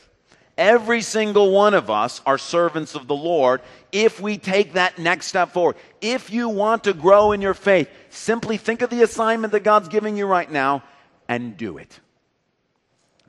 every 0.59 1.01
single 1.01 1.51
one 1.51 1.72
of 1.72 1.89
us 1.89 2.20
are 2.26 2.37
servants 2.37 2.95
of 2.95 3.07
the 3.07 3.16
Lord 3.16 3.62
if 3.93 4.20
we 4.20 4.37
take 4.37 4.74
that 4.74 4.99
next 4.99 5.29
step 5.29 5.55
forward. 5.55 5.76
If 6.03 6.31
you 6.31 6.51
want 6.51 6.85
to 6.85 6.93
grow 6.93 7.33
in 7.33 7.41
your 7.41 7.55
faith, 7.55 7.89
simply 8.11 8.59
think 8.59 8.83
of 8.83 8.91
the 8.91 9.01
assignment 9.01 9.55
that 9.55 9.64
God's 9.64 9.89
giving 9.89 10.18
you 10.18 10.26
right 10.26 10.51
now 10.51 10.83
and 11.29 11.57
do 11.57 11.79
it. 11.79 11.99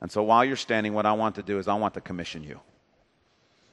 And 0.00 0.10
so 0.10 0.22
while 0.22 0.44
you're 0.44 0.56
standing, 0.56 0.94
what 0.94 1.06
I 1.06 1.12
want 1.12 1.34
to 1.34 1.42
do 1.42 1.58
is 1.58 1.68
I 1.68 1.74
want 1.74 1.94
to 1.94 2.00
commission 2.00 2.42
you. 2.42 2.60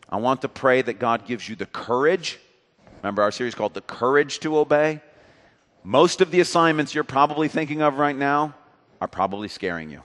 I 0.10 0.18
want 0.18 0.42
to 0.42 0.50
pray 0.50 0.82
that 0.82 1.00
God 1.00 1.26
gives 1.26 1.48
you 1.48 1.56
the 1.56 1.66
courage. 1.66 2.40
Remember 3.02 3.22
our 3.22 3.32
series 3.32 3.56
called 3.56 3.74
The 3.74 3.82
Courage 3.82 4.40
to 4.40 4.58
Obey? 4.58 5.02
Most 5.84 6.22
of 6.22 6.32
the 6.32 6.40
assignments 6.40 6.94
you're 6.94 7.04
probably 7.04 7.48
thinking 7.48 7.82
of 7.82 7.98
right 7.98 8.16
now 8.16 8.54
are 9.00 9.08
probably 9.08 9.48
scaring 9.48 9.90
you. 9.90 10.02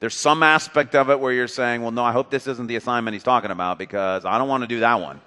There's 0.00 0.14
some 0.14 0.42
aspect 0.42 0.94
of 0.94 1.10
it 1.10 1.18
where 1.18 1.32
you're 1.32 1.48
saying, 1.48 1.82
well, 1.82 1.90
no, 1.90 2.04
I 2.04 2.12
hope 2.12 2.30
this 2.30 2.46
isn't 2.46 2.66
the 2.66 2.76
assignment 2.76 3.14
he's 3.14 3.22
talking 3.22 3.50
about 3.50 3.78
because 3.78 4.24
I 4.24 4.38
don't 4.38 4.48
want 4.48 4.62
to 4.62 4.66
do 4.66 4.80
that 4.80 5.00
one. 5.00 5.20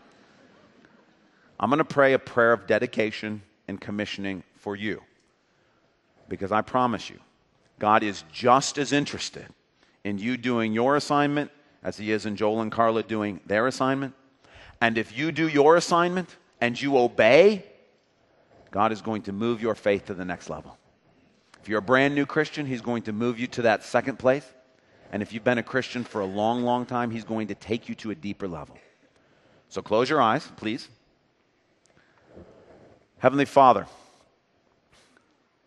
I'm 1.59 1.69
going 1.69 1.79
to 1.79 1.83
pray 1.83 2.13
a 2.13 2.19
prayer 2.19 2.53
of 2.53 2.67
dedication 2.67 3.41
and 3.67 3.81
commissioning 3.81 4.43
for 4.57 4.75
you 4.75 5.01
because 6.29 6.51
I 6.51 6.61
promise 6.61 7.09
you, 7.09 7.19
God 7.79 8.03
is 8.03 8.23
just 8.31 8.77
as 8.77 8.93
interested 8.93 9.47
in 10.03 10.17
you 10.17 10.37
doing 10.37 10.73
your 10.73 10.95
assignment 10.95 11.51
as 11.83 11.97
he 11.97 12.11
is 12.11 12.25
in 12.25 12.35
Joel 12.35 12.61
and 12.61 12.71
Carla 12.71 13.03
doing 13.03 13.39
their 13.45 13.67
assignment. 13.67 14.13
And 14.81 14.97
if 14.97 15.17
you 15.17 15.31
do 15.31 15.47
your 15.47 15.75
assignment 15.75 16.37
and 16.61 16.79
you 16.79 16.97
obey, 16.97 17.65
God 18.71 18.91
is 18.91 19.01
going 19.01 19.23
to 19.23 19.31
move 19.31 19.61
your 19.61 19.75
faith 19.75 20.05
to 20.05 20.13
the 20.13 20.25
next 20.25 20.49
level. 20.49 20.77
If 21.61 21.67
you're 21.67 21.79
a 21.79 21.83
brand 21.83 22.15
new 22.15 22.25
Christian, 22.25 22.65
He's 22.65 22.81
going 22.81 23.03
to 23.03 23.13
move 23.13 23.39
you 23.39 23.47
to 23.47 23.63
that 23.63 23.83
second 23.83 24.19
place. 24.19 24.45
And 25.11 25.21
if 25.21 25.33
you've 25.33 25.43
been 25.43 25.57
a 25.57 25.63
Christian 25.63 26.03
for 26.03 26.21
a 26.21 26.25
long, 26.25 26.63
long 26.63 26.85
time, 26.85 27.11
He's 27.11 27.23
going 27.23 27.47
to 27.47 27.55
take 27.55 27.89
you 27.89 27.95
to 27.95 28.11
a 28.11 28.15
deeper 28.15 28.47
level. 28.47 28.77
So 29.69 29.81
close 29.81 30.09
your 30.09 30.21
eyes, 30.21 30.47
please. 30.57 30.87
Heavenly 33.19 33.45
Father, 33.45 33.85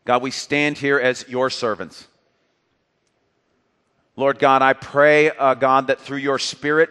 God, 0.05 0.22
we 0.22 0.30
stand 0.30 0.78
here 0.78 0.99
as 0.99 1.28
your 1.28 1.51
servants. 1.51 2.09
Lord 4.17 4.39
God, 4.39 4.61
I 4.61 4.75
pray, 4.75 5.31
uh, 5.31 5.55
God, 5.55 5.87
that 5.87 6.01
through 6.01 6.19
your 6.19 6.39
Spirit, 6.39 6.91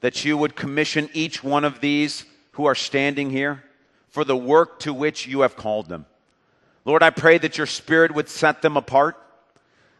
that 0.00 0.24
you 0.24 0.36
would 0.36 0.56
commission 0.56 1.10
each 1.12 1.44
one 1.44 1.64
of 1.64 1.80
these 1.80 2.24
who 2.52 2.64
are 2.64 2.74
standing 2.74 3.30
here 3.30 3.64
for 4.08 4.24
the 4.24 4.36
work 4.36 4.80
to 4.80 4.94
which 4.94 5.26
you 5.26 5.40
have 5.40 5.56
called 5.56 5.88
them. 5.88 6.06
Lord, 6.84 7.02
I 7.02 7.10
pray 7.10 7.36
that 7.38 7.58
your 7.58 7.66
Spirit 7.66 8.14
would 8.14 8.28
set 8.30 8.62
them 8.62 8.76
apart, 8.76 9.16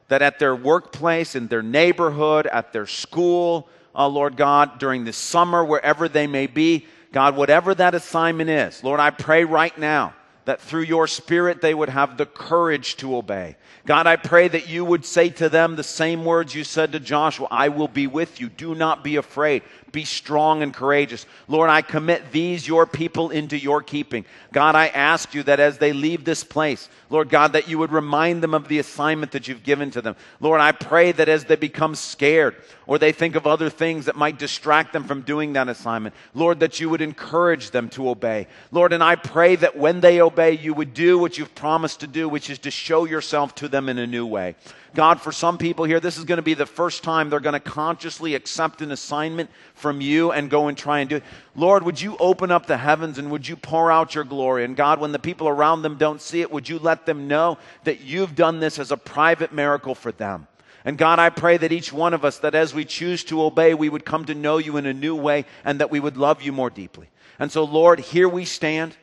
that 0.08 0.22
at 0.22 0.38
their 0.38 0.56
workplace, 0.56 1.34
in 1.34 1.48
their 1.48 1.62
neighborhood, 1.62 2.46
at 2.46 2.72
their 2.72 2.86
school, 2.86 3.68
uh, 3.94 4.08
Lord 4.08 4.36
God, 4.36 4.78
during 4.78 5.04
the 5.04 5.12
summer, 5.12 5.62
wherever 5.62 6.08
they 6.08 6.26
may 6.26 6.46
be, 6.46 6.86
God, 7.12 7.36
whatever 7.36 7.74
that 7.74 7.94
assignment 7.94 8.48
is, 8.48 8.82
Lord, 8.82 9.00
I 9.00 9.10
pray 9.10 9.44
right 9.44 9.76
now 9.76 10.14
that 10.48 10.62
through 10.62 10.80
your 10.80 11.06
Spirit 11.06 11.60
they 11.60 11.74
would 11.74 11.90
have 11.90 12.16
the 12.16 12.24
courage 12.24 12.96
to 12.96 13.14
obey. 13.14 13.54
God, 13.84 14.06
I 14.06 14.16
pray 14.16 14.48
that 14.48 14.66
you 14.66 14.82
would 14.82 15.04
say 15.04 15.28
to 15.28 15.50
them 15.50 15.76
the 15.76 15.82
same 15.82 16.24
words 16.24 16.54
you 16.54 16.64
said 16.64 16.92
to 16.92 17.00
Joshua 17.00 17.48
I 17.50 17.68
will 17.68 17.86
be 17.86 18.06
with 18.06 18.40
you. 18.40 18.48
Do 18.48 18.74
not 18.74 19.04
be 19.04 19.16
afraid. 19.16 19.62
Be 19.92 20.04
strong 20.04 20.62
and 20.62 20.74
courageous. 20.74 21.24
Lord, 21.48 21.70
I 21.70 21.80
commit 21.80 22.30
these, 22.30 22.68
your 22.68 22.84
people, 22.86 23.30
into 23.30 23.56
your 23.56 23.82
keeping. 23.82 24.26
God, 24.52 24.74
I 24.74 24.88
ask 24.88 25.34
you 25.34 25.42
that 25.44 25.60
as 25.60 25.78
they 25.78 25.94
leave 25.94 26.24
this 26.24 26.44
place, 26.44 26.90
Lord 27.08 27.30
God, 27.30 27.54
that 27.54 27.68
you 27.68 27.78
would 27.78 27.92
remind 27.92 28.42
them 28.42 28.52
of 28.52 28.68
the 28.68 28.78
assignment 28.78 29.32
that 29.32 29.48
you've 29.48 29.62
given 29.62 29.90
to 29.92 30.02
them. 30.02 30.16
Lord, 30.40 30.60
I 30.60 30.72
pray 30.72 31.12
that 31.12 31.30
as 31.30 31.46
they 31.46 31.56
become 31.56 31.94
scared 31.94 32.56
or 32.86 32.98
they 32.98 33.12
think 33.12 33.34
of 33.34 33.46
other 33.46 33.70
things 33.70 34.04
that 34.04 34.16
might 34.16 34.38
distract 34.38 34.92
them 34.92 35.04
from 35.04 35.22
doing 35.22 35.54
that 35.54 35.68
assignment, 35.68 36.14
Lord, 36.34 36.60
that 36.60 36.80
you 36.80 36.90
would 36.90 37.00
encourage 37.00 37.70
them 37.70 37.88
to 37.90 38.10
obey. 38.10 38.46
Lord, 38.70 38.92
and 38.92 39.02
I 39.02 39.16
pray 39.16 39.56
that 39.56 39.76
when 39.78 40.00
they 40.00 40.20
obey, 40.38 40.52
you 40.52 40.72
would 40.72 40.94
do 40.94 41.18
what 41.18 41.36
you've 41.36 41.54
promised 41.56 41.98
to 42.00 42.06
do, 42.06 42.28
which 42.28 42.48
is 42.48 42.60
to 42.60 42.70
show 42.70 43.04
yourself 43.04 43.56
to 43.56 43.66
them 43.66 43.88
in 43.88 43.98
a 43.98 44.06
new 44.06 44.24
way. 44.24 44.54
God, 44.94 45.20
for 45.20 45.32
some 45.32 45.58
people 45.58 45.84
here, 45.84 45.98
this 45.98 46.16
is 46.16 46.22
going 46.22 46.36
to 46.36 46.42
be 46.42 46.54
the 46.54 46.64
first 46.64 47.02
time 47.02 47.28
they're 47.28 47.40
going 47.40 47.54
to 47.54 47.60
consciously 47.60 48.36
accept 48.36 48.80
an 48.80 48.92
assignment 48.92 49.50
from 49.74 50.00
you 50.00 50.30
and 50.30 50.48
go 50.48 50.68
and 50.68 50.78
try 50.78 51.00
and 51.00 51.10
do 51.10 51.16
it. 51.16 51.24
Lord, 51.56 51.82
would 51.82 52.00
you 52.00 52.16
open 52.18 52.52
up 52.52 52.66
the 52.66 52.76
heavens 52.76 53.18
and 53.18 53.32
would 53.32 53.48
you 53.48 53.56
pour 53.56 53.90
out 53.90 54.14
your 54.14 54.22
glory? 54.22 54.64
And 54.64 54.76
God, 54.76 55.00
when 55.00 55.10
the 55.10 55.18
people 55.18 55.48
around 55.48 55.82
them 55.82 55.96
don't 55.96 56.22
see 56.22 56.40
it, 56.40 56.52
would 56.52 56.68
you 56.68 56.78
let 56.78 57.04
them 57.04 57.26
know 57.26 57.58
that 57.82 58.02
you've 58.02 58.36
done 58.36 58.60
this 58.60 58.78
as 58.78 58.92
a 58.92 58.96
private 58.96 59.52
miracle 59.52 59.96
for 59.96 60.12
them? 60.12 60.46
And 60.84 60.96
God, 60.96 61.18
I 61.18 61.30
pray 61.30 61.56
that 61.56 61.72
each 61.72 61.92
one 61.92 62.14
of 62.14 62.24
us, 62.24 62.38
that 62.38 62.54
as 62.54 62.72
we 62.72 62.84
choose 62.84 63.24
to 63.24 63.42
obey, 63.42 63.74
we 63.74 63.88
would 63.88 64.04
come 64.04 64.24
to 64.26 64.36
know 64.36 64.58
you 64.58 64.76
in 64.76 64.86
a 64.86 64.94
new 64.94 65.16
way 65.16 65.46
and 65.64 65.80
that 65.80 65.90
we 65.90 65.98
would 65.98 66.16
love 66.16 66.42
you 66.42 66.52
more 66.52 66.70
deeply. 66.70 67.08
And 67.40 67.50
so, 67.50 67.64
Lord, 67.64 67.98
here 67.98 68.28
we 68.28 68.44
stand. 68.44 68.96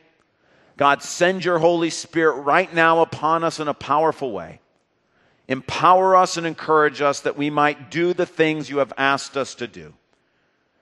God, 0.76 1.02
send 1.02 1.44
your 1.44 1.58
Holy 1.58 1.90
Spirit 1.90 2.42
right 2.42 2.72
now 2.72 3.00
upon 3.00 3.44
us 3.44 3.60
in 3.60 3.68
a 3.68 3.74
powerful 3.74 4.32
way. 4.32 4.60
Empower 5.48 6.16
us 6.16 6.36
and 6.36 6.46
encourage 6.46 7.00
us 7.00 7.20
that 7.20 7.36
we 7.36 7.50
might 7.50 7.90
do 7.90 8.12
the 8.12 8.26
things 8.26 8.68
you 8.68 8.78
have 8.78 8.92
asked 8.98 9.36
us 9.36 9.54
to 9.56 9.66
do. 9.66 9.94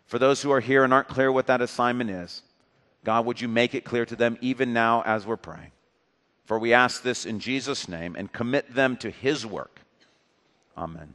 For 0.07 0.19
those 0.19 0.43
who 0.43 0.51
are 0.51 0.61
here 0.61 0.85
and 0.85 0.93
aren't 0.93 1.09
clear 1.09 1.31
what 1.31 1.47
that 1.47 1.61
assignment 1.61 2.11
is, 2.11 2.43
God, 3.05 3.27
would 3.27 3.41
you 3.41 3.49
make 3.49 3.75
it 3.75 3.85
clear 3.85 4.07
to 4.07 4.17
them 4.17 4.39
even 4.41 4.73
now 4.73 5.03
as 5.03 5.27
we're 5.27 5.37
praying? 5.37 5.71
For 6.47 6.59
we 6.59 6.73
ask 6.73 7.03
this 7.03 7.27
in 7.27 7.41
Jesus' 7.41 7.89
name 7.89 8.17
and 8.17 8.33
commit 8.33 8.75
them 8.75 8.97
to 8.99 9.11
his 9.11 9.47
work. 9.47 9.81
Amen. 10.77 11.15